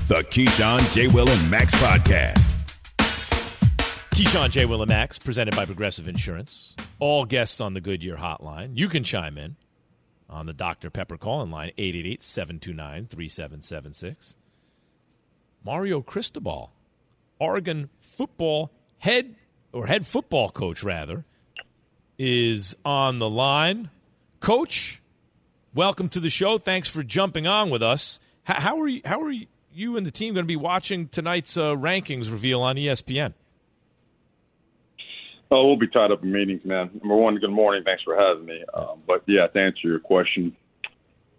The 0.07 0.23
Keyshawn, 0.29 0.93
J. 0.93 1.07
Will, 1.07 1.27
and 1.27 1.49
Max 1.49 1.73
podcast. 1.73 2.51
Keyshawn 4.11 4.51
J. 4.51 4.65
Will 4.65 4.83
and 4.83 4.89
Max, 4.89 5.17
presented 5.17 5.55
by 5.55 5.65
Progressive 5.65 6.07
Insurance. 6.07 6.75
All 6.99 7.25
guests 7.25 7.59
on 7.59 7.73
the 7.73 7.81
Goodyear 7.81 8.17
hotline. 8.17 8.77
You 8.77 8.89
can 8.89 9.03
chime 9.03 9.39
in 9.39 9.55
on 10.29 10.45
the 10.45 10.53
Dr. 10.53 10.91
Pepper 10.91 11.17
call 11.17 11.41
in 11.41 11.49
line 11.49 11.71
888-729-3776. 11.79 14.35
Mario 15.65 16.01
Cristobal, 16.01 16.73
Oregon 17.39 17.89
football 17.99 18.71
head 18.99 19.33
or 19.71 19.87
head 19.87 20.05
football 20.05 20.51
coach 20.51 20.83
rather, 20.83 21.25
is 22.17 22.75
on 22.85 23.19
the 23.19 23.29
line. 23.29 23.89
Coach, 24.39 25.01
welcome 25.73 26.09
to 26.09 26.19
the 26.19 26.29
show. 26.29 26.57
Thanks 26.57 26.87
for 26.87 27.03
jumping 27.03 27.47
on 27.47 27.69
with 27.69 27.83
us. 27.83 28.19
How, 28.43 28.59
how 28.59 28.81
are 28.81 28.87
you? 28.87 29.01
How 29.05 29.21
are 29.21 29.33
you 29.73 29.97
and 29.97 30.05
the 30.05 30.11
team 30.11 30.33
going 30.33 30.43
to 30.43 30.47
be 30.47 30.55
watching 30.55 31.07
tonight's 31.07 31.57
uh, 31.57 31.75
rankings 31.75 32.31
reveal 32.31 32.61
on 32.61 32.75
ESPN? 32.75 33.33
Oh, 35.49 35.67
we'll 35.67 35.77
be 35.77 35.87
tied 35.87 36.11
up 36.11 36.23
in 36.23 36.31
meetings, 36.31 36.65
man. 36.65 36.89
Number 36.99 37.15
one, 37.15 37.35
good 37.37 37.51
morning. 37.51 37.83
Thanks 37.83 38.01
for 38.01 38.15
having 38.15 38.45
me. 38.45 38.63
Um, 38.73 39.03
but 39.05 39.23
yeah, 39.27 39.45
to 39.47 39.59
answer 39.59 39.87
your 39.87 39.99
question, 39.99 40.55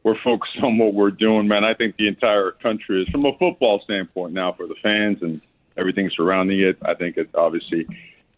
we're 0.04 0.20
focused 0.22 0.56
on 0.62 0.78
what 0.78 0.94
we're 0.94 1.10
doing, 1.10 1.48
man. 1.48 1.64
I 1.64 1.74
think 1.74 1.96
the 1.96 2.06
entire 2.06 2.52
country 2.52 3.02
is, 3.02 3.08
from 3.08 3.24
a 3.24 3.36
football 3.38 3.80
standpoint, 3.84 4.32
now 4.32 4.52
for 4.52 4.66
the 4.66 4.76
fans 4.82 5.18
and 5.22 5.40
everything 5.76 6.10
surrounding 6.14 6.60
it. 6.60 6.78
I 6.82 6.94
think 6.94 7.16
it 7.16 7.30
obviously 7.34 7.86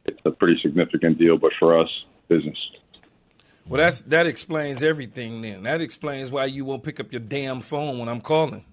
it's 0.07 0.21
a 0.25 0.31
pretty 0.31 0.59
significant 0.63 1.19
deal, 1.19 1.37
but 1.37 1.53
for 1.59 1.79
us, 1.79 1.91
business. 2.29 2.57
Well, 3.69 3.79
that's 3.79 4.03
that 4.03 4.27
explains 4.27 4.83
everything. 4.83 5.43
Then 5.43 5.65
that 5.65 5.81
explains 5.81 6.31
why 6.31 6.45
you 6.47 6.65
won't 6.65 6.83
pick 6.85 7.01
up 7.01 7.11
your 7.13 7.21
damn 7.21 7.61
phone 7.61 7.99
when 7.99 8.09
I'm 8.09 8.21
calling. 8.21 8.65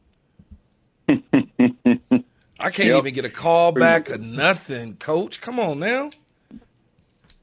I 1.07 2.69
can't 2.69 2.89
Yep. 2.89 2.97
even 2.99 3.13
get 3.13 3.25
a 3.25 3.29
call 3.29 3.71
back 3.71 4.09
or 4.11 4.17
nothing, 4.17 4.95
Coach. 4.95 5.41
Come 5.41 5.59
on 5.59 5.79
now. 5.79 6.11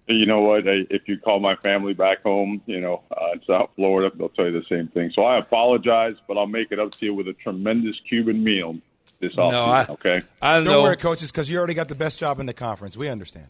You 0.07 0.27
know 0.27 0.41
what? 0.41 0.67
I, 0.67 0.87
if 0.91 1.03
you 1.07 1.19
call 1.19 1.39
my 1.41 1.55
family 1.57 1.93
back 1.93 2.23
home, 2.23 2.63
you 2.67 2.81
know, 2.81 3.03
uh, 3.11 3.33
in 3.35 3.43
South 3.47 3.71
Florida, 3.77 4.11
they'll 4.17 4.29
tell 4.31 4.47
you 4.47 4.53
the 4.53 4.65
same 4.69 4.89
thing. 4.89 5.13
So 5.15 5.23
I 5.23 5.39
apologize, 5.39 6.15
but 6.27 6.37
I'll 6.39 6.47
make 6.49 6.73
it 6.73 6.81
up 6.81 6.93
to 6.93 7.05
you 7.05 7.15
with 7.15 7.29
a 7.29 7.33
tremendous 7.35 7.95
Cuban 8.09 8.43
meal 8.43 8.77
this 9.21 9.37
No, 9.37 9.43
offseason, 9.51 9.89
I- 9.91 9.93
okay? 9.93 10.21
I 10.43 10.55
Don't 10.57 10.65
know. 10.65 10.83
worry, 10.83 10.97
coaches, 10.97 11.31
because 11.31 11.49
you 11.51 11.59
already 11.59 11.75
got 11.75 11.89
the 11.89 11.95
best 11.95 12.19
job 12.19 12.41
in 12.41 12.47
the 12.47 12.55
conference. 12.55 12.97
We 12.97 13.09
understand. 13.09 13.49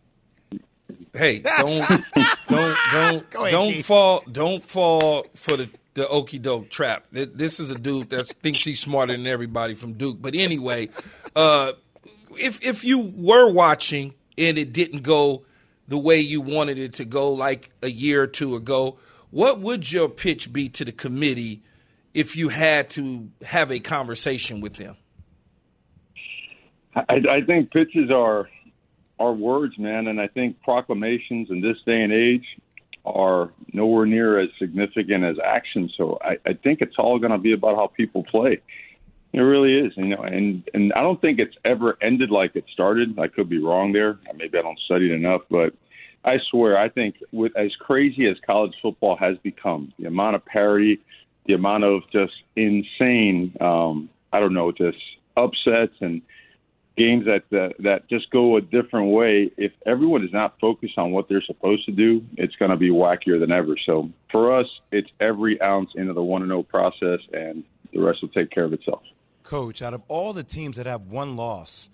Hey, 1.12 1.40
don't 1.40 2.04
don't 2.48 2.76
don't 2.92 3.34
ahead, 3.34 3.50
don't 3.50 3.72
Keith. 3.72 3.86
fall 3.86 4.22
don't 4.30 4.62
fall 4.62 5.26
for 5.34 5.56
the 5.56 5.68
the 5.94 6.08
okey 6.08 6.38
doke 6.38 6.70
trap. 6.70 7.06
This 7.10 7.58
is 7.58 7.70
a 7.70 7.78
dude 7.78 8.10
that 8.10 8.26
thinks 8.26 8.64
he's 8.64 8.80
smarter 8.80 9.16
than 9.16 9.26
everybody 9.26 9.74
from 9.74 9.94
Duke. 9.94 10.18
But 10.20 10.34
anyway, 10.34 10.88
uh, 11.34 11.72
if 12.38 12.62
if 12.62 12.84
you 12.84 13.12
were 13.16 13.52
watching 13.52 14.14
and 14.38 14.56
it 14.56 14.72
didn't 14.72 15.02
go 15.02 15.44
the 15.88 15.98
way 15.98 16.20
you 16.20 16.40
wanted 16.40 16.78
it 16.78 16.94
to 16.94 17.04
go, 17.04 17.32
like 17.32 17.70
a 17.82 17.90
year 17.90 18.22
or 18.22 18.26
two 18.28 18.54
ago, 18.54 18.98
what 19.30 19.60
would 19.60 19.90
your 19.90 20.08
pitch 20.08 20.52
be 20.52 20.68
to 20.68 20.84
the 20.84 20.92
committee 20.92 21.62
if 22.14 22.36
you 22.36 22.48
had 22.48 22.90
to 22.90 23.28
have 23.42 23.72
a 23.72 23.80
conversation 23.80 24.60
with 24.60 24.76
them? 24.76 24.96
I, 26.94 27.20
I 27.30 27.40
think 27.44 27.72
pitches 27.72 28.10
are 28.10 28.48
are 29.20 29.32
words, 29.32 29.78
man, 29.78 30.08
and 30.08 30.20
I 30.20 30.26
think 30.26 30.60
proclamations 30.62 31.50
in 31.50 31.60
this 31.60 31.76
day 31.84 32.02
and 32.02 32.12
age 32.12 32.46
are 33.04 33.50
nowhere 33.72 34.06
near 34.06 34.40
as 34.40 34.48
significant 34.58 35.24
as 35.24 35.36
action. 35.44 35.90
So 35.96 36.18
I, 36.22 36.38
I 36.46 36.54
think 36.54 36.80
it's 36.80 36.96
all 36.98 37.18
going 37.18 37.32
to 37.32 37.38
be 37.38 37.52
about 37.52 37.76
how 37.76 37.86
people 37.88 38.24
play. 38.24 38.60
It 39.32 39.40
really 39.40 39.78
is, 39.78 39.92
you 39.96 40.06
know, 40.06 40.22
and 40.22 40.68
and 40.74 40.92
I 40.94 41.02
don't 41.02 41.20
think 41.20 41.38
it's 41.38 41.54
ever 41.64 41.96
ended 42.02 42.30
like 42.30 42.56
it 42.56 42.64
started. 42.72 43.16
I 43.16 43.28
could 43.28 43.48
be 43.48 43.58
wrong 43.58 43.92
there. 43.92 44.18
Maybe 44.34 44.58
I 44.58 44.62
don't 44.62 44.78
study 44.80 45.12
it 45.12 45.14
enough, 45.14 45.42
but 45.48 45.72
I 46.24 46.38
swear, 46.50 46.76
I 46.76 46.88
think 46.88 47.16
with 47.30 47.56
as 47.56 47.70
crazy 47.76 48.26
as 48.26 48.36
college 48.44 48.74
football 48.82 49.16
has 49.16 49.38
become, 49.38 49.92
the 49.98 50.06
amount 50.06 50.34
of 50.36 50.44
parity, 50.44 50.98
the 51.46 51.54
amount 51.54 51.84
of 51.84 52.02
just 52.12 52.34
insane, 52.56 53.56
um, 53.60 54.10
I 54.32 54.40
don't 54.40 54.52
know, 54.52 54.72
just 54.72 54.98
upsets 55.36 55.94
and 56.00 56.22
games 56.96 57.24
that, 57.24 57.42
that 57.50 57.74
that 57.80 58.08
just 58.08 58.30
go 58.30 58.56
a 58.56 58.60
different 58.60 59.12
way. 59.12 59.50
If 59.56 59.72
everyone 59.86 60.24
is 60.24 60.32
not 60.32 60.58
focused 60.60 60.98
on 60.98 61.12
what 61.12 61.28
they're 61.28 61.42
supposed 61.42 61.86
to 61.86 61.92
do, 61.92 62.24
it's 62.36 62.54
going 62.56 62.70
to 62.70 62.76
be 62.76 62.90
wackier 62.90 63.40
than 63.40 63.52
ever. 63.52 63.76
So 63.86 64.10
for 64.30 64.58
us, 64.58 64.66
it's 64.92 65.08
every 65.20 65.60
ounce 65.62 65.90
into 65.94 66.12
the 66.12 66.22
one 66.22 66.42
and 66.42 66.50
zero 66.50 66.62
process, 66.62 67.20
and 67.32 67.64
the 67.92 68.00
rest 68.00 68.18
will 68.22 68.28
take 68.30 68.50
care 68.50 68.64
of 68.64 68.72
itself. 68.72 69.02
Coach, 69.42 69.82
out 69.82 69.94
of 69.94 70.02
all 70.08 70.32
the 70.32 70.44
teams 70.44 70.76
that 70.76 70.86
have 70.86 71.02
one 71.02 71.36
loss, 71.36 71.88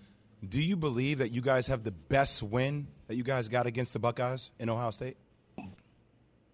do 0.46 0.60
you 0.60 0.76
believe 0.76 1.18
that 1.18 1.30
you 1.30 1.40
guys 1.40 1.66
have 1.68 1.84
the 1.84 1.92
best 1.92 2.42
win 2.42 2.88
that 3.08 3.16
you 3.16 3.22
guys 3.22 3.48
got 3.48 3.66
against 3.66 3.92
the 3.92 3.98
Buckeyes 3.98 4.50
in 4.58 4.68
Ohio 4.68 4.90
State? 4.90 5.16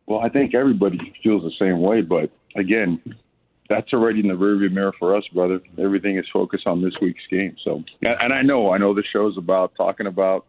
Well, 0.07 0.21
I 0.21 0.29
think 0.29 0.55
everybody 0.55 0.99
feels 1.23 1.43
the 1.43 1.53
same 1.59 1.81
way, 1.81 2.03
but 2.03 2.31
again, 2.57 3.01
that's 3.73 3.93
already 3.95 4.21
in 4.21 4.29
the 4.29 4.35
rearview 4.35 4.71
mirror 4.71 4.93
for 4.99 5.17
us, 5.17 5.25
brother. 5.33 5.61
Everything 5.79 6.19
is 6.19 6.27
focused 6.31 6.67
on 6.67 6.83
this 6.83 6.93
week's 7.01 7.27
game. 7.31 7.57
So, 7.65 7.83
and 8.03 8.33
I 8.33 8.43
know, 8.43 8.71
I 8.71 8.79
know 8.79 8.93
the 8.93 9.03
show's 9.13 9.39
about 9.39 9.75
talking 9.77 10.07
about 10.07 10.45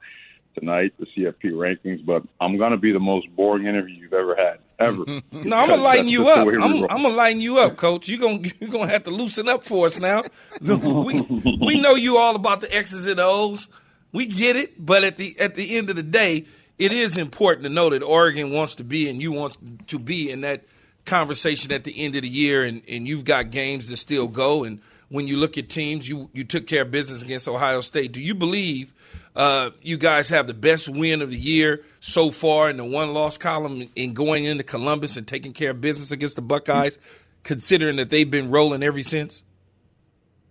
tonight 0.59 0.93
the 0.99 1.05
CFP 1.05 1.53
rankings, 1.53 2.05
but 2.05 2.23
I'm 2.41 2.57
going 2.57 2.71
to 2.71 2.77
be 2.77 2.91
the 2.91 2.99
most 2.99 3.33
boring 3.33 3.65
interview 3.65 3.95
you've 3.95 4.13
ever 4.13 4.35
had, 4.35 4.59
ever. 4.77 5.05
No, 5.31 5.57
I'm 5.57 5.69
gonna 5.69 5.81
lighten 5.81 6.07
you 6.07 6.27
up. 6.27 6.47
I'm, 6.47 6.61
I'm, 6.61 6.83
I'm 6.83 7.01
gonna 7.01 7.09
lighten 7.09 7.41
you 7.41 7.57
up, 7.57 7.75
Coach. 7.77 8.07
You 8.07 8.17
gonna 8.17 8.39
you 8.59 8.67
gonna 8.67 8.89
have 8.89 9.03
to 9.03 9.11
loosen 9.11 9.47
up 9.49 9.65
for 9.65 9.85
us 9.87 9.99
now. 9.99 10.23
we 10.61 11.21
we 11.21 11.81
know 11.81 11.95
you 11.95 12.17
all 12.17 12.35
about 12.35 12.61
the 12.61 12.73
X's 12.73 13.05
and 13.05 13.19
O's. 13.19 13.67
We 14.11 14.27
get 14.27 14.55
it, 14.55 14.73
but 14.83 15.03
at 15.03 15.17
the 15.17 15.37
at 15.39 15.55
the 15.55 15.75
end 15.77 15.89
of 15.89 15.95
the 15.95 16.03
day, 16.03 16.45
it 16.77 16.91
is 16.91 17.17
important 17.17 17.63
to 17.63 17.69
know 17.69 17.89
that 17.89 18.03
Oregon 18.03 18.51
wants 18.51 18.75
to 18.75 18.83
be 18.83 19.09
and 19.09 19.21
you 19.21 19.31
want 19.31 19.57
to 19.87 19.99
be 19.99 20.29
in 20.29 20.41
that 20.41 20.63
conversation 21.05 21.71
at 21.71 21.83
the 21.83 22.05
end 22.05 22.15
of 22.15 22.21
the 22.21 22.29
year, 22.29 22.63
and, 22.63 22.81
and 22.87 23.07
you've 23.07 23.25
got 23.25 23.51
games 23.51 23.89
that 23.89 23.97
still 23.97 24.27
go. 24.27 24.63
And 24.63 24.79
when 25.09 25.27
you 25.27 25.37
look 25.37 25.57
at 25.57 25.69
teams, 25.69 26.07
you 26.07 26.29
you 26.33 26.43
took 26.43 26.67
care 26.67 26.83
of 26.83 26.91
business 26.91 27.21
against 27.21 27.47
Ohio 27.47 27.81
State. 27.81 28.11
Do 28.11 28.21
you 28.21 28.35
believe 28.35 28.93
uh, 29.35 29.71
you 29.81 29.97
guys 29.97 30.29
have 30.29 30.47
the 30.47 30.53
best 30.53 30.89
win 30.89 31.21
of 31.21 31.29
the 31.29 31.37
year 31.37 31.83
so 31.99 32.31
far 32.31 32.69
in 32.69 32.77
the 32.77 32.85
one 32.85 33.13
loss 33.13 33.37
column 33.37 33.89
in 33.95 34.13
going 34.13 34.45
into 34.45 34.63
Columbus 34.63 35.17
and 35.17 35.27
taking 35.27 35.53
care 35.53 35.71
of 35.71 35.81
business 35.81 36.11
against 36.11 36.35
the 36.35 36.41
Buckeyes, 36.41 36.99
considering 37.43 37.97
that 37.97 38.09
they've 38.09 38.29
been 38.29 38.49
rolling 38.49 38.83
ever 38.83 39.01
since? 39.01 39.43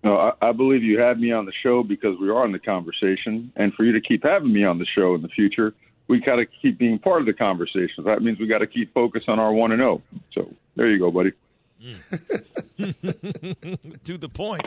No, 0.04 0.16
I, 0.16 0.48
I 0.48 0.52
believe 0.52 0.82
you 0.82 0.98
had 0.98 1.20
me 1.20 1.30
on 1.30 1.46
the 1.46 1.52
show 1.62 1.84
because 1.84 2.18
we 2.18 2.28
are 2.28 2.44
in 2.44 2.52
the 2.52 2.58
conversation, 2.58 3.52
and 3.54 3.72
for 3.74 3.84
you 3.84 3.92
to 3.92 4.00
keep 4.00 4.24
having 4.24 4.52
me 4.52 4.64
on 4.64 4.78
the 4.78 4.86
show 4.86 5.14
in 5.14 5.22
the 5.22 5.28
future, 5.28 5.74
we 6.12 6.20
got 6.20 6.36
to 6.36 6.44
keep 6.44 6.76
being 6.76 6.98
part 6.98 7.20
of 7.20 7.26
the 7.26 7.32
conversation. 7.32 8.04
That 8.04 8.20
means 8.20 8.38
we 8.38 8.46
got 8.46 8.58
to 8.58 8.66
keep 8.66 8.92
focus 8.92 9.22
on 9.28 9.38
our 9.38 9.50
one 9.50 9.72
and 9.72 9.80
zero. 9.80 10.02
So 10.34 10.52
there 10.76 10.90
you 10.90 10.98
go, 10.98 11.10
buddy. 11.10 11.32
to 14.04 14.18
the 14.18 14.28
point. 14.28 14.66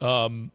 Um, 0.00 0.52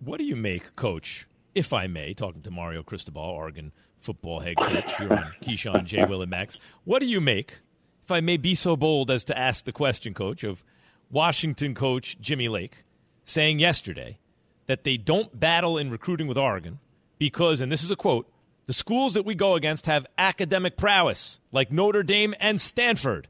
what 0.00 0.18
do 0.18 0.24
you 0.24 0.36
make, 0.36 0.76
Coach, 0.76 1.26
if 1.54 1.72
I 1.72 1.86
may, 1.86 2.12
talking 2.12 2.42
to 2.42 2.50
Mario 2.50 2.82
Cristobal, 2.82 3.22
Oregon 3.22 3.72
football 4.02 4.40
head 4.40 4.58
coach 4.58 4.94
here 4.98 5.10
on 5.10 5.32
Keyshawn, 5.42 5.84
J. 5.84 6.04
Will, 6.04 6.20
and 6.20 6.30
Max. 6.30 6.58
What 6.84 7.00
do 7.00 7.06
you 7.06 7.22
make, 7.22 7.60
if 8.04 8.12
I 8.12 8.20
may 8.20 8.36
be 8.36 8.54
so 8.54 8.76
bold 8.76 9.10
as 9.10 9.24
to 9.24 9.38
ask 9.38 9.64
the 9.64 9.72
question, 9.72 10.12
Coach, 10.12 10.44
of 10.44 10.62
Washington 11.10 11.74
coach 11.74 12.18
Jimmy 12.20 12.50
Lake 12.50 12.84
saying 13.24 13.60
yesterday 13.60 14.18
that 14.66 14.84
they 14.84 14.98
don't 14.98 15.40
battle 15.40 15.78
in 15.78 15.90
recruiting 15.90 16.26
with 16.26 16.36
Oregon 16.36 16.80
because, 17.18 17.60
and 17.60 17.70
this 17.70 17.82
is 17.82 17.90
a 17.90 17.96
quote, 17.96 18.30
the 18.66 18.72
schools 18.72 19.14
that 19.14 19.24
we 19.24 19.34
go 19.34 19.54
against 19.54 19.86
have 19.86 20.06
academic 20.18 20.76
prowess, 20.76 21.38
like 21.52 21.70
Notre 21.70 22.02
Dame 22.02 22.34
and 22.40 22.60
Stanford. 22.60 23.28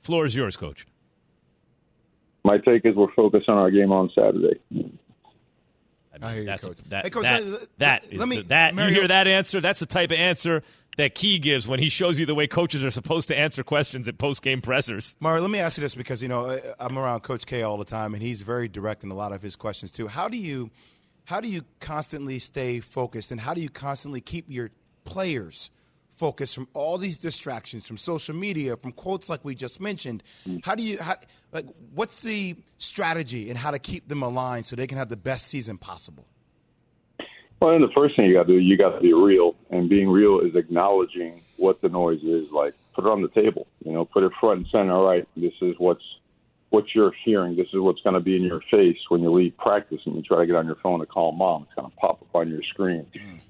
Floor 0.00 0.26
is 0.26 0.34
yours, 0.34 0.56
Coach. 0.56 0.86
my 2.44 2.58
take 2.58 2.84
is 2.84 2.96
we're 2.96 3.12
focused 3.14 3.48
on 3.48 3.56
our 3.58 3.70
game 3.70 3.92
on 3.92 4.10
Saturday. 4.14 4.60
I 6.20 6.34
hear 6.34 6.42
you, 6.42 6.58
coach. 6.58 6.76
that. 6.88 7.04
Hey, 7.04 7.10
Coach, 7.10 7.22
that, 7.24 7.44
let- 7.44 7.78
that 7.78 8.12
let 8.16 8.28
me- 8.28 8.36
the- 8.38 8.42
that. 8.44 8.74
Mario- 8.74 8.90
you 8.90 8.98
hear 9.00 9.08
that 9.08 9.26
answer? 9.26 9.60
That's 9.60 9.80
the 9.80 9.86
type 9.86 10.10
of 10.10 10.18
answer 10.18 10.62
that 10.98 11.14
Key 11.14 11.38
gives 11.38 11.66
when 11.66 11.80
he 11.80 11.88
shows 11.88 12.18
you 12.20 12.26
the 12.26 12.34
way 12.34 12.46
coaches 12.46 12.84
are 12.84 12.90
supposed 12.90 13.26
to 13.28 13.36
answer 13.38 13.64
questions 13.64 14.06
at 14.08 14.18
post 14.18 14.42
game 14.42 14.60
pressers. 14.60 15.16
Mario, 15.20 15.40
let 15.40 15.50
me 15.50 15.58
ask 15.58 15.78
you 15.78 15.82
this 15.82 15.94
because 15.94 16.22
you 16.22 16.28
know 16.28 16.60
I'm 16.78 16.98
around 16.98 17.20
Coach 17.20 17.46
K 17.46 17.62
all 17.62 17.76
the 17.78 17.84
time, 17.84 18.12
and 18.14 18.22
he's 18.22 18.42
very 18.42 18.68
direct 18.68 19.02
in 19.02 19.10
a 19.10 19.14
lot 19.14 19.32
of 19.32 19.40
his 19.42 19.56
questions 19.56 19.90
too. 19.90 20.06
How 20.06 20.28
do 20.28 20.36
you, 20.36 20.70
how 21.24 21.40
do 21.40 21.48
you 21.48 21.62
constantly 21.80 22.38
stay 22.38 22.80
focused, 22.80 23.30
and 23.30 23.40
how 23.40 23.54
do 23.54 23.60
you 23.60 23.70
constantly 23.70 24.20
keep 24.20 24.46
your 24.48 24.70
players 25.04 25.70
focused 26.10 26.54
from 26.54 26.68
all 26.74 26.98
these 26.98 27.18
distractions, 27.18 27.86
from 27.86 27.96
social 27.96 28.34
media, 28.34 28.76
from 28.76 28.92
quotes 28.92 29.28
like 29.28 29.44
we 29.44 29.54
just 29.54 29.80
mentioned? 29.80 30.22
Mm. 30.48 30.64
How 30.64 30.74
do 30.74 30.82
you, 30.82 30.98
how, 30.98 31.16
like, 31.52 31.66
what's 31.94 32.22
the 32.22 32.56
strategy 32.78 33.48
and 33.48 33.58
how 33.58 33.70
to 33.70 33.78
keep 33.78 34.08
them 34.08 34.22
aligned 34.22 34.66
so 34.66 34.76
they 34.76 34.86
can 34.86 34.98
have 34.98 35.08
the 35.08 35.16
best 35.16 35.48
season 35.48 35.78
possible? 35.78 36.26
Well, 37.60 37.74
and 37.74 37.82
the 37.82 37.92
first 37.94 38.16
thing 38.16 38.26
you 38.26 38.34
got 38.34 38.48
to 38.48 38.54
do, 38.54 38.58
you 38.58 38.76
got 38.76 38.90
to 38.90 39.00
be 39.00 39.12
real, 39.12 39.54
and 39.70 39.88
being 39.88 40.08
real 40.08 40.40
is 40.40 40.56
acknowledging 40.56 41.42
what 41.56 41.80
the 41.80 41.88
noise 41.88 42.22
is. 42.24 42.50
Like, 42.50 42.74
put 42.94 43.04
it 43.04 43.08
on 43.08 43.22
the 43.22 43.28
table. 43.28 43.68
You 43.84 43.92
know, 43.92 44.04
put 44.04 44.24
it 44.24 44.32
front 44.40 44.58
and 44.58 44.66
center. 44.72 44.92
All 44.92 45.06
right, 45.06 45.26
this 45.36 45.52
is 45.62 45.76
what's 45.78 46.02
what 46.72 46.94
you're 46.94 47.12
hearing. 47.24 47.54
This 47.54 47.66
is 47.72 47.80
what's 47.80 48.00
going 48.00 48.14
to 48.14 48.20
be 48.20 48.34
in 48.34 48.42
your 48.42 48.62
face 48.70 48.96
when 49.08 49.20
you 49.22 49.30
leave 49.30 49.56
practice 49.58 50.00
and 50.06 50.16
you 50.16 50.22
try 50.22 50.38
to 50.38 50.46
get 50.46 50.56
on 50.56 50.66
your 50.66 50.76
phone 50.82 51.00
to 51.00 51.06
call 51.06 51.32
mom. 51.32 51.64
It's 51.64 51.74
going 51.74 51.90
to 51.90 51.96
pop 51.96 52.22
up 52.22 52.34
on 52.34 52.48
your 52.48 52.62
screen. 52.62 53.06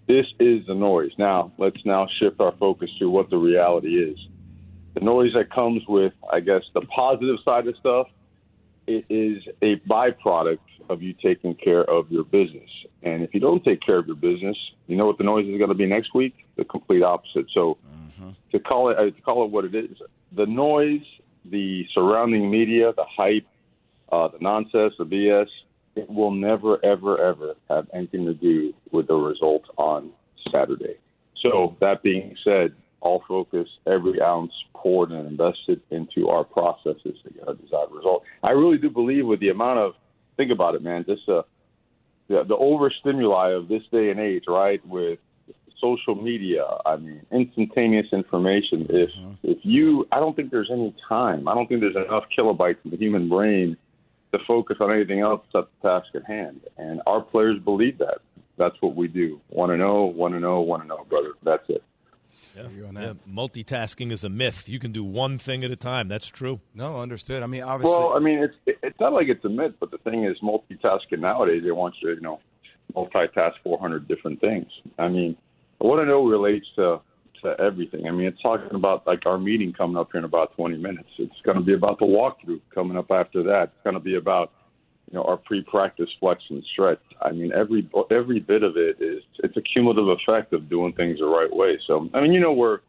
This 0.09 0.27
is 0.41 0.67
the 0.67 0.75
noise. 0.75 1.13
Now, 1.19 1.53
let's 1.57 1.79
now 1.85 2.09
shift 2.19 2.41
our 2.41 2.53
focus 2.59 2.91
to 2.99 3.09
what 3.09 3.31
the 3.31 3.37
reality 3.37 4.03
is. 4.03 4.19
The 4.95 5.01
noise 5.01 5.33
that 5.35 5.53
comes 5.53 5.83
with, 5.89 6.13
I 6.33 6.41
guess, 6.41 6.63
the 6.75 6.83
positive 6.83 7.37
side 7.45 7.67
of 7.69 7.77
stuff 7.77 8.09
it 8.87 9.05
is 9.09 9.43
a 9.63 9.77
byproduct 9.89 10.59
of 10.91 11.03
you 11.03 11.15
taking 11.15 11.55
care 11.55 11.89
of 11.89 12.11
your 12.11 12.25
business. 12.25 12.69
And 13.03 13.23
if 13.23 13.33
you 13.33 13.41
don't 13.41 13.65
take 13.65 13.81
care 13.81 13.99
of 13.99 14.07
your 14.07 14.17
business, 14.17 14.57
you 14.87 14.97
know 14.97 15.07
what 15.07 15.19
the 15.19 15.25
noise 15.25 15.47
is 15.47 15.57
going 15.59 15.69
to 15.69 15.77
be 15.77 15.87
next 15.87 16.15
week? 16.15 16.35
The 16.57 16.65
complete 16.65 17.03
opposite. 17.03 17.47
So 17.55 17.79
to 18.51 18.59
call 18.59 18.91
it 18.91 18.99
uh, 18.99 19.05
to 19.05 19.23
call 19.23 19.45
it 19.45 19.51
what 19.51 19.65
it 19.65 19.75
is, 19.75 19.97
the 20.35 20.47
noise, 20.47 21.03
the 21.45 21.85
surrounding 21.95 22.51
media, 22.51 22.93
the 22.97 23.05
hype, 23.05 23.47
uh, 24.11 24.29
the 24.29 24.39
nonsense, 24.41 24.95
the 24.99 25.05
BS, 25.05 25.49
it 25.97 26.09
will 26.09 26.31
never, 26.31 26.83
ever, 26.85 27.19
ever 27.23 27.55
have 27.69 27.87
anything 27.93 28.25
to 28.27 28.35
do 28.35 28.73
with 28.93 29.09
the 29.09 29.15
result 29.15 29.63
on 29.77 30.11
Saturday. 30.51 30.97
So 31.43 31.77
that 31.81 32.03
being 32.03 32.37
said, 32.45 32.75
all 33.01 33.23
focus, 33.27 33.69
every 33.87 34.23
ounce 34.23 34.53
poured 34.75 35.11
and 35.11 35.27
invested 35.27 35.81
into 35.91 36.29
our 36.29 36.45
processes 36.45 37.17
to 37.25 37.33
get 37.35 37.49
a 37.49 37.55
desired 37.55 37.91
result. 37.91 38.23
I 38.43 38.51
really 38.51 38.79
do 38.79 38.91
believe 38.91 39.27
with 39.27 39.41
the 39.41 39.49
amount 39.49 39.81
of 39.81 39.95
think 40.37 40.53
about 40.53 40.75
it, 40.75 40.83
man, 40.83 41.05
just 41.07 41.29
uh, 41.29 41.43
the 42.29 42.45
the 42.45 42.57
overstimuli 42.57 43.51
of 43.51 43.69
this 43.69 43.83
day 43.91 44.11
and 44.11 44.21
age, 44.21 44.45
right? 44.47 44.85
With 44.87 45.19
social 45.83 46.15
media, 46.15 46.65
I 46.87 46.97
mean, 46.97 47.27
instantaneous 47.33 48.07
information. 48.13 48.87
If 48.89 49.11
mm-hmm. 49.11 49.33
if 49.43 49.59
you, 49.63 50.07
I 50.13 50.21
don't 50.21 50.35
think 50.37 50.51
there's 50.51 50.71
any 50.73 50.95
time. 51.09 51.49
I 51.49 51.55
don't 51.55 51.67
think 51.67 51.81
there's 51.81 51.97
enough 51.97 52.25
kilobytes 52.37 52.79
in 52.85 52.93
the 52.93 52.97
human 52.97 53.29
brain 53.29 53.77
to 54.33 54.39
focus 54.47 54.79
on 54.81 54.93
anything 54.93 55.21
else 55.21 55.43
except 55.47 55.71
the 55.83 55.89
task 55.89 56.07
at 56.15 56.25
hand. 56.25 56.61
And 56.79 57.03
our 57.07 57.21
players 57.21 57.59
believe 57.59 57.99
that. 57.99 58.19
That's 58.57 58.77
what 58.81 58.95
we 58.95 59.09
do. 59.09 59.41
Want 59.51 59.71
to 59.71 59.75
oh, 59.75 59.77
know, 59.77 60.05
want 60.05 60.33
to 60.35 60.39
oh, 60.39 60.41
know, 60.41 60.61
want 60.61 60.87
to 60.87 60.93
oh, 60.93 60.99
know, 60.99 61.05
brother. 61.05 61.33
That's 61.43 61.65
it. 61.69 61.83
Yeah. 62.57 62.69
Yeah, 62.93 63.15
multitasking 63.31 64.13
is 64.13 64.25
a 64.25 64.29
myth. 64.29 64.69
You 64.69 64.79
can 64.79 64.93
do 64.93 65.03
one 65.03 65.39
thing 65.39 65.65
at 65.65 65.71
a 65.71 65.77
time. 65.77 66.09
That's 66.09 66.29
true. 66.29 66.61
No, 66.75 67.01
understood. 67.01 67.43
I 67.43 67.47
mean, 67.47 67.63
obviously, 67.63 67.97
Well, 67.97 68.13
I 68.15 68.19
mean, 68.19 68.39
it's 68.41 68.79
it's 68.83 69.01
not 69.01 69.15
like 69.15 69.29
it's 69.29 69.45
a 69.45 69.49
myth, 69.49 69.73
but 69.81 69.91
the 69.91 69.99
thing 69.99 70.25
is, 70.25 70.37
multitasking 70.43 71.21
nowadays, 71.21 71.63
they 71.65 71.71
want 71.71 71.95
you 72.03 72.11
to, 72.11 72.15
you 72.17 72.21
know, 72.21 72.41
multitask 72.95 73.55
400 73.65 74.07
different 74.07 74.41
things. 74.41 74.67
I 74.99 75.09
mean, 75.09 75.37
I 75.83 75.87
want 75.87 76.01
to 76.01 76.07
know 76.07 76.25
relates 76.25 76.67
to 76.77 77.01
to 77.43 77.61
everything. 77.61 78.07
I 78.07 78.13
mean, 78.13 78.27
it's 78.27 78.41
talking 78.41 78.75
about 78.75 79.07
like 79.07 79.27
our 79.27 79.39
meeting 79.39 79.73
coming 79.73 79.97
up 79.97 80.11
here 80.13 80.21
in 80.21 80.25
about 80.25 80.55
20 80.55 80.77
minutes. 80.79 81.09
It's 81.19 81.35
going 81.45 81.57
to 81.57 81.63
be 81.63 81.75
about 81.75 81.99
the 81.99 82.05
walkthrough 82.05 82.61
coming 82.73 82.97
up 82.97 83.11
after 83.11 83.43
that. 83.43 83.65
It's 83.65 83.83
going 83.83 83.95
to 83.95 84.01
be 84.01 84.15
about 84.15 84.53
you 85.11 85.19
know 85.19 85.25
our 85.25 85.37
pre-practice 85.37 86.09
flex 86.21 86.41
and 86.51 86.63
stretch. 86.73 87.01
I 87.21 87.33
mean, 87.33 87.53
every 87.53 87.89
every 88.11 88.39
bit 88.39 88.63
of 88.63 88.77
it 88.77 88.97
is 89.01 89.23
it's 89.43 89.57
a 89.57 89.63
cumulative 89.63 90.09
effect 90.09 90.53
of 90.53 90.71
doing 90.71 90.93
things 90.93 91.19
the 91.19 91.27
right 91.27 91.55
way. 91.55 91.79
So, 91.87 92.09
I 92.15 92.21
mean, 92.21 92.33
you 92.33 92.41
know 92.41 92.53
where 92.53 92.83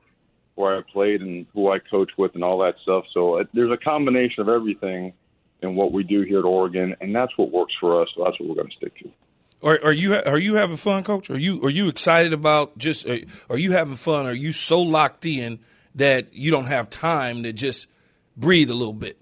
where 0.56 0.78
I 0.78 0.82
played 0.92 1.22
and 1.22 1.48
who 1.54 1.72
I 1.72 1.80
coach 1.80 2.12
with 2.18 2.36
and 2.36 2.44
all 2.44 2.60
that 2.60 2.76
stuff. 2.84 3.06
So 3.12 3.38
it, 3.38 3.48
there's 3.56 3.72
a 3.72 3.84
combination 3.84 4.42
of 4.42 4.50
everything 4.50 5.14
in 5.64 5.76
what 5.76 5.92
we 5.92 6.04
do 6.04 6.22
here 6.22 6.40
at 6.40 6.46
Oregon, 6.46 6.96
and 7.02 7.16
that's 7.16 7.32
what 7.38 7.52
works 7.52 7.74
for 7.80 8.02
us. 8.02 8.08
So 8.16 8.24
that's 8.24 8.40
what 8.40 8.50
we're 8.50 8.56
going 8.56 8.70
to 8.70 8.76
stick 8.76 8.96
to. 9.00 9.12
Are, 9.64 9.80
are 9.82 9.94
you 9.94 10.16
are 10.16 10.38
you 10.38 10.56
having 10.56 10.76
fun, 10.76 11.04
Coach? 11.04 11.30
Are 11.30 11.40
you 11.40 11.64
are 11.64 11.70
you 11.70 11.88
excited 11.88 12.34
about 12.34 12.78
just? 12.78 13.08
Are, 13.08 13.20
are 13.50 13.58
you 13.58 13.72
having 13.72 13.96
fun? 13.96 14.26
Are 14.26 14.34
you 14.34 14.52
so 14.52 14.82
locked 14.82 15.26
in 15.26 15.60
that 15.96 16.34
you 16.34 16.52
don't 16.52 16.68
have 16.68 16.90
time 16.90 17.44
to 17.44 17.54
just 17.54 17.88
breathe 18.36 18.70
a 18.70 18.74
little 18.74 18.94
bit? 18.94 19.18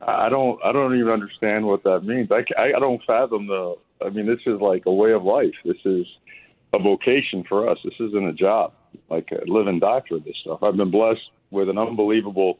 I 0.00 0.28
don't 0.30 0.58
I 0.64 0.72
don't 0.72 0.96
even 0.98 1.12
understand 1.12 1.66
what 1.66 1.82
that 1.84 2.04
means. 2.04 2.30
I, 2.32 2.44
I 2.58 2.78
don't 2.78 3.02
fathom 3.06 3.48
the. 3.48 3.76
I 4.04 4.10
mean, 4.10 4.26
this 4.26 4.40
is 4.46 4.60
like 4.60 4.84
a 4.86 4.92
way 4.92 5.12
of 5.12 5.24
life. 5.24 5.54
This 5.64 5.78
is 5.84 6.06
a 6.72 6.78
vocation 6.78 7.44
for 7.48 7.68
us. 7.68 7.78
This 7.84 7.94
isn't 8.00 8.28
a 8.28 8.32
job. 8.32 8.72
Like 9.10 9.28
uh, 9.32 9.68
and 9.68 9.80
die 9.80 10.02
for 10.08 10.18
this 10.18 10.36
stuff. 10.40 10.62
I've 10.62 10.76
been 10.76 10.90
blessed 10.90 11.20
with 11.50 11.68
an 11.68 11.76
unbelievable, 11.76 12.58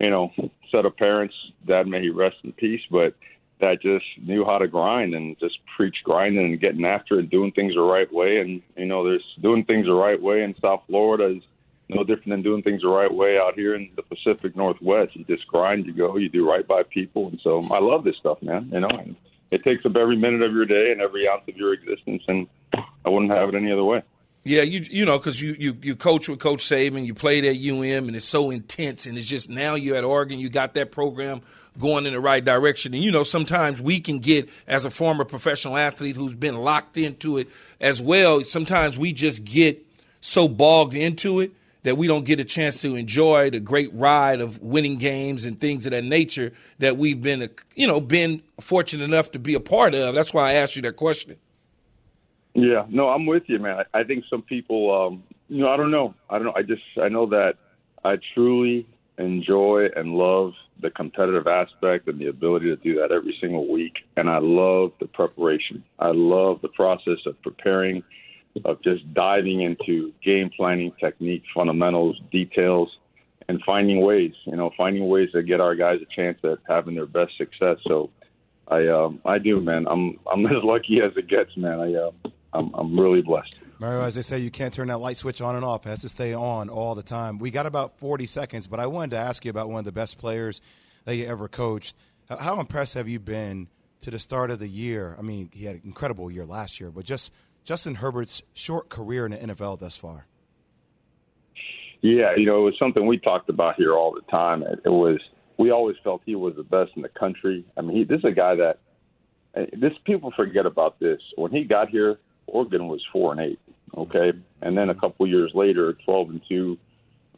you 0.00 0.10
know, 0.10 0.30
set 0.70 0.86
of 0.86 0.96
parents. 0.96 1.34
Dad 1.66 1.86
may 1.86 2.00
he 2.00 2.10
rest 2.10 2.36
in 2.42 2.52
peace, 2.52 2.80
but 2.90 3.14
that 3.60 3.82
just 3.82 4.04
knew 4.22 4.44
how 4.44 4.58
to 4.58 4.68
grind 4.68 5.14
and 5.14 5.38
just 5.38 5.58
preach 5.76 5.96
grinding 6.04 6.46
and 6.46 6.60
getting 6.60 6.84
after 6.84 7.18
it, 7.18 7.30
doing 7.30 7.52
things 7.52 7.74
the 7.74 7.80
right 7.80 8.12
way. 8.12 8.38
And 8.38 8.62
you 8.76 8.86
know, 8.86 9.04
there's 9.04 9.24
doing 9.40 9.64
things 9.64 9.86
the 9.86 9.92
right 9.92 10.20
way 10.20 10.42
in 10.42 10.54
South 10.60 10.82
Florida 10.86 11.36
is 11.36 11.42
no 11.88 12.04
different 12.04 12.28
than 12.28 12.42
doing 12.42 12.62
things 12.62 12.82
the 12.82 12.88
right 12.88 13.12
way 13.12 13.38
out 13.38 13.54
here 13.54 13.74
in 13.74 13.90
the 13.96 14.02
Pacific 14.02 14.54
Northwest. 14.56 15.16
You 15.16 15.24
just 15.24 15.46
grind, 15.48 15.86
you 15.86 15.92
go, 15.92 16.16
you 16.16 16.28
do 16.28 16.48
right 16.48 16.66
by 16.66 16.82
people, 16.82 17.28
and 17.28 17.40
so 17.42 17.66
I 17.70 17.78
love 17.78 18.04
this 18.04 18.16
stuff, 18.16 18.42
man. 18.42 18.70
You 18.72 18.80
know, 18.80 18.88
and 18.88 19.16
it 19.50 19.64
takes 19.64 19.86
up 19.86 19.96
every 19.96 20.16
minute 20.16 20.42
of 20.42 20.52
your 20.52 20.66
day 20.66 20.92
and 20.92 21.00
every 21.00 21.28
ounce 21.28 21.42
of 21.48 21.56
your 21.56 21.72
existence, 21.72 22.22
and 22.28 22.46
I 22.74 23.08
wouldn't 23.08 23.32
have 23.32 23.48
it 23.48 23.54
any 23.54 23.72
other 23.72 23.84
way. 23.84 24.02
Yeah, 24.48 24.62
you 24.62 24.80
you 24.90 25.04
know 25.04 25.18
because 25.18 25.42
you, 25.42 25.54
you 25.58 25.76
you 25.82 25.94
coach 25.94 26.26
with 26.26 26.38
Coach 26.38 26.60
Saban, 26.60 27.04
you 27.04 27.12
played 27.12 27.44
at 27.44 27.56
UM, 27.56 28.08
and 28.08 28.16
it's 28.16 28.24
so 28.24 28.50
intense, 28.50 29.04
and 29.04 29.18
it's 29.18 29.26
just 29.26 29.50
now 29.50 29.74
you're 29.74 29.94
at 29.94 30.04
Oregon, 30.04 30.38
you 30.38 30.48
got 30.48 30.72
that 30.72 30.90
program 30.90 31.42
going 31.78 32.06
in 32.06 32.14
the 32.14 32.20
right 32.20 32.42
direction, 32.42 32.94
and 32.94 33.04
you 33.04 33.12
know 33.12 33.24
sometimes 33.24 33.78
we 33.78 34.00
can 34.00 34.20
get 34.20 34.48
as 34.66 34.86
a 34.86 34.90
former 34.90 35.26
professional 35.26 35.76
athlete 35.76 36.16
who's 36.16 36.32
been 36.32 36.56
locked 36.56 36.96
into 36.96 37.36
it 37.36 37.48
as 37.78 38.00
well. 38.00 38.40
Sometimes 38.40 38.96
we 38.96 39.12
just 39.12 39.44
get 39.44 39.84
so 40.22 40.48
bogged 40.48 40.94
into 40.94 41.40
it 41.40 41.52
that 41.82 41.98
we 41.98 42.06
don't 42.06 42.24
get 42.24 42.40
a 42.40 42.44
chance 42.44 42.80
to 42.80 42.96
enjoy 42.96 43.50
the 43.50 43.60
great 43.60 43.92
ride 43.92 44.40
of 44.40 44.62
winning 44.62 44.96
games 44.96 45.44
and 45.44 45.60
things 45.60 45.84
of 45.84 45.92
that 45.92 46.04
nature 46.04 46.54
that 46.78 46.96
we've 46.96 47.20
been 47.20 47.50
you 47.74 47.86
know 47.86 48.00
been 48.00 48.40
fortunate 48.62 49.04
enough 49.04 49.30
to 49.32 49.38
be 49.38 49.52
a 49.52 49.60
part 49.60 49.94
of. 49.94 50.14
That's 50.14 50.32
why 50.32 50.48
I 50.48 50.52
asked 50.54 50.74
you 50.74 50.80
that 50.82 50.96
question. 50.96 51.36
Yeah, 52.60 52.86
no, 52.88 53.08
I'm 53.08 53.24
with 53.24 53.44
you, 53.46 53.60
man. 53.60 53.84
I, 53.94 54.00
I 54.00 54.04
think 54.04 54.24
some 54.28 54.42
people, 54.42 54.90
um, 54.92 55.22
you 55.48 55.62
know, 55.62 55.68
I 55.68 55.76
don't 55.76 55.92
know. 55.92 56.14
I 56.28 56.38
don't 56.38 56.46
know. 56.46 56.54
I 56.56 56.62
just, 56.62 56.82
I 57.00 57.08
know 57.08 57.26
that 57.26 57.54
I 58.04 58.16
truly 58.34 58.84
enjoy 59.18 59.86
and 59.94 60.14
love 60.14 60.52
the 60.82 60.90
competitive 60.90 61.46
aspect 61.46 62.08
and 62.08 62.20
the 62.20 62.26
ability 62.26 62.66
to 62.66 62.76
do 62.76 62.96
that 62.96 63.12
every 63.12 63.36
single 63.40 63.72
week. 63.72 63.92
And 64.16 64.28
I 64.28 64.38
love 64.38 64.90
the 65.00 65.06
preparation. 65.06 65.84
I 66.00 66.10
love 66.12 66.60
the 66.60 66.68
process 66.68 67.18
of 67.26 67.40
preparing, 67.42 68.02
of 68.64 68.82
just 68.82 69.12
diving 69.14 69.62
into 69.62 70.12
game 70.24 70.50
planning, 70.56 70.92
technique, 70.98 71.44
fundamentals, 71.54 72.20
details, 72.32 72.88
and 73.48 73.60
finding 73.64 74.02
ways, 74.02 74.32
you 74.46 74.56
know, 74.56 74.70
finding 74.76 75.08
ways 75.08 75.30
to 75.32 75.44
get 75.44 75.60
our 75.60 75.76
guys 75.76 76.00
a 76.02 76.14
chance 76.14 76.38
at 76.42 76.58
having 76.68 76.96
their 76.96 77.06
best 77.06 77.36
success. 77.38 77.76
So 77.86 78.10
I, 78.66 78.88
um, 78.88 79.20
I 79.24 79.38
do, 79.38 79.60
man. 79.60 79.86
I'm, 79.88 80.18
I'm 80.30 80.44
as 80.46 80.64
lucky 80.64 81.00
as 81.04 81.12
it 81.16 81.28
gets, 81.28 81.56
man. 81.56 81.78
I, 81.78 81.94
uh, 81.94 82.30
I'm, 82.52 82.72
I'm 82.74 82.98
really 82.98 83.22
blessed. 83.22 83.54
Mario, 83.78 84.02
as 84.02 84.14
they 84.14 84.22
say, 84.22 84.38
you 84.38 84.50
can't 84.50 84.74
turn 84.74 84.88
that 84.88 84.98
light 84.98 85.16
switch 85.16 85.40
on 85.40 85.54
and 85.54 85.64
off. 85.64 85.86
It 85.86 85.90
has 85.90 86.00
to 86.00 86.08
stay 86.08 86.34
on 86.34 86.68
all 86.68 86.94
the 86.94 87.02
time. 87.02 87.38
We 87.38 87.50
got 87.50 87.66
about 87.66 87.98
40 87.98 88.26
seconds, 88.26 88.66
but 88.66 88.80
I 88.80 88.86
wanted 88.86 89.10
to 89.12 89.18
ask 89.18 89.44
you 89.44 89.50
about 89.50 89.68
one 89.68 89.78
of 89.78 89.84
the 89.84 89.92
best 89.92 90.18
players 90.18 90.60
that 91.04 91.14
you 91.14 91.26
ever 91.26 91.48
coached. 91.48 91.94
How- 92.28 92.58
impressed 92.58 92.94
have 92.94 93.08
you 93.08 93.20
been 93.20 93.68
to 94.00 94.10
the 94.10 94.18
start 94.18 94.50
of 94.50 94.58
the 94.58 94.68
year? 94.68 95.14
I 95.18 95.22
mean, 95.22 95.50
he 95.52 95.66
had 95.66 95.76
an 95.76 95.82
incredible 95.84 96.30
year 96.30 96.44
last 96.44 96.80
year, 96.80 96.90
but 96.90 97.04
just 97.04 97.32
Justin 97.64 97.96
Herbert's 97.96 98.42
short 98.52 98.88
career 98.88 99.26
in 99.26 99.32
the 99.32 99.38
NFL 99.38 99.78
thus 99.78 99.96
far. 99.96 100.26
Yeah, 102.00 102.34
you 102.36 102.46
know, 102.46 102.60
it 102.60 102.64
was 102.64 102.78
something 102.78 103.06
we 103.06 103.18
talked 103.18 103.48
about 103.48 103.74
here 103.76 103.92
all 103.92 104.12
the 104.12 104.22
time. 104.30 104.62
It, 104.62 104.80
it 104.84 104.90
was 104.90 105.18
we 105.56 105.70
always 105.70 105.96
felt 106.04 106.22
he 106.24 106.36
was 106.36 106.54
the 106.56 106.62
best 106.62 106.92
in 106.96 107.02
the 107.02 107.08
country. 107.08 107.64
I 107.76 107.80
mean, 107.80 107.96
he, 107.96 108.04
this 108.04 108.18
is 108.18 108.24
a 108.24 108.32
guy 108.32 108.54
that 108.54 108.78
uh, 109.56 109.66
this 109.76 109.92
people 110.04 110.32
forget 110.36 110.64
about 110.64 111.00
this. 111.00 111.20
When 111.36 111.50
he 111.50 111.64
got 111.64 111.88
here, 111.88 112.18
Oregon 112.48 112.88
was 112.88 113.02
four 113.12 113.32
and 113.32 113.40
eight, 113.40 113.60
okay, 113.96 114.32
and 114.62 114.76
then 114.76 114.90
a 114.90 114.94
couple 114.94 115.26
years 115.26 115.52
later, 115.54 115.92
twelve 116.04 116.30
and 116.30 116.40
two, 116.48 116.76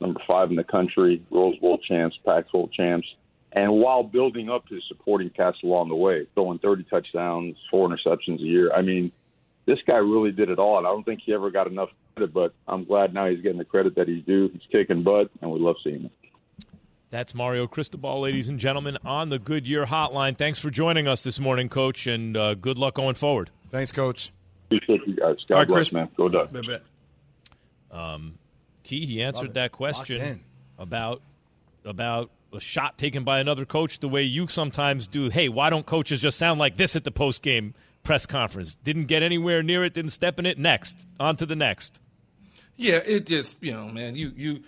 number 0.01 0.21
five 0.27 0.51
in 0.51 0.57
the 0.57 0.65
country, 0.65 1.23
Rose 1.31 1.57
Bowl 1.59 1.79
champs, 1.87 2.17
Pac-12 2.25 2.73
champs. 2.73 3.07
and 3.53 3.73
while 3.73 4.03
building 4.03 4.49
up 4.49 4.65
his 4.69 4.83
supporting 4.89 5.31
cast 5.31 5.63
along 5.65 5.89
the 5.89 5.95
way, 5.97 6.27
throwing 6.35 6.59
30 6.59 6.85
touchdowns, 6.85 7.57
four 7.71 7.89
interceptions 7.89 8.39
a 8.41 8.45
year. 8.45 8.73
I 8.73 8.81
mean, 8.83 9.13
this 9.67 9.79
guy 9.87 9.97
really 9.97 10.33
did 10.33 10.49
it 10.51 10.59
all, 10.59 10.79
and 10.79 10.87
I 10.87 10.91
don't 10.91 11.05
think 11.05 11.21
he 11.25 11.35
ever 11.35 11.51
got 11.51 11.67
enough 11.67 11.91
credit. 12.15 12.33
But 12.33 12.55
I'm 12.67 12.85
glad 12.85 13.13
now 13.13 13.29
he's 13.29 13.41
getting 13.43 13.59
the 13.59 13.65
credit 13.65 13.95
that 13.97 14.09
he's 14.09 14.25
due. 14.25 14.49
He's 14.53 14.63
kicking 14.73 15.03
butt, 15.03 15.31
and 15.43 15.51
we 15.51 15.59
love 15.61 15.77
seeing 15.85 16.05
it. 16.07 16.13
That's 17.11 17.35
Mario 17.35 17.67
Cristobal, 17.67 18.21
ladies 18.21 18.49
and 18.49 18.59
gentlemen, 18.61 18.97
on 19.05 19.31
the 19.31 19.39
Goodyear 19.41 19.87
Hotline. 19.87 20.39
Thanks 20.39 20.61
for 20.61 20.71
joining 20.71 21.09
us 21.09 21.25
this 21.25 21.41
morning, 21.41 21.69
Coach, 21.69 22.07
and 22.07 22.37
uh, 22.37 22.55
good 22.55 22.79
luck 22.79 22.95
going 22.95 23.17
forward. 23.17 23.51
Thanks, 23.69 23.91
Coach. 23.91 24.33
Appreciate 24.71 25.07
you 25.07 25.17
guys. 25.17 25.37
God 25.49 25.55
All 25.55 25.59
right, 25.59 25.69
bless, 25.69 25.77
Chris. 25.77 25.93
man. 25.93 26.09
Go 26.17 26.29
Ducks. 26.29 26.53
Um, 27.91 28.39
Key, 28.85 29.05
he 29.05 29.23
answered 29.23 29.55
that 29.55 29.73
question 29.73 30.45
about 30.79 31.23
about 31.85 32.31
a 32.53 32.61
shot 32.61 32.99
taken 32.99 33.25
by 33.25 33.41
another 33.41 33.65
coach 33.65 33.99
the 34.01 34.09
way 34.09 34.23
you 34.23 34.47
sometimes 34.49 35.07
do. 35.07 35.29
Hey, 35.29 35.49
why 35.49 35.71
don't 35.71 35.87
coaches 35.87 36.21
just 36.21 36.39
sound 36.39 36.61
like 36.61 36.77
this 36.77 36.95
at 36.95 37.05
the 37.05 37.11
post 37.11 37.43
game 37.43 37.75
press 38.05 38.27
conference? 38.27 38.77
Didn't 38.77 39.07
get 39.07 39.23
anywhere 39.23 39.63
near 39.63 39.85
it, 39.85 39.93
didn't 39.95 40.13
step 40.13 40.39
in 40.39 40.47
it. 40.47 40.57
Next, 40.57 41.07
on 41.19 41.37
to 41.37 41.47
the 41.47 41.57
next. 41.57 42.01
Yeah, 42.77 42.97
it 43.05 43.27
just 43.27 43.63
you 43.63 43.73
know, 43.73 43.89
man, 43.89 44.15
you 44.15 44.33
you. 44.37 44.63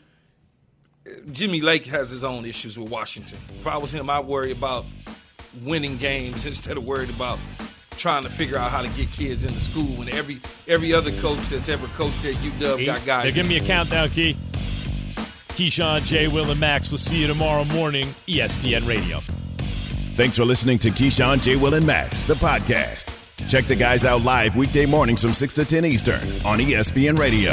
Jimmy 1.33 1.61
Lake 1.61 1.87
has 1.87 2.11
his 2.11 2.23
own 2.23 2.45
issues 2.45 2.79
with 2.79 2.89
Washington. 2.89 3.39
If 3.59 3.67
I 3.67 3.77
was 3.77 3.93
him, 3.93 4.09
I'd 4.09 4.25
worry 4.25 4.53
about 4.53 4.85
winning 5.65 5.97
games 5.97 6.47
instead 6.47 6.77
of 6.77 6.85
worried 6.85 7.11
about 7.11 7.39
trying 8.03 8.25
to 8.25 8.31
figure 8.31 8.59
out 8.59 8.71
how 8.71 8.83
to 8.83 8.89
get 8.89 9.11
kids 9.13 9.45
into 9.45 9.61
school. 9.61 10.01
And 10.01 10.11
every 10.11 10.39
every 10.67 10.93
other 10.93 11.13
coach 11.21 11.39
that's 11.49 11.69
ever 11.69 11.87
coached 11.89 12.25
at 12.25 12.35
UW 12.35 12.85
got 12.85 13.07
guys. 13.07 13.23
They're 13.23 13.33
giving 13.33 13.49
me 13.49 13.59
a 13.59 13.65
countdown, 13.65 14.11
Key. 14.11 14.35
Keyshawn, 15.55 16.05
Jay, 16.05 16.29
Will, 16.29 16.51
and 16.51 16.59
Max. 16.59 16.91
We'll 16.91 16.99
see 16.99 17.21
you 17.21 17.27
tomorrow 17.29 17.65
morning, 17.65 18.09
ESPN 18.27 18.87
Radio. 18.89 19.21
Thanks 20.17 20.37
for 20.37 20.45
listening 20.45 20.79
to 20.79 20.91
Keyshawn, 20.91 21.43
J. 21.43 21.57
Will, 21.57 21.75
and 21.75 21.87
Max, 21.87 22.25
the 22.25 22.35
podcast. 22.35 23.09
Check 23.49 23.65
the 23.65 23.77
guys 23.77 24.05
out 24.05 24.23
live 24.23 24.57
weekday 24.57 24.87
mornings 24.87 25.23
from 25.23 25.35
6 25.35 25.55
to 25.55 25.65
10 25.65 25.85
Eastern 25.85 26.21
on 26.45 26.59
ESPN 26.59 27.19
Radio. 27.19 27.53